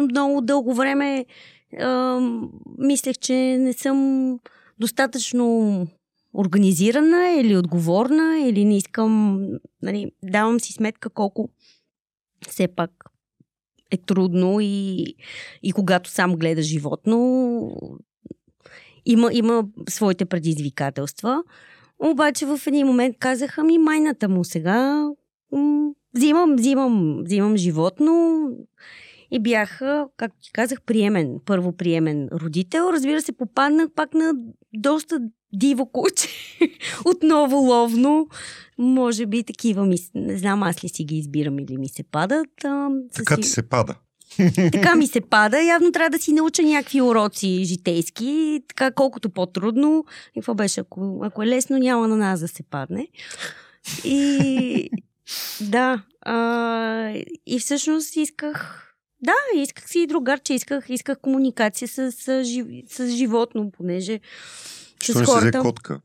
Много 0.00 0.40
дълго 0.40 0.74
време 0.74 1.24
мислех, 2.78 3.18
че 3.18 3.34
не 3.58 3.72
съм 3.72 4.38
достатъчно 4.78 5.86
организирана 6.34 7.30
или 7.30 7.56
отговорна, 7.56 8.38
или 8.38 8.64
не 8.64 8.76
искам, 8.76 9.40
нали, 9.82 10.12
давам 10.22 10.60
си 10.60 10.72
сметка 10.72 11.10
колко 11.10 11.48
все 12.48 12.68
пак 12.68 12.90
е 13.90 13.96
трудно 13.96 14.60
и, 14.60 15.14
и 15.62 15.72
когато 15.72 16.10
сам 16.10 16.36
гледа 16.36 16.62
животно, 16.62 17.96
има, 19.06 19.30
има 19.32 19.64
своите 19.88 20.24
предизвикателства. 20.24 21.42
Обаче 21.98 22.46
в 22.46 22.60
един 22.66 22.86
момент 22.86 23.16
казаха 23.18 23.64
ми 23.64 23.78
майната 23.78 24.28
му 24.28 24.44
сега, 24.44 25.08
взимам, 26.14 26.56
взимам, 26.56 27.22
взимам 27.24 27.56
животно 27.56 28.42
и 29.30 29.38
бях, 29.38 29.80
както 30.16 30.38
ти 30.42 30.50
казах, 30.52 30.82
приемен, 30.82 31.36
първо 31.46 31.76
приемен 31.76 32.28
родител. 32.32 32.90
Разбира 32.92 33.22
се, 33.22 33.32
попаднах 33.32 33.88
пак 33.94 34.14
на 34.14 34.34
доста 34.74 35.20
диво 35.52 35.86
куче. 35.86 36.28
Отново 37.04 37.56
ловно. 37.56 38.28
Може 38.78 39.26
би 39.26 39.42
такива 39.42 39.86
ми... 39.86 39.96
Не 40.14 40.38
знам 40.38 40.62
аз 40.62 40.84
ли 40.84 40.88
си 40.88 41.04
ги 41.04 41.16
избирам 41.16 41.58
или 41.58 41.76
ми 41.76 41.88
се 41.88 42.02
падат. 42.02 42.64
А, 42.64 42.88
Така 43.14 43.34
си- 43.34 43.40
ти 43.40 43.48
се 43.48 43.68
пада. 43.68 43.94
така 44.72 44.94
ми 44.94 45.06
се 45.06 45.20
пада. 45.20 45.62
Явно 45.62 45.92
трябва 45.92 46.10
да 46.10 46.18
си 46.18 46.32
науча 46.32 46.62
някакви 46.62 47.02
уроци 47.02 47.64
житейски, 47.64 48.60
така 48.68 48.90
колкото 48.90 49.30
по-трудно. 49.30 50.04
И 50.34 50.40
какво 50.40 50.54
беше, 50.54 50.80
ако, 50.80 51.20
ако 51.24 51.42
е 51.42 51.46
лесно, 51.46 51.78
няма 51.78 52.08
на 52.08 52.16
нас 52.16 52.40
да 52.40 52.48
се 52.48 52.62
падне. 52.62 53.08
И 54.04 54.90
да, 55.60 56.02
а, 56.22 57.22
и 57.46 57.58
всъщност 57.58 58.16
исках 58.16 58.84
да, 59.22 59.34
исках 59.56 59.90
си 59.90 59.98
и 59.98 60.06
другарче, 60.06 60.54
исках, 60.54 60.86
исках 60.88 61.18
комуникация 61.18 61.88
с, 61.88 62.12
с, 62.12 62.44
жив, 62.44 62.66
с 62.88 63.08
животно, 63.08 63.70
понеже 63.76 64.20
Що 65.02 65.12
с 65.12 65.16
не 65.18 65.26
си 65.26 65.30
хората. 65.32 65.60
котка? 65.60 66.00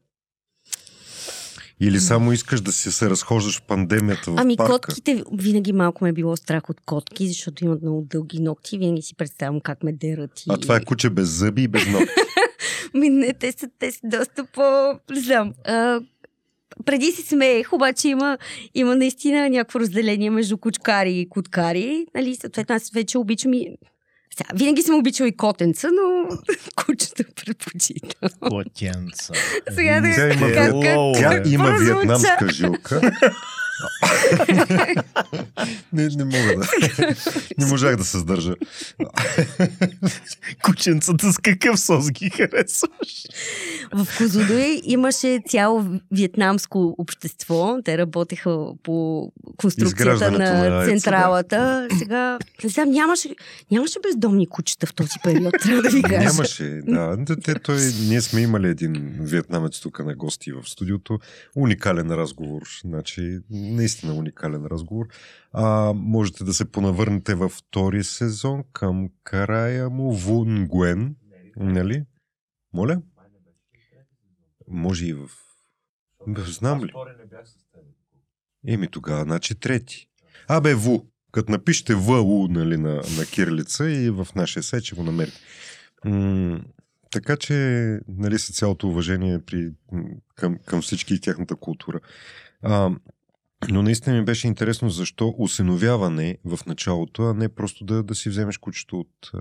Или 1.80 2.00
само 2.00 2.32
искаш 2.32 2.62
да 2.62 2.72
си 2.72 2.92
се 2.92 3.10
разхождаш 3.10 3.60
в 3.60 3.62
пандемията 3.62 4.32
в 4.32 4.36
Ами 4.38 4.58
парка? 4.58 4.72
котките, 4.72 5.24
винаги 5.34 5.74
малко 5.74 6.04
ме 6.04 6.10
е 6.10 6.14
било 6.14 6.38
страх 6.38 6.70
от 6.70 6.82
котки, 6.86 7.28
защото 7.28 7.66
имат 7.66 7.82
много 7.82 8.02
дълги 8.02 8.40
ногти. 8.40 8.78
Винаги 8.78 9.02
си 9.02 9.16
представям 9.16 9.62
как 9.62 9.84
ме 9.84 9.92
дерат. 9.94 10.40
И... 10.40 10.44
А 10.50 10.58
това 10.58 10.76
е 10.76 10.84
куче 10.84 11.10
без 11.10 11.30
зъби 11.30 11.64
и 11.64 11.68
без 11.68 11.88
ногти. 11.92 12.14
Ми, 12.94 13.10
не, 13.10 13.34
те 13.34 13.52
са, 13.52 13.70
те 13.80 13.92
са 13.92 14.00
доста 14.04 14.46
по... 14.46 14.94
Знам. 15.14 15.54
А, 15.66 16.00
преди 16.86 17.12
се 17.12 17.22
смеех, 17.22 17.74
обаче 17.74 18.08
има, 18.08 18.38
има 18.76 18.96
наистина 18.96 19.50
някакво 19.50 19.80
разделение 19.80 20.30
между 20.30 20.58
кучкари 20.58 21.14
и 21.14 21.30
куткари. 21.30 22.06
Нали, 22.16 22.36
съответно, 22.36 22.76
аз 22.76 22.90
вече 22.90 23.18
обичам 23.18 23.54
и... 23.54 23.68
Сега, 24.38 24.50
винаги 24.56 24.82
съм 24.82 24.96
обичал 24.96 25.26
и 25.26 25.38
котенца, 25.38 25.90
но 25.92 26.28
кучета 26.86 27.24
предпочитам. 27.36 28.30
Котенца. 28.42 29.34
Сега 29.72 30.02
да 30.02 30.16
Тя 30.16 30.34
има, 30.34 30.48
как- 30.48 30.72
как- 30.84 31.44
Тя 31.44 31.52
има 31.52 31.72
виетнамска 31.72 32.50
жилка. 32.50 33.02
не, 35.94 36.08
не 36.08 36.24
мога 36.24 36.56
да. 36.58 36.68
Не 37.58 37.66
можах 37.66 37.96
да 37.96 38.04
се 38.04 38.20
сдържа. 38.20 38.56
Кученцата 40.64 41.34
с 41.34 41.38
какъв 41.38 41.80
сос 41.80 42.12
ги 42.12 42.30
харесваш? 42.30 43.24
В 43.94 44.08
Козудой 44.18 44.82
имаше 44.84 45.40
цяло 45.48 45.86
вьетнамско 46.12 46.96
общество. 46.98 47.78
Те 47.86 47.98
работеха 47.98 48.60
по 48.84 49.32
конструкцията 49.58 50.32
на, 50.32 50.70
на 50.70 50.86
централата. 50.86 51.88
Сега, 52.00 52.40
не 52.64 52.70
знам, 52.70 52.92
нямаше, 52.92 53.30
нямаше 53.72 54.00
бездомни 54.04 54.48
кучета 54.48 54.88
в 54.88 54.94
този 54.94 55.20
период, 55.24 55.54
трябва 55.64 55.82
да 55.82 55.90
ви 55.90 56.02
кажа. 56.02 56.24
Нямаше, 56.24 56.82
да. 56.84 57.18
Те, 57.44 57.56
той, 57.56 57.78
ние 58.08 58.22
сме 58.22 58.42
имали 58.42 58.68
един 58.68 59.16
вьетнамец 59.20 59.80
тук 59.80 60.06
на 60.06 60.16
гости 60.16 60.52
в 60.52 60.70
студиото. 60.70 61.20
Уникален 61.56 62.12
разговор. 62.12 62.62
Значи, 62.86 63.40
наистина 63.64 64.14
уникален 64.14 64.66
разговор. 64.66 65.08
А, 65.52 65.94
можете 65.96 66.44
да 66.44 66.54
се 66.54 66.72
понавърнете 66.72 67.36
във 67.36 67.52
втори 67.52 68.04
сезон 68.04 68.64
към 68.74 69.10
края 69.24 69.90
му 69.90 70.12
Вун 70.12 70.68
Гуен. 70.68 71.16
Нали? 71.56 72.06
Моля? 72.74 73.02
Може 74.68 75.06
и 75.06 75.14
в... 75.14 75.30
Знам 76.38 76.86
ли? 76.86 76.94
Еми 78.68 78.88
тогава, 78.88 79.24
значи 79.24 79.56
трети. 79.56 80.08
Абе, 80.48 80.74
Ву. 80.74 81.02
Като 81.32 81.52
напишете 81.52 81.96
ВУ 81.96 82.48
нали, 82.48 82.78
на, 82.78 82.94
на 82.94 83.26
кирилица 83.32 83.90
и 83.90 84.10
в 84.10 84.28
нашия 84.36 84.64
сайт 84.64 84.84
ще 84.84 84.96
го 84.96 85.04
намерите. 85.04 85.40
М- 86.06 86.62
така 87.12 87.38
че, 87.38 87.54
нали, 88.08 88.40
с 88.40 88.54
цялото 88.54 88.88
уважение 88.88 89.40
при, 89.46 89.72
към, 90.36 90.58
към 90.66 90.82
всички 90.82 91.14
и 91.14 91.20
тяхната 91.20 91.56
култура. 91.56 92.00
А, 92.62 92.92
но 93.70 93.82
наистина 93.82 94.16
ми 94.16 94.26
беше 94.26 94.48
интересно 94.48 94.90
защо 94.90 95.36
осиновяване 95.38 96.38
в 96.46 96.60
началото, 96.66 97.24
а 97.24 97.34
не 97.34 97.50
просто 97.50 97.86
да, 97.86 98.04
да 98.04 98.16
си 98.16 98.30
вземеш 98.30 98.58
кучето 98.58 99.00
от 99.00 99.32
а, 99.34 99.40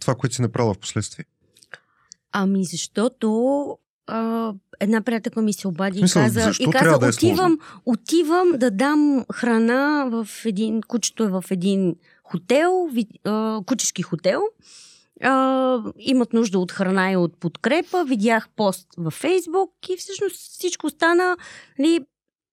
това, 0.00 0.14
което 0.14 0.34
си 0.34 0.42
направила 0.42 0.74
в 0.74 0.78
последствие. 0.78 1.24
Ами 2.32 2.64
защото 2.64 3.78
а, 4.06 4.52
една 4.80 5.00
приятелка 5.00 5.42
ми 5.42 5.52
се 5.52 5.68
обади 5.68 5.98
смисъл, 5.98 6.22
и 6.22 6.24
каза, 6.24 6.52
и 6.60 6.70
каза 6.70 6.98
да 6.98 7.06
е 7.06 7.08
отивам, 7.08 7.58
отивам 7.86 8.52
да 8.56 8.70
дам 8.70 9.24
храна 9.32 10.04
в 10.10 10.28
един, 10.44 10.80
кучето 10.82 11.24
е 11.24 11.28
в 11.28 11.44
един 11.50 11.96
хотел, 12.24 12.88
ви, 12.92 13.06
а, 13.24 13.60
кучешки 13.66 14.02
хотел. 14.02 14.42
А, 15.22 15.78
имат 15.98 16.32
нужда 16.32 16.58
от 16.58 16.72
храна 16.72 17.10
и 17.10 17.16
от 17.16 17.36
подкрепа. 17.36 18.04
Видях 18.04 18.48
пост 18.56 18.86
във 18.98 19.14
Фейсбук 19.14 19.70
и 19.88 19.96
всъщност 19.96 20.36
всичко 20.36 20.90
стана 20.90 21.36
нали, 21.78 22.00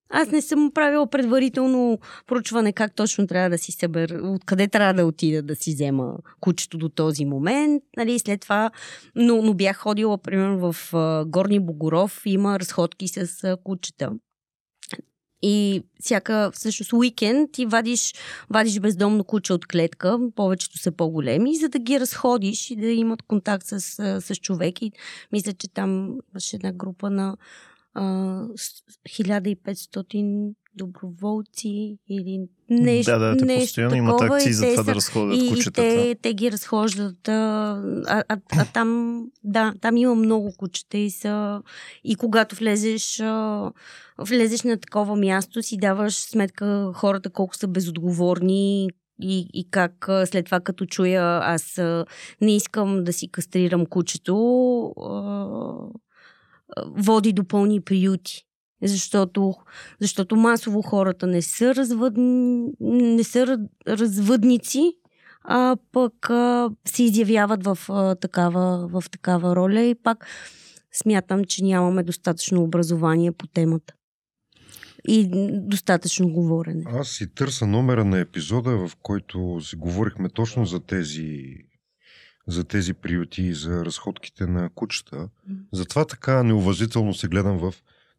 Аз 0.09 0.31
не 0.31 0.41
съм 0.41 0.71
правила 0.73 1.07
предварително 1.07 1.99
проучване 2.27 2.73
как 2.73 2.95
точно 2.95 3.27
трябва 3.27 3.49
да 3.49 3.57
си 3.57 3.71
събера, 3.71 4.19
откъде 4.23 4.67
трябва 4.67 4.93
да 4.93 5.05
отида 5.05 5.41
да 5.41 5.55
си 5.55 5.73
взема 5.73 6.17
кучето 6.39 6.77
до 6.77 6.89
този 6.89 7.25
момент. 7.25 7.83
Нали, 7.97 8.19
след 8.19 8.41
това, 8.41 8.71
но, 9.15 9.41
но 9.41 9.53
бях 9.53 9.77
ходила, 9.77 10.17
примерно, 10.17 10.73
в 10.73 10.93
Горни 11.27 11.59
Богоров, 11.59 12.21
има 12.25 12.59
разходки 12.59 13.07
с 13.07 13.57
кучета. 13.63 14.11
И 15.41 15.83
всяка, 15.99 16.51
всъщност, 16.53 16.93
уикенд 16.93 17.51
ти 17.51 17.65
вадиш, 17.65 18.13
вадиш 18.49 18.79
бездомно 18.79 19.23
куче 19.23 19.53
от 19.53 19.65
клетка, 19.65 20.19
повечето 20.35 20.77
са 20.77 20.91
по-големи, 20.91 21.55
за 21.55 21.69
да 21.69 21.79
ги 21.79 21.99
разходиш 21.99 22.71
и 22.71 22.75
да 22.75 22.87
имат 22.87 23.21
контакт 23.21 23.65
с, 23.65 23.81
с 24.21 24.35
човек. 24.35 24.81
И 24.81 24.91
мисля, 25.31 25.53
че 25.53 25.67
там 25.67 26.17
имаше 26.33 26.55
една 26.55 26.71
група 26.71 27.09
на 27.09 27.37
а, 27.93 28.43
с- 28.55 28.83
1500 29.09 30.53
доброволци 30.75 31.97
или 32.09 32.47
нещо. 32.69 33.11
да, 33.11 33.19
да, 33.19 33.37
те 33.37 33.45
нещо 33.45 33.63
постоянно 33.63 33.95
имат 33.95 34.17
такова, 34.17 34.35
акции 34.35 34.49
и 34.49 34.53
за 34.53 34.65
това 34.65 34.75
са- 34.75 34.83
да 34.83 34.95
разходят 34.95 35.41
и, 35.41 35.45
и 35.45 35.49
кучетата. 35.49 35.81
те, 35.81 36.15
те 36.21 36.33
ги 36.33 36.51
разхождат. 36.51 37.27
А, 37.27 37.31
а, 38.07 38.23
а, 38.29 38.37
а 38.51 38.65
там, 38.65 39.21
да, 39.43 39.73
там 39.81 39.97
има 39.97 40.15
много 40.15 40.53
кучета 40.57 40.97
и 40.97 41.09
са. 41.09 41.61
И 42.03 42.15
когато 42.15 42.55
влезеш, 42.55 43.19
а, 43.19 43.71
влезеш 44.17 44.63
на 44.63 44.77
такова 44.77 45.15
място, 45.15 45.63
си 45.63 45.77
даваш 45.77 46.13
сметка 46.15 46.91
хората 46.95 47.29
колко 47.29 47.55
са 47.55 47.67
безотговорни. 47.67 48.89
И, 49.21 49.47
и 49.53 49.67
как 49.71 49.93
след 50.25 50.45
това, 50.45 50.59
като 50.59 50.85
чуя, 50.85 51.39
аз 51.43 51.79
не 52.41 52.55
искам 52.55 53.03
да 53.03 53.13
си 53.13 53.31
кастрирам 53.31 53.85
кучето, 53.85 54.35
води 56.77 57.33
до 57.33 57.47
пълни 57.47 57.81
приюти. 57.81 58.45
Защото, 58.83 59.53
защото 59.99 60.35
масово 60.35 60.81
хората 60.81 61.27
не 61.27 61.41
са, 61.41 61.75
развъд... 61.75 62.13
не 62.79 63.23
са 63.23 63.47
раз- 63.47 63.69
развъдници, 63.87 64.93
а 65.43 65.77
пък 65.91 66.29
а, 66.29 66.69
се 66.85 67.03
изявяват 67.03 67.63
в, 67.63 67.77
а, 67.89 68.15
такава, 68.15 68.87
в 68.87 69.03
такава 69.11 69.55
роля 69.55 69.81
и 69.81 69.95
пак 69.95 70.27
смятам, 70.93 71.45
че 71.45 71.63
нямаме 71.63 72.03
достатъчно 72.03 72.63
образование 72.63 73.31
по 73.31 73.47
темата. 73.47 73.93
И 75.07 75.29
достатъчно 75.51 76.33
говорене. 76.33 76.83
Аз 76.87 77.09
си 77.09 77.33
търся 77.33 77.67
номера 77.67 78.05
на 78.05 78.19
епизода, 78.19 78.87
в 78.87 78.91
който 79.01 79.59
си 79.61 79.75
говорихме 79.75 80.29
точно 80.29 80.65
за 80.65 80.79
тези 80.79 81.55
за 82.49 82.63
тези 82.63 82.93
приюти 82.93 83.43
и 83.43 83.53
за 83.53 83.85
разходките 83.85 84.45
на 84.45 84.69
кучета. 84.69 85.29
Затова 85.73 86.05
така 86.05 86.43
неуважително 86.43 87.13
се 87.13 87.27
гледам 87.27 87.57
в 87.57 87.73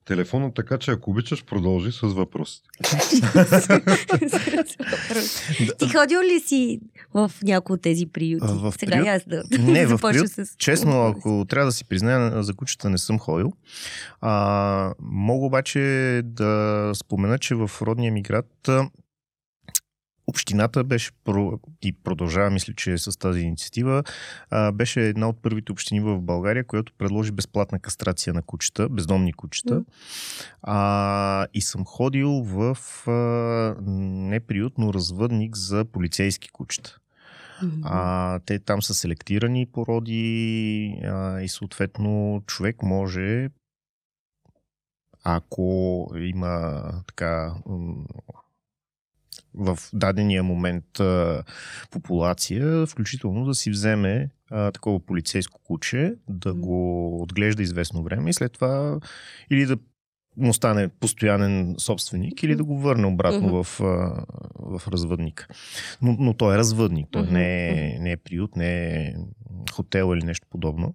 телефона, 0.05 0.55
така 0.55 0.79
че 0.79 0.91
ако 0.91 1.11
обичаш, 1.11 1.45
продължи 1.45 1.93
с 1.93 2.01
въпросите. 2.01 2.69
Ти 5.79 5.89
ходил 5.89 6.21
ли 6.21 6.41
си 6.41 6.81
в 7.15 7.33
някои 7.43 7.75
от 7.75 7.83
тези 7.83 8.07
приюти? 8.07 8.47
В 8.49 8.75
Сега 8.79 8.91
приют? 8.91 9.09
аз 9.09 9.23
да 9.27 9.43
Не, 9.59 9.87
в 9.87 9.89
започна 9.89 10.11
приют, 10.11 10.49
с... 10.49 10.57
честно, 10.57 11.07
ако 11.07 11.47
трябва 11.49 11.67
да 11.67 11.73
си 11.73 11.85
призная, 11.85 12.43
за 12.43 12.55
кучета 12.55 12.91
не 12.91 12.99
съм 12.99 13.19
ходил. 13.19 13.53
А, 14.21 14.95
мога 15.01 15.47
обаче 15.47 15.81
да 16.25 16.93
спомена, 16.95 17.39
че 17.39 17.55
в 17.55 17.71
родния 17.83 18.13
ми 18.13 18.23
град 18.23 18.69
общината 20.31 20.85
беше 20.85 21.11
и 21.83 21.93
продължава, 21.93 22.51
мисля, 22.51 22.75
че 22.75 22.99
с 22.99 23.19
тази 23.19 23.41
инициатива, 23.41 24.03
беше 24.73 25.09
една 25.09 25.29
от 25.29 25.43
първите 25.43 25.73
общини 25.73 26.01
в 26.01 26.21
България, 26.21 26.67
която 26.67 26.93
предложи 26.99 27.33
безплатна 27.33 27.79
кастрация 27.79 28.35
на 28.35 28.43
кучета, 28.43 28.89
бездомни 28.89 29.33
кучета. 29.33 29.85
А, 30.63 31.47
и 31.55 31.61
съм 31.61 31.85
ходил 31.85 32.31
в 32.31 32.79
а, 33.09 33.75
не 33.87 34.41
приют, 34.41 34.73
но 34.79 34.95
развъдник 34.95 35.57
за 35.57 35.85
полицейски 35.85 36.51
кучета. 36.51 36.97
А, 37.85 38.39
те 38.47 38.59
там 38.59 38.83
са 38.83 38.95
селектирани 38.95 39.67
породи 39.67 40.95
а, 41.05 41.41
и 41.41 41.49
съответно 41.49 42.43
човек 42.47 42.83
може, 42.83 43.49
ако 45.25 46.07
има 46.17 46.83
така 47.07 47.55
в 49.55 49.79
дадения 49.93 50.43
момент 50.43 51.01
а, 51.01 51.43
популация, 51.91 52.87
включително 52.87 53.45
да 53.45 53.55
си 53.55 53.71
вземе 53.71 54.31
а, 54.51 54.73
такова 54.73 55.01
полицейско 55.01 55.61
куче, 55.65 56.15
да 56.29 56.55
го 56.55 57.23
отглежда 57.23 57.63
известно 57.63 58.03
време 58.03 58.31
и 58.31 58.33
след 58.33 58.53
това 58.53 59.01
или 59.51 59.67
да 59.67 59.77
му 60.37 60.55
стане 60.55 60.89
постоянен 60.89 61.75
собственик 61.79 62.43
или 62.43 62.55
да 62.57 62.65
го 62.65 62.79
върне 62.79 63.07
обратно 63.07 63.47
Мгм. 63.47 63.63
в, 63.63 63.79
в 64.59 64.83
развъдника. 64.89 65.47
Но, 66.03 66.17
но 66.19 66.35
той 66.35 66.55
е 66.55 66.59
развъдник, 66.59 67.09
той 67.11 67.23
Мгм, 67.23 67.33
не, 67.33 67.69
е, 67.69 67.99
не 67.99 68.13
е 68.13 68.17
приют, 68.17 68.57
не 68.57 68.93
е 68.93 69.15
хотел 69.73 70.15
или 70.17 70.25
нещо 70.25 70.47
подобно. 70.51 70.95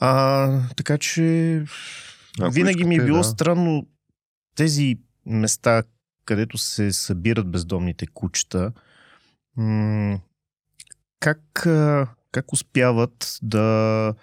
А, 0.00 0.60
така 0.76 0.98
че 0.98 1.64
Ако 2.40 2.52
винаги 2.52 2.84
ми 2.84 2.94
е 2.94 2.96
искате, 2.96 3.06
било 3.06 3.18
да. 3.18 3.24
странно 3.24 3.86
тези 4.54 4.98
места, 5.26 5.82
където 6.28 6.58
се 6.58 6.92
събират 6.92 7.50
бездомните 7.50 8.06
кучета, 8.06 8.72
как, 11.20 11.40
как 12.32 12.52
успяват 12.52 13.38
да, 13.42 14.14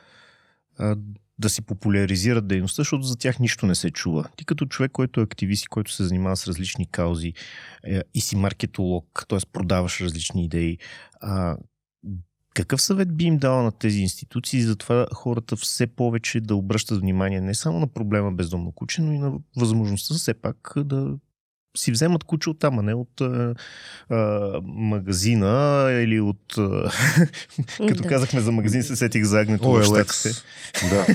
да 1.40 1.50
си 1.50 1.62
популяризират 1.62 2.48
дейността, 2.48 2.80
защото 2.80 3.04
за 3.04 3.18
тях 3.18 3.40
нищо 3.40 3.66
не 3.66 3.76
се 3.76 3.92
чува. 3.92 4.30
Ти 4.36 4.46
като 4.46 4.66
човек, 4.66 4.92
който 4.92 5.20
е 5.20 5.24
активист 5.24 5.64
и 5.64 5.68
който 5.68 5.92
се 5.92 6.04
занимава 6.04 6.38
с 6.38 6.48
различни 6.48 6.88
каузи 6.92 7.34
е, 7.84 8.02
и 8.14 8.22
си 8.22 8.36
маркетолог, 8.36 9.26
т.е. 9.30 9.40
продаваш 9.54 10.02
различни 10.02 10.46
идеи, 10.46 10.78
какъв 12.54 12.82
съвет 12.82 13.18
би 13.18 13.24
им 13.24 13.38
дала 13.38 13.64
на 13.64 13.72
тези 13.72 14.00
институции 14.00 14.62
за 14.62 14.76
това 14.76 15.08
хората 15.14 15.56
все 15.56 15.88
повече 15.88 16.42
да 16.42 16.56
обръщат 16.56 17.00
внимание 17.00 17.42
не 17.42 17.54
само 17.56 17.80
на 17.80 17.88
проблема 17.88 18.32
бездомно 18.32 18.72
куче, 18.72 19.02
но 19.02 19.12
и 19.12 19.18
на 19.18 19.34
възможността 19.58 20.16
все 20.16 20.34
пак 20.34 20.74
да 20.78 21.18
си 21.76 21.92
вземат 21.92 22.24
куче 22.24 22.50
от 22.50 22.60
там, 22.60 22.80
а 22.80 22.84
не 22.84 22.94
от 22.94 23.22
а, 23.22 23.56
а, 24.10 24.16
магазина 24.64 25.48
или 25.94 26.20
от... 26.20 26.58
А, 26.58 26.90
като 27.80 28.04
Да. 28.04 28.10
казахме 28.10 28.42
за 28.42 28.52
магазин, 28.52 28.84
се 28.84 28.96
сетих 28.96 29.24
за 29.24 29.40
агнето 29.40 29.64
OLX. 29.64 29.84
щатите. 30.14 30.42
Да. 30.90 31.06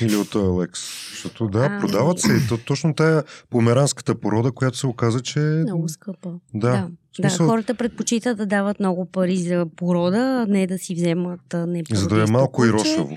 Или 0.00 0.16
от 0.16 0.28
OLX. 0.28 0.70
Защото 1.12 1.48
да, 1.48 1.58
Ами. 1.60 1.80
продават 1.80 2.20
се. 2.20 2.32
И 2.34 2.48
то, 2.48 2.58
точно 2.58 2.94
тая 2.94 3.22
померанската 3.50 4.14
порода, 4.14 4.52
която 4.52 4.78
се 4.78 4.86
оказа, 4.86 5.20
че... 5.20 5.38
Много 5.38 5.88
скъпа. 5.88 6.30
Да. 6.54 6.70
да. 6.70 6.88
Смисъл- 7.16 7.38
Да, 7.38 7.50
хората 7.50 7.74
предпочитат 7.74 8.36
да 8.36 8.46
дават 8.46 8.80
много 8.80 9.06
пари 9.06 9.36
за 9.36 9.66
порода, 9.76 10.18
а 10.42 10.52
не 10.52 10.66
да 10.66 10.78
си 10.78 10.94
вземат 10.94 11.54
а, 11.54 11.66
не 11.66 11.82
За 11.90 12.08
да 12.08 12.22
е 12.22 12.26
малко 12.26 12.64
и 12.64 12.70
куче. 12.70 12.84
рошаво. 12.84 13.16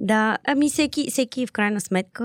Да, 0.00 0.38
ами 0.44 0.70
всеки, 0.70 1.10
всеки 1.10 1.46
в 1.46 1.52
крайна 1.52 1.80
сметка 1.80 2.24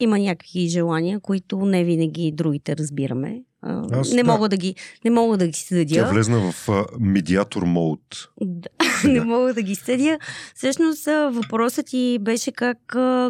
има 0.00 0.18
някакви 0.18 0.60
желания, 0.60 1.20
които 1.20 1.58
не 1.58 1.84
винаги 1.84 2.32
другите 2.32 2.76
разбираме. 2.76 3.42
Аз- 3.62 4.12
не, 4.12 4.22
да. 4.22 4.32
мога 4.32 4.48
да 4.48 4.56
ги, 4.56 4.74
не 5.04 5.10
мога 5.10 5.36
да 5.36 5.46
ги 5.46 5.52
Тя 5.52 5.58
съдя. 5.58 6.06
влезна 6.06 6.52
в 6.52 6.68
а, 6.68 6.84
медиатор 7.00 7.62
мод. 7.62 8.00
Да, 8.40 8.68
не 9.04 9.20
мога 9.20 9.54
да 9.54 9.62
ги 9.62 9.74
съдя. 9.74 10.18
Всъщност 10.54 11.04
въпросът 11.06 11.86
ти 11.86 12.18
беше 12.20 12.52
как, 12.52 12.78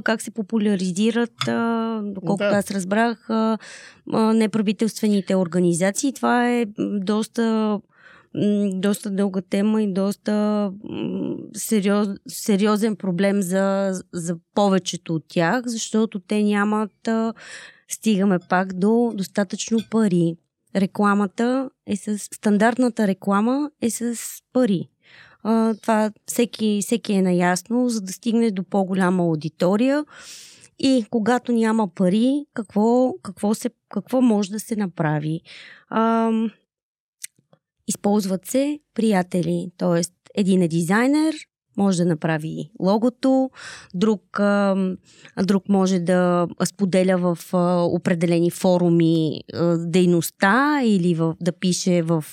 как 0.04 0.22
се 0.22 0.30
популяризират, 0.30 1.48
а, 1.48 2.00
доколкото 2.04 2.50
Да. 2.50 2.56
аз 2.56 2.70
разбрах, 2.70 3.30
а, 3.30 3.58
неправителствените 4.34 5.36
организации. 5.36 6.12
Това 6.12 6.50
е 6.50 6.66
доста 6.78 7.78
доста 8.72 9.10
дълга 9.10 9.40
тема 9.40 9.82
и 9.82 9.92
доста 9.92 10.72
сериоз, 11.54 12.08
сериозен 12.28 12.96
проблем 12.96 13.42
за, 13.42 13.92
за 14.12 14.36
повечето 14.54 15.14
от 15.14 15.24
тях, 15.28 15.62
защото 15.66 16.20
те 16.20 16.42
нямат, 16.42 17.08
а, 17.08 17.34
стигаме 17.88 18.38
пак 18.38 18.72
до 18.72 19.12
достатъчно 19.14 19.78
пари. 19.90 20.36
Рекламата 20.76 21.70
е 21.86 21.96
с... 21.96 22.18
Стандартната 22.18 23.06
реклама 23.06 23.70
е 23.82 23.90
с 23.90 24.16
пари. 24.52 24.88
А, 25.42 25.74
това 25.74 26.10
всеки, 26.26 26.78
всеки 26.82 27.12
е 27.12 27.22
наясно, 27.22 27.88
за 27.88 28.00
да 28.00 28.12
стигне 28.12 28.50
до 28.50 28.64
по-голяма 28.64 29.22
аудитория. 29.22 30.04
И 30.78 31.06
когато 31.10 31.52
няма 31.52 31.88
пари, 31.88 32.44
какво, 32.54 33.14
какво, 33.22 33.54
се, 33.54 33.70
какво 33.88 34.20
може 34.20 34.50
да 34.50 34.60
се 34.60 34.76
направи? 34.76 35.40
Ам, 35.90 36.50
използват 37.88 38.46
се 38.46 38.78
приятели, 38.94 39.70
т.е. 39.78 40.02
един 40.34 40.62
е 40.62 40.68
дизайнер, 40.68 41.34
може 41.76 41.98
да 41.98 42.04
направи 42.04 42.70
логото, 42.80 43.50
друг, 43.94 44.22
друг 45.42 45.68
може 45.68 45.98
да 45.98 46.46
споделя 46.64 47.18
в 47.18 47.38
определени 47.88 48.50
форуми 48.50 49.40
дейността 49.78 50.80
или 50.84 51.14
в, 51.14 51.34
да 51.40 51.52
пише 51.52 52.02
в 52.02 52.24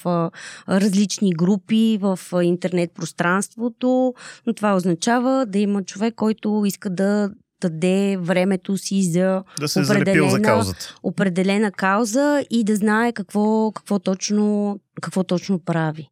различни 0.69 1.31
групи 1.31 1.97
в 2.01 2.19
интернет 2.43 2.91
пространството, 2.93 4.13
но 4.47 4.53
това 4.53 4.75
означава 4.75 5.45
да 5.45 5.59
има 5.59 5.83
човек, 5.83 6.15
който 6.15 6.63
иска 6.65 6.89
да, 6.89 7.29
отдаде 7.57 8.17
времето 8.17 8.77
си 8.77 9.03
за 9.03 9.43
Да 9.59 9.67
се 9.67 9.79
е 9.79 9.83
залепил 9.83 10.29
за 10.29 10.35
определена- 10.35 10.41
каузата. 10.43 10.95
определена 11.03 11.71
кауза 11.71 12.45
и 12.49 12.63
да 12.63 12.75
знае 12.75 13.13
какво, 13.13 13.71
какво, 13.71 13.99
точно, 13.99 14.79
какво 15.01 15.23
точно 15.23 15.59
прави. 15.59 16.09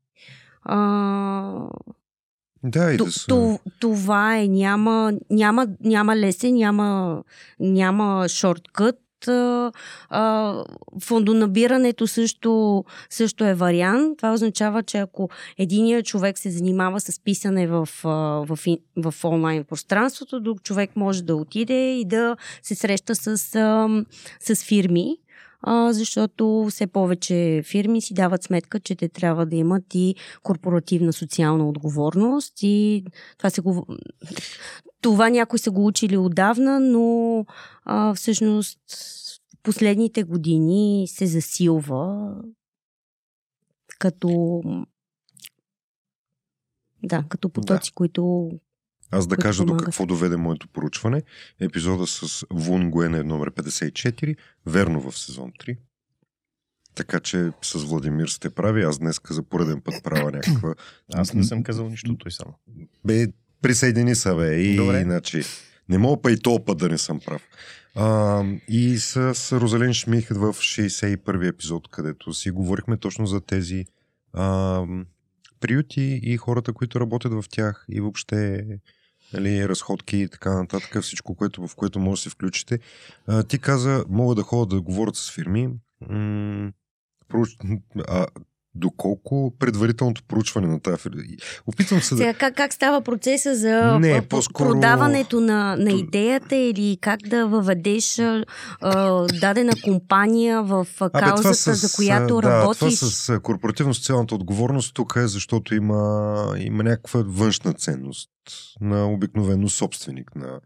А, 0.64 1.70
Да, 2.64 2.94
и 2.94 2.98
да 2.98 3.12
са... 3.12 3.28
то, 3.28 3.60
това 3.80 4.38
е. 4.38 4.48
Няма, 4.48 5.14
няма, 5.30 5.68
няма 5.84 6.16
лесен, 6.16 6.56
няма, 6.56 7.24
няма 7.60 8.30
шорткът. 8.30 9.00
А, 9.28 10.64
фондонабирането 11.02 12.08
също, 12.08 12.84
също 13.10 13.46
е 13.46 13.54
вариант. 13.54 14.18
Това 14.18 14.34
означава, 14.34 14.84
че 14.84 14.98
ако 14.98 15.30
единият 15.58 16.06
човек 16.06 16.38
се 16.38 16.52
занимава 16.52 17.00
с 17.00 17.20
писане 17.20 17.68
в, 17.68 17.90
в, 18.04 18.60
в 18.98 19.14
онлайн 19.24 19.64
пространството, 19.64 20.40
друг 20.40 20.64
човек 20.64 20.96
може 20.96 21.24
да 21.24 21.36
отиде 21.36 21.96
и 21.96 22.06
да 22.06 22.38
се 22.62 22.76
среща 22.76 23.16
с, 23.16 23.38
с 24.40 24.64
фирми, 24.64 25.18
а, 25.64 25.94
защото 25.94 26.68
все 26.70 26.88
повече 26.88 27.62
фирми 27.66 28.02
си 28.02 28.14
дават 28.14 28.44
сметка, 28.44 28.80
че 28.80 28.96
те 28.96 29.10
трябва 29.10 29.46
да 29.46 29.56
имат 29.56 29.84
и 29.94 30.16
корпоративна 30.44 31.14
социална 31.14 31.70
отговорност 31.70 32.54
и 32.62 33.06
това 33.38 33.50
се 33.50 33.62
го... 33.62 33.88
Това 35.02 35.30
някои 35.30 35.60
са 35.60 35.72
го 35.72 35.86
учили 35.86 36.18
отдавна, 36.18 36.80
но 36.80 37.46
а, 37.86 38.14
всъщност 38.14 38.80
последните 39.64 40.24
години 40.24 41.08
се 41.08 41.26
засилва 41.26 42.36
като 44.00 44.62
да, 47.04 47.24
като 47.30 47.50
потоци, 47.50 47.92
да. 47.92 47.96
които 47.96 48.52
Аз 49.14 49.28
да 49.28 49.38
кажа 49.38 49.66
до 49.66 49.78
какво 49.78 50.06
доведе 50.06 50.38
моето 50.38 50.68
проучване. 50.68 51.24
Епизода 51.60 52.08
с 52.08 52.46
Вун 52.50 52.92
Гуен 52.92 53.16
е 53.16 53.24
номер 53.24 53.52
54, 53.52 54.36
верно 54.66 55.12
в 55.12 55.18
сезон 55.18 55.52
3. 55.52 55.78
Така 56.96 57.20
че 57.20 57.52
с 57.62 57.84
Владимир 57.84 58.28
сте 58.28 58.50
прави. 58.50 58.84
Аз 58.84 59.00
днес 59.00 59.20
за 59.30 59.44
пореден 59.44 59.82
път 59.82 60.04
правя 60.04 60.32
някаква... 60.32 60.76
Аз 61.14 61.34
не 61.34 61.44
съм 61.44 61.64
казал 61.64 61.90
нищо, 61.90 62.18
той 62.18 62.32
само. 62.32 62.54
Бе, 63.06 63.28
присъедини 63.62 64.16
се, 64.16 64.36
бе. 64.36 64.62
И, 64.62 64.76
Добре. 64.76 65.02
Иначе, 65.02 65.42
не 65.90 65.98
мога 65.98 66.22
па 66.22 66.32
и 66.32 66.40
този 66.40 66.60
път 66.66 66.78
да 66.78 66.90
не 66.90 66.98
съм 66.98 67.20
прав. 67.20 67.42
А, 67.96 68.44
и 68.68 68.98
с, 68.98 69.36
с 69.36 69.62
Розалин 69.62 69.94
Шмих 69.94 70.30
в 70.30 70.54
61-и 70.54 71.48
епизод, 71.48 71.88
където 71.88 72.34
си 72.34 72.52
говорихме 72.52 72.98
точно 72.98 73.26
за 73.26 73.42
тези 73.42 73.86
а, 74.34 74.84
приюти 75.60 76.20
и 76.24 76.38
хората, 76.38 76.74
които 76.74 77.00
работят 77.00 77.34
в 77.34 77.46
тях 77.50 77.86
и 77.90 78.02
въобще 78.02 78.66
нали, 79.34 79.70
разходки 79.70 80.18
и 80.18 80.28
така 80.28 80.54
нататък, 80.54 81.02
всичко, 81.02 81.36
което, 81.36 81.68
в 81.68 81.76
което 81.76 82.00
може 82.00 82.20
да 82.20 82.24
се 82.24 82.30
включите. 82.30 82.80
А, 83.28 83.44
ти 83.44 83.60
каза, 83.60 84.06
мога 84.10 84.36
да 84.36 84.44
ходя 84.44 84.76
да 84.76 84.82
говорят 84.82 85.16
с 85.16 85.32
фирми. 85.32 85.70
М- 87.64 87.78
а, 88.08 88.26
доколко 88.76 89.54
предварителното 89.60 90.24
проучване 90.28 90.68
на 90.68 90.80
тази. 90.80 91.10
Опитвам 91.68 92.02
се 92.02 92.16
да... 92.16 92.18
Сега, 92.18 92.34
как, 92.34 92.56
как 92.56 92.74
става 92.74 93.02
процеса 93.02 93.56
за 93.56 94.00
Не, 94.00 94.22
по-скоро- 94.22 94.70
продаването 94.70 95.40
на, 95.40 95.76
на 95.76 95.92
идеята 95.92 96.56
или 96.56 96.98
как 97.02 97.20
да 97.20 97.48
въведеш 97.48 98.20
а, 98.20 99.26
дадена 99.40 99.74
компания 99.84 100.64
в 100.64 100.88
Абе, 101.00 101.20
каузата, 101.20 101.56
с, 101.56 101.76
за 101.76 101.96
която 101.96 102.42
да, 102.42 102.50
работиш? 102.50 103.00
Това 103.00 103.10
с 103.12 103.40
корпоративно-социалната 103.40 104.36
отговорност 104.36 104.94
тук 104.94 105.14
е 105.18 105.28
защото 105.28 105.76
има, 105.76 106.56
има 106.60 106.84
някаква 106.84 107.24
външна 107.26 107.74
ценност 107.74 108.30
на 108.82 109.12
обикновено 109.12 109.70
собственик 109.70 110.36
на, 110.36 110.60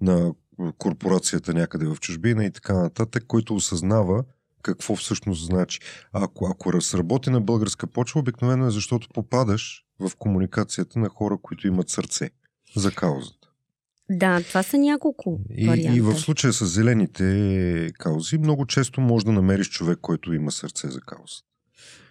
на 0.00 0.32
корпорацията 0.78 1.54
някъде 1.54 1.86
в 1.86 1.96
чужбина 2.00 2.44
и 2.44 2.50
така 2.50 2.74
нататък, 2.74 3.24
който 3.26 3.54
осъзнава 3.54 4.24
какво 4.64 4.96
всъщност 4.96 5.46
значи. 5.46 5.80
Ако, 6.12 6.46
ако 6.50 6.72
разработи 6.72 7.30
на 7.30 7.40
българска 7.40 7.86
почва, 7.86 8.20
обикновено 8.20 8.66
е 8.66 8.70
защото 8.70 9.08
попадаш 9.14 9.84
в 10.00 10.10
комуникацията 10.18 10.98
на 10.98 11.08
хора, 11.08 11.38
които 11.42 11.66
имат 11.66 11.88
сърце 11.88 12.30
за 12.76 12.90
каузата. 12.90 13.48
Да, 14.10 14.40
това 14.42 14.62
са 14.62 14.78
няколко 14.78 15.40
И, 15.50 15.66
варианта. 15.68 15.98
и 15.98 16.00
в 16.00 16.14
случая 16.14 16.52
с 16.52 16.66
зелените 16.66 17.90
каузи, 17.98 18.38
много 18.38 18.66
често 18.66 19.00
може 19.00 19.24
да 19.24 19.32
намериш 19.32 19.70
човек, 19.70 19.98
който 20.02 20.32
има 20.32 20.50
сърце 20.52 20.88
за 20.88 21.00
каузата. 21.00 21.42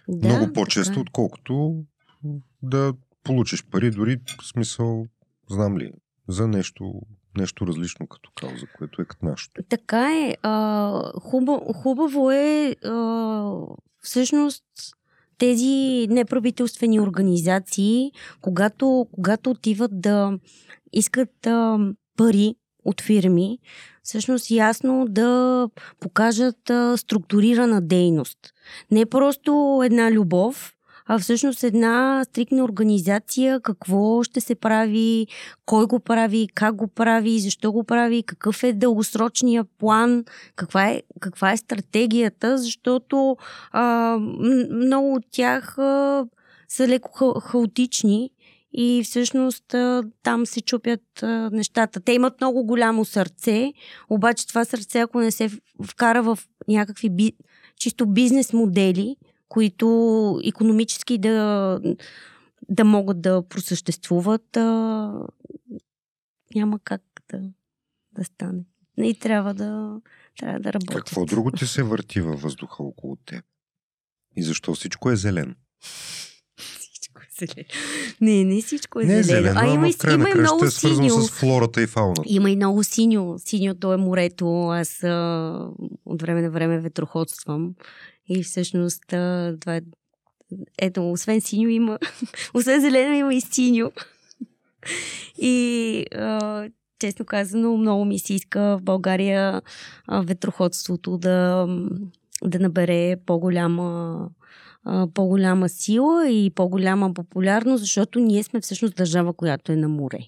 да, 0.08 0.28
много 0.28 0.52
по-често, 0.52 0.90
така 0.90 0.98
е. 0.98 1.02
отколкото 1.02 1.84
да 2.62 2.94
получиш 3.24 3.64
пари, 3.64 3.90
дори 3.90 4.16
в 4.42 4.46
смисъл, 4.46 5.06
знам 5.50 5.78
ли, 5.78 5.92
за 6.28 6.48
нещо, 6.48 7.00
нещо 7.36 7.66
различно 7.66 8.06
като 8.06 8.30
кауза, 8.34 8.66
което 8.78 9.02
е 9.02 9.04
като 9.04 9.26
нашото. 9.26 9.62
Така 9.68 10.12
е. 10.12 10.36
А, 10.42 11.12
хубаво, 11.20 11.72
хубаво 11.72 12.30
е 12.30 12.76
а, 12.84 13.52
всъщност 14.00 14.64
тези 15.38 16.06
неправителствени 16.10 17.00
организации, 17.00 18.12
когато, 18.40 19.06
когато 19.12 19.50
отиват 19.50 20.00
да 20.00 20.38
искат 20.92 21.46
а, 21.46 21.78
пари 22.16 22.54
от 22.84 23.00
фирми, 23.00 23.58
всъщност 24.02 24.50
ясно 24.50 25.06
да 25.08 25.68
покажат 26.00 26.70
а, 26.70 26.96
структурирана 26.96 27.80
дейност. 27.82 28.38
Не 28.90 29.06
просто 29.06 29.80
една 29.84 30.12
любов, 30.12 30.73
а 31.06 31.18
всъщност 31.18 31.64
една 31.64 32.24
стрикна 32.24 32.64
организация, 32.64 33.60
какво 33.60 34.22
ще 34.22 34.40
се 34.40 34.54
прави, 34.54 35.26
кой 35.66 35.86
го 35.86 36.00
прави, 36.00 36.48
как 36.54 36.74
го 36.74 36.88
прави, 36.88 37.40
защо 37.40 37.72
го 37.72 37.84
прави, 37.84 38.22
какъв 38.22 38.62
е 38.62 38.72
дългосрочния 38.72 39.64
план, 39.64 40.24
каква 40.56 40.88
е, 40.88 41.02
каква 41.20 41.52
е 41.52 41.56
стратегията, 41.56 42.58
защото 42.58 43.36
а, 43.72 44.16
много 44.70 45.14
от 45.14 45.24
тях 45.30 45.78
а, 45.78 46.26
са 46.68 46.88
леко 46.88 47.12
ха- 47.12 47.40
хаотични 47.40 48.30
и 48.72 49.02
всъщност 49.04 49.74
там 50.22 50.46
се 50.46 50.60
чупят 50.60 51.02
нещата. 51.52 52.00
Те 52.00 52.12
имат 52.12 52.40
много 52.40 52.64
голямо 52.64 53.04
сърце, 53.04 53.72
обаче 54.10 54.46
това 54.46 54.64
сърце, 54.64 54.98
ако 54.98 55.20
не 55.20 55.30
се 55.30 55.50
вкара 55.84 56.22
в 56.22 56.38
някакви 56.68 57.10
би, 57.10 57.32
чисто 57.76 58.06
бизнес 58.06 58.52
модели, 58.52 59.16
които 59.48 60.40
економически 60.44 61.18
да, 61.18 61.80
да 62.68 62.84
могат 62.84 63.20
да 63.20 63.42
просъществуват, 63.48 64.56
а, 64.56 65.12
няма 66.54 66.78
как 66.84 67.02
да, 67.32 67.40
да 68.12 68.24
стане. 68.24 68.64
И 68.98 69.18
трябва 69.18 69.54
да, 69.54 70.00
трябва 70.38 70.60
да 70.60 70.72
работят. 70.72 70.94
Какво 70.94 71.24
друго 71.24 71.50
ти 71.50 71.66
се 71.66 71.82
върти 71.82 72.20
във 72.20 72.42
въздуха 72.42 72.82
около 72.82 73.16
теб? 73.16 73.44
И 74.36 74.42
защо 74.42 74.74
всичко 74.74 75.10
е 75.10 75.16
зелено? 75.16 75.54
Е 77.40 77.46
зелено. 77.46 77.68
Не, 78.20 78.44
не 78.44 78.62
всичко 78.62 79.00
е 79.00 79.04
Не 79.04 79.18
е 79.18 79.22
зелено. 79.22 79.42
зелено, 79.42 79.60
а 79.70 79.74
има, 79.74 79.92
края 79.98 80.14
има 80.14 80.30
и 80.30 80.34
много 80.34 80.64
е 80.64 80.70
синьо. 80.70 81.10
с 81.10 81.30
флората 81.30 81.82
и 81.82 81.86
фауната. 81.86 82.22
Има 82.26 82.50
и 82.50 82.56
много 82.56 82.84
синьо. 82.84 83.38
Синьото 83.38 83.92
е 83.92 83.96
морето. 83.96 84.68
Аз 84.68 85.02
а, 85.04 85.68
от 86.06 86.22
време 86.22 86.42
на 86.42 86.50
време 86.50 86.80
ветроходствам. 86.80 87.74
И 88.28 88.42
всъщност 88.42 89.02
това 89.08 89.76
е... 89.76 89.80
Ето, 90.78 91.10
освен 91.10 91.40
синьо 91.40 91.68
има... 91.68 91.98
освен 92.54 92.80
зелено 92.80 93.14
има 93.14 93.34
и 93.34 93.40
синьо. 93.40 93.92
и 95.38 96.06
честно 96.98 97.24
казано, 97.24 97.76
много 97.76 98.04
ми 98.04 98.18
се 98.18 98.34
иска 98.34 98.60
в 98.60 98.82
България 98.82 99.62
ветроходството 100.12 101.18
да, 101.18 101.66
да 102.44 102.58
набере 102.58 103.16
по-голяма 103.26 104.18
по-голяма 105.14 105.68
сила 105.68 106.28
и 106.30 106.50
по-голяма 106.50 107.14
популярност, 107.14 107.80
защото 107.80 108.20
ние 108.20 108.42
сме 108.42 108.60
всъщност 108.60 108.96
държава, 108.96 109.32
която 109.32 109.72
е 109.72 109.76
на 109.76 109.88
море. 109.88 110.18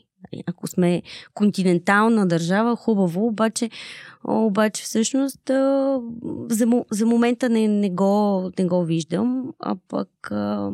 Ако 0.47 0.67
сме 0.67 1.03
континентална 1.35 2.29
държава, 2.29 2.77
хубаво, 2.77 3.27
обаче, 3.27 3.71
обаче 4.25 4.83
всъщност 4.83 5.51
а, 5.51 6.01
за, 6.51 6.67
за 6.91 7.07
момента 7.07 7.49
не, 7.49 7.69
не, 7.69 7.91
го, 7.91 8.51
не 8.59 8.65
го 8.65 8.85
виждам, 8.85 9.53
а 9.61 9.77
пък 9.89 10.31
а, 10.31 10.71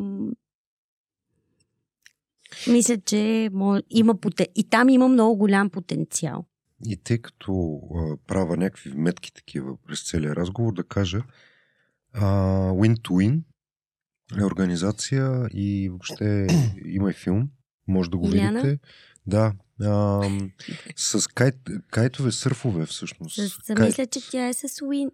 мисля, 2.67 2.97
че 2.97 3.49
има 3.89 4.15
потен... 4.15 4.47
и 4.55 4.63
там 4.63 4.89
има 4.89 5.07
много 5.07 5.37
голям 5.37 5.69
потенциал. 5.69 6.45
И 6.85 6.97
тъй 6.97 7.17
като 7.17 7.81
а, 7.95 8.17
правя 8.27 8.57
някакви 8.57 8.93
метки 8.95 9.33
такива 9.33 9.77
през 9.87 10.09
целия 10.09 10.35
разговор, 10.35 10.73
да 10.73 10.83
кажа 10.83 11.23
а, 12.13 12.25
Win 12.71 12.97
to 12.97 13.09
Win 13.09 13.41
е 14.39 14.45
организация 14.45 15.47
и 15.53 15.89
въобще 15.89 16.47
има 16.85 17.09
и 17.09 17.13
филм, 17.13 17.49
може 17.87 18.09
да 18.09 18.17
го 18.17 18.27
Иляна? 18.27 18.61
видите. 18.61 18.79
Да, 19.27 19.53
а, 19.81 20.21
с 20.95 21.27
кайт, 21.27 21.55
кайтове, 21.91 22.31
сърфове 22.31 22.85
всъщност. 22.85 23.35
С, 23.35 23.49
Кайт- 23.49 23.85
Мисля, 23.85 24.05
че 24.05 24.31
тя 24.31 24.47
е 24.47 24.53
с 24.53 24.85
Уин... 24.85 25.11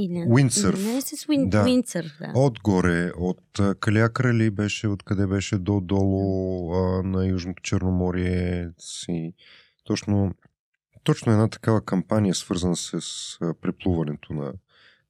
Или... 0.00 0.18
Не, 0.18 1.00
с 1.00 1.28
Уин... 1.28 1.50
Да. 1.50 1.62
Уиндсърф, 1.62 2.12
да. 2.20 2.32
Отгоре, 2.34 3.10
от 3.16 3.58
а, 3.58 3.74
Калиакра 3.74 4.34
ли 4.34 4.50
беше, 4.50 4.88
откъде 4.88 5.26
беше 5.26 5.58
до 5.58 5.80
долу 5.80 6.74
а, 6.74 7.02
на 7.02 7.26
Южното 7.26 7.62
Черноморие 7.62 8.70
си. 8.78 9.32
Точно 9.84 10.34
Точно 11.08 11.32
една 11.32 11.48
такава 11.48 11.84
кампания, 11.84 12.34
свързана 12.34 12.76
с 12.76 12.92
а, 13.40 13.54
преплуването 13.54 14.32
на, 14.32 14.52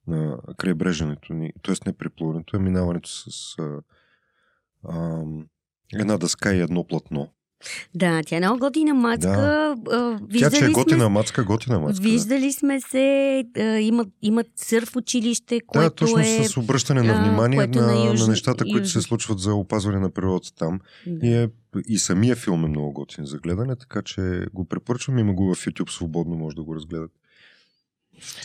на 0.06 0.38
крайбреженето 0.56 1.34
ни, 1.34 1.52
т.е. 1.62 1.74
не 1.86 1.92
преплуването, 1.92 2.56
а 2.56 2.60
минаването 2.60 3.08
с 3.08 3.54
а, 3.58 3.80
а, 4.84 5.22
една 5.94 6.18
дъска 6.18 6.54
и 6.54 6.60
едно 6.60 6.84
платно. 6.84 7.32
Да, 7.94 8.22
тя 8.26 8.36
е 8.36 8.40
много 8.40 8.58
готина 8.58 8.94
мацка. 8.94 9.74
Да. 9.78 10.18
Тя, 10.38 10.50
че 10.50 10.64
е 10.64 10.68
готина 10.68 11.04
сме... 11.04 11.08
мацка, 11.08 11.44
готина 11.44 11.78
мацка. 11.80 12.02
Виждали 12.02 12.46
да. 12.46 12.52
сме 12.52 12.80
се, 12.80 13.44
имат, 13.80 14.08
имат 14.22 14.46
сърф 14.56 14.96
училище, 14.96 15.60
което 15.66 16.06
да, 16.06 16.12
точно 16.12 16.20
е... 16.20 16.44
с 16.44 16.56
обръщане 16.56 17.02
на 17.02 17.22
внимание 17.22 17.66
на, 17.66 17.86
на, 17.86 18.10
юж... 18.10 18.20
на 18.20 18.28
нещата, 18.28 18.64
които 18.64 18.78
юж... 18.78 18.92
се 18.92 19.00
случват 19.00 19.38
за 19.38 19.54
опазване 19.54 19.98
на 19.98 20.10
природата 20.10 20.54
там. 20.54 20.80
Да. 21.06 21.26
И, 21.26 21.34
е, 21.34 21.48
и 21.88 21.98
самия 21.98 22.36
филм 22.36 22.64
е 22.64 22.68
много 22.68 22.92
готин 22.92 23.24
за 23.24 23.38
гледане, 23.38 23.76
така 23.76 24.02
че 24.02 24.46
го 24.54 24.64
препоръчвам. 24.64 25.18
Има 25.18 25.34
го 25.34 25.54
в 25.54 25.66
YouTube 25.66 25.90
свободно, 25.90 26.36
може 26.36 26.56
да 26.56 26.62
го 26.62 26.74
разгледате. 26.74 27.14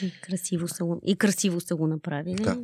И 0.04 0.12
красиво 0.22 0.68
са 0.68 0.86
го, 0.86 1.02
и 1.06 1.16
красиво 1.16 1.62
са 1.62 1.76
го 1.76 1.88
направили. 1.88 2.44
Да. 2.44 2.58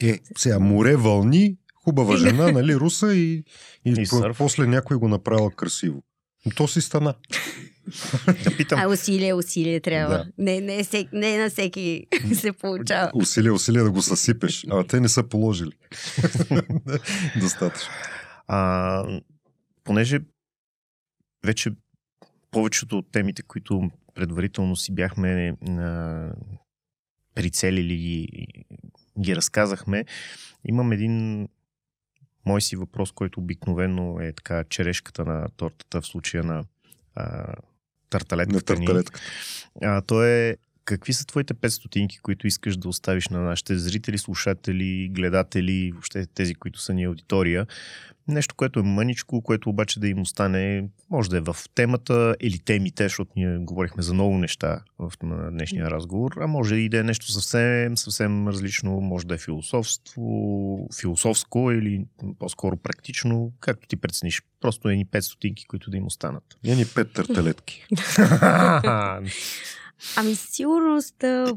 Е, 0.00 0.18
сега 0.36 0.58
море, 0.58 0.96
вълни, 0.96 1.56
хубава 1.88 2.16
жена, 2.16 2.52
нали, 2.52 2.76
руса 2.76 3.14
и, 3.14 3.44
и, 3.84 3.90
и 3.90 4.06
после 4.38 4.66
някой 4.66 4.96
го 4.96 5.08
направил 5.08 5.50
красиво. 5.50 6.02
Но 6.46 6.52
то 6.52 6.68
си 6.68 6.80
стана. 6.80 7.14
да 8.44 8.56
питам. 8.56 8.80
А 8.80 8.88
усилие, 8.88 9.34
усилие 9.34 9.80
трябва. 9.80 10.14
Да. 10.14 10.26
Не, 10.38 10.60
не, 10.60 10.84
всек, 10.84 11.08
не 11.12 11.38
на 11.38 11.50
всеки 11.50 12.06
се 12.34 12.52
получава. 12.52 13.10
Усилие, 13.14 13.50
усилие 13.50 13.82
да 13.82 13.90
го 13.90 14.02
съсипеш. 14.02 14.66
А 14.70 14.84
те 14.84 15.00
не 15.00 15.08
са 15.08 15.28
положили. 15.28 15.72
Достатъчно. 17.40 17.92
А, 18.46 19.20
понеже 19.84 20.20
вече 21.44 21.70
повечето 22.50 22.98
от 22.98 23.12
темите, 23.12 23.42
които 23.42 23.90
предварително 24.14 24.76
си 24.76 24.94
бяхме 24.94 25.56
а, 25.68 26.30
прицелили 27.34 27.94
и 27.94 28.28
ги 29.20 29.36
разказахме, 29.36 30.04
имам 30.64 30.92
един 30.92 31.48
мой 32.46 32.60
си 32.60 32.76
въпрос, 32.76 33.12
който 33.12 33.40
обикновено 33.40 34.20
е 34.20 34.32
така 34.32 34.64
черешката 34.64 35.24
на 35.24 35.48
тортата 35.56 36.00
в 36.00 36.06
случая 36.06 36.44
на 36.44 36.64
а, 37.14 37.54
тарталетката, 38.10 38.56
на 38.56 38.78
тарталетката. 38.78 39.20
ни. 39.80 39.86
А, 39.86 40.02
то 40.02 40.24
е 40.24 40.56
какви 40.88 41.12
са 41.12 41.26
твоите 41.26 41.54
5 41.54 41.68
стотинки, 41.68 42.18
които 42.18 42.46
искаш 42.46 42.76
да 42.76 42.88
оставиш 42.88 43.28
на 43.28 43.40
нашите 43.40 43.78
зрители, 43.78 44.18
слушатели, 44.18 45.08
гледатели, 45.08 45.92
въобще 45.92 46.26
тези, 46.26 46.54
които 46.54 46.80
са 46.80 46.94
ни 46.94 47.04
аудитория, 47.04 47.66
Нещо, 48.28 48.54
което 48.54 48.80
е 48.80 48.82
мъничко, 48.82 49.42
което 49.42 49.70
обаче 49.70 50.00
да 50.00 50.08
им 50.08 50.20
остане, 50.20 50.88
може 51.10 51.30
да 51.30 51.36
е 51.36 51.40
в 51.40 51.56
темата 51.74 52.36
или 52.40 52.58
темите, 52.58 53.02
защото 53.02 53.30
ние 53.36 53.58
говорихме 53.58 54.02
за 54.02 54.14
много 54.14 54.38
неща 54.38 54.80
в 54.98 55.12
на 55.22 55.50
днешния 55.50 55.90
разговор, 55.90 56.32
а 56.40 56.46
може 56.46 56.76
и 56.76 56.88
да 56.88 56.98
е 56.98 57.02
нещо 57.02 57.32
съвсем, 57.32 57.96
съвсем 57.96 58.48
различно, 58.48 59.00
може 59.00 59.26
да 59.26 59.34
е 59.34 59.38
философство, 59.38 60.88
философско 61.00 61.70
или 61.70 62.06
по-скоро 62.38 62.76
практично, 62.76 63.52
както 63.60 63.88
ти 63.88 63.96
прецениш. 63.96 64.42
Просто 64.60 64.88
едни 64.88 65.04
пет 65.04 65.24
стотинки, 65.24 65.66
които 65.66 65.90
да 65.90 65.96
им 65.96 66.06
останат. 66.06 66.44
Едни 66.64 66.84
пет 66.94 67.12
тарталетки. 67.12 67.86
ами 70.16 70.34
сигурност 70.34 71.14
да, 71.20 71.54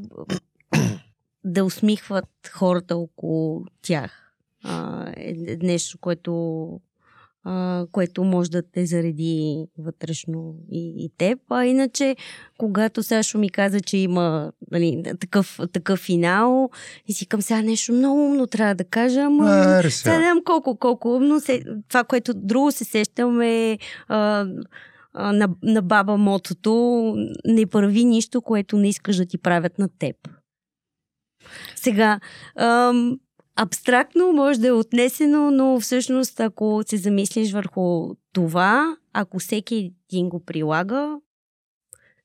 да 1.44 1.66
усмихват 1.66 2.30
хората 2.52 2.98
около 2.98 3.66
тях 3.82 4.21
а, 4.64 5.08
е 5.18 5.58
нещо, 5.62 5.98
което, 5.98 6.68
а, 7.44 7.86
което 7.92 8.24
може 8.24 8.52
да 8.52 8.62
те 8.72 8.86
зареди 8.86 9.66
вътрешно 9.78 10.56
и, 10.72 11.06
и 11.06 11.10
теб. 11.18 11.40
А 11.50 11.66
иначе, 11.66 12.16
когато 12.58 13.04
Сашо 13.04 13.38
ми 13.38 13.50
каза, 13.50 13.82
че 13.82 13.98
има 13.98 14.52
нали, 14.72 15.04
такъв, 15.20 15.60
такъв 15.74 16.00
финал, 16.00 16.70
и 17.08 17.14
си 17.14 17.26
към 17.26 17.42
сега 17.42 17.62
нещо 17.62 17.94
много 17.94 18.26
умно 18.26 18.48
трябва 18.48 18.76
да 18.76 18.84
кажа, 18.84 19.22
ама 19.22 19.82
сега 19.90 20.34
колко, 20.46 20.78
колко 20.78 21.16
умно. 21.16 21.40
Се, 21.40 21.64
това, 21.90 22.04
което 22.04 22.34
друго 22.34 22.72
се 22.72 22.84
сещам 22.84 23.42
е 23.42 23.78
а, 24.08 24.46
на, 25.14 25.50
на 25.64 25.82
баба 25.82 26.18
мотото 26.18 27.16
не 27.46 27.66
прави 27.66 28.06
нищо, 28.06 28.42
което 28.42 28.78
не 28.78 28.90
искаш 28.90 29.16
да 29.16 29.26
ти 29.26 29.38
правят 29.38 29.80
на 29.80 29.90
теб. 30.00 30.16
Сега, 31.76 32.20
ам, 32.56 33.20
абстрактно 33.56 34.34
може 34.34 34.60
да 34.60 34.68
е 34.68 34.72
отнесено, 34.72 35.52
но 35.52 35.80
всъщност 35.80 36.40
ако 36.40 36.84
се 36.88 36.98
замислиш 36.98 37.52
върху 37.52 38.16
това, 38.34 38.98
ако 39.14 39.40
всеки 39.40 39.94
един 40.12 40.30
го 40.30 40.46
прилага, 40.46 41.16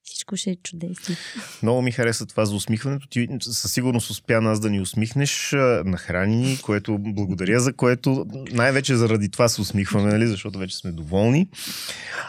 всичко 0.02 0.36
ще 0.36 0.50
е 0.50 0.56
чудесно. 0.56 1.16
Много 1.62 1.82
ми 1.82 1.92
хареса 1.92 2.26
това 2.26 2.44
за 2.44 2.54
усмихването. 2.54 3.08
Ти 3.08 3.28
със 3.40 3.72
сигурност 3.72 4.10
успя 4.10 4.40
нас 4.40 4.60
да 4.60 4.70
ни 4.70 4.80
усмихнеш, 4.80 5.54
нахрани 5.84 6.36
ни, 6.36 6.58
което 6.62 6.98
благодаря 6.98 7.60
за 7.60 7.72
което 7.72 8.26
най-вече 8.52 8.96
заради 8.96 9.30
това 9.30 9.48
се 9.48 9.60
усмихваме, 9.60 10.12
нали? 10.12 10.26
защото 10.26 10.58
вече 10.58 10.76
сме 10.76 10.92
доволни. 10.92 11.48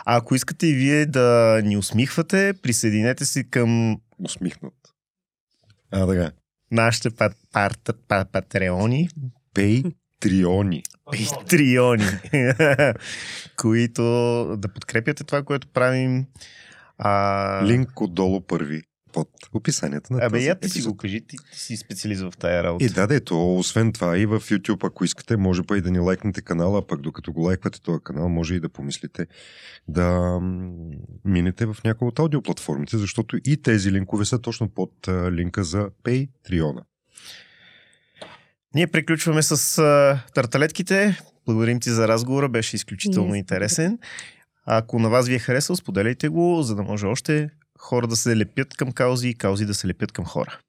А 0.06 0.18
ако 0.18 0.36
искате 0.36 0.68
и 0.68 0.74
вие 0.74 1.06
да 1.06 1.62
ни 1.64 1.78
усмихвате, 1.78 2.54
присъединете 2.62 3.26
се 3.26 3.44
към... 3.44 3.98
Усмихнат. 4.24 4.74
А, 5.92 6.08
така 6.08 6.32
нашите 6.72 7.10
пат, 7.10 7.34
пат, 7.54 7.96
пат, 8.08 8.32
патреони. 8.32 9.10
Пейтриони. 9.54 10.84
Пейтриони. 11.12 12.06
които 13.58 14.02
да 14.58 14.68
подкрепяте 14.68 15.24
това, 15.24 15.44
което 15.44 15.68
правим. 15.68 16.26
А... 16.98 17.66
Линк 17.66 18.02
отдолу 18.02 18.42
първи 18.42 18.82
под 19.14 19.30
описанието 19.54 20.14
на 20.14 20.26
Абе, 20.26 20.40
я 20.40 20.60
ти 20.60 20.70
си 20.70 20.82
го 20.82 20.98
кажи, 20.98 21.22
ти, 21.22 21.38
ти 21.52 21.60
си 21.60 21.78
специалист 21.78 22.22
в 22.22 22.34
тая 22.40 22.64
работа. 22.64 22.86
И 22.86 22.90
да, 22.90 23.08
да, 23.08 23.24
то, 23.24 23.56
освен 23.56 23.94
това 23.94 24.18
и 24.18 24.26
в 24.26 24.40
YouTube, 24.40 24.88
ако 24.88 25.06
искате, 25.06 25.38
може 25.38 25.64
па 25.64 25.78
и 25.78 25.82
да 25.82 25.92
ни 25.92 26.00
лайкнете 26.00 26.42
канала, 26.42 26.88
пък 26.88 27.02
докато 27.02 27.34
го 27.34 27.42
лайквате 27.42 27.82
този 27.82 28.00
канал, 28.04 28.30
може 28.30 28.56
и 28.56 28.60
да 28.60 28.70
помислите 28.70 29.28
да 29.88 30.40
минете 31.26 31.66
в 31.66 31.78
някои 31.84 32.08
от 32.08 32.20
аудиоплатформите, 32.20 32.98
защото 32.98 33.38
и 33.46 33.62
тези 33.62 33.92
линкове 33.92 34.26
са 34.26 34.40
точно 34.40 34.70
под 34.70 34.92
линка 35.32 35.64
за 35.64 35.90
Patreon. 36.04 36.82
Ние 38.76 38.88
приключваме 38.88 39.42
с 39.42 39.78
а, 39.78 40.20
тарталетките. 40.34 41.20
Благодарим 41.46 41.80
ти 41.80 41.90
за 41.90 42.08
разговора, 42.08 42.50
беше 42.50 42.76
изключително 42.76 43.34
yes. 43.34 43.38
интересен. 43.38 44.00
Ако 44.66 45.00
на 45.00 45.10
вас 45.10 45.28
ви 45.28 45.36
е 45.36 45.40
харесал, 45.40 45.76
споделяйте 45.76 46.30
го, 46.30 46.64
за 46.64 46.76
да 46.76 46.84
може 46.84 47.06
още 47.06 47.50
хора 47.78 48.08
да 48.08 48.16
се 48.16 48.38
лепят 48.38 48.74
към 48.74 48.92
каузи 48.92 49.30
и 49.30 49.36
каузи 49.36 49.66
да 49.66 49.74
се 49.74 49.88
лепят 49.88 50.12
към 50.12 50.26
хора. 50.26 50.60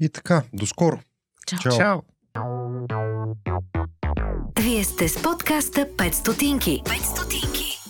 И 0.00 0.08
така, 0.08 0.42
до 0.52 0.66
скоро. 0.66 1.00
Чао. 1.46 1.58
Чао. 1.58 1.76
Чао. 1.76 2.00
Вие 4.60 4.84
сте 4.84 5.08
с 5.08 5.22
подкаста 5.22 5.80
5 5.96 6.12
стотинки. 6.12 6.82
5 6.84 7.02
стотинки. 7.02 7.83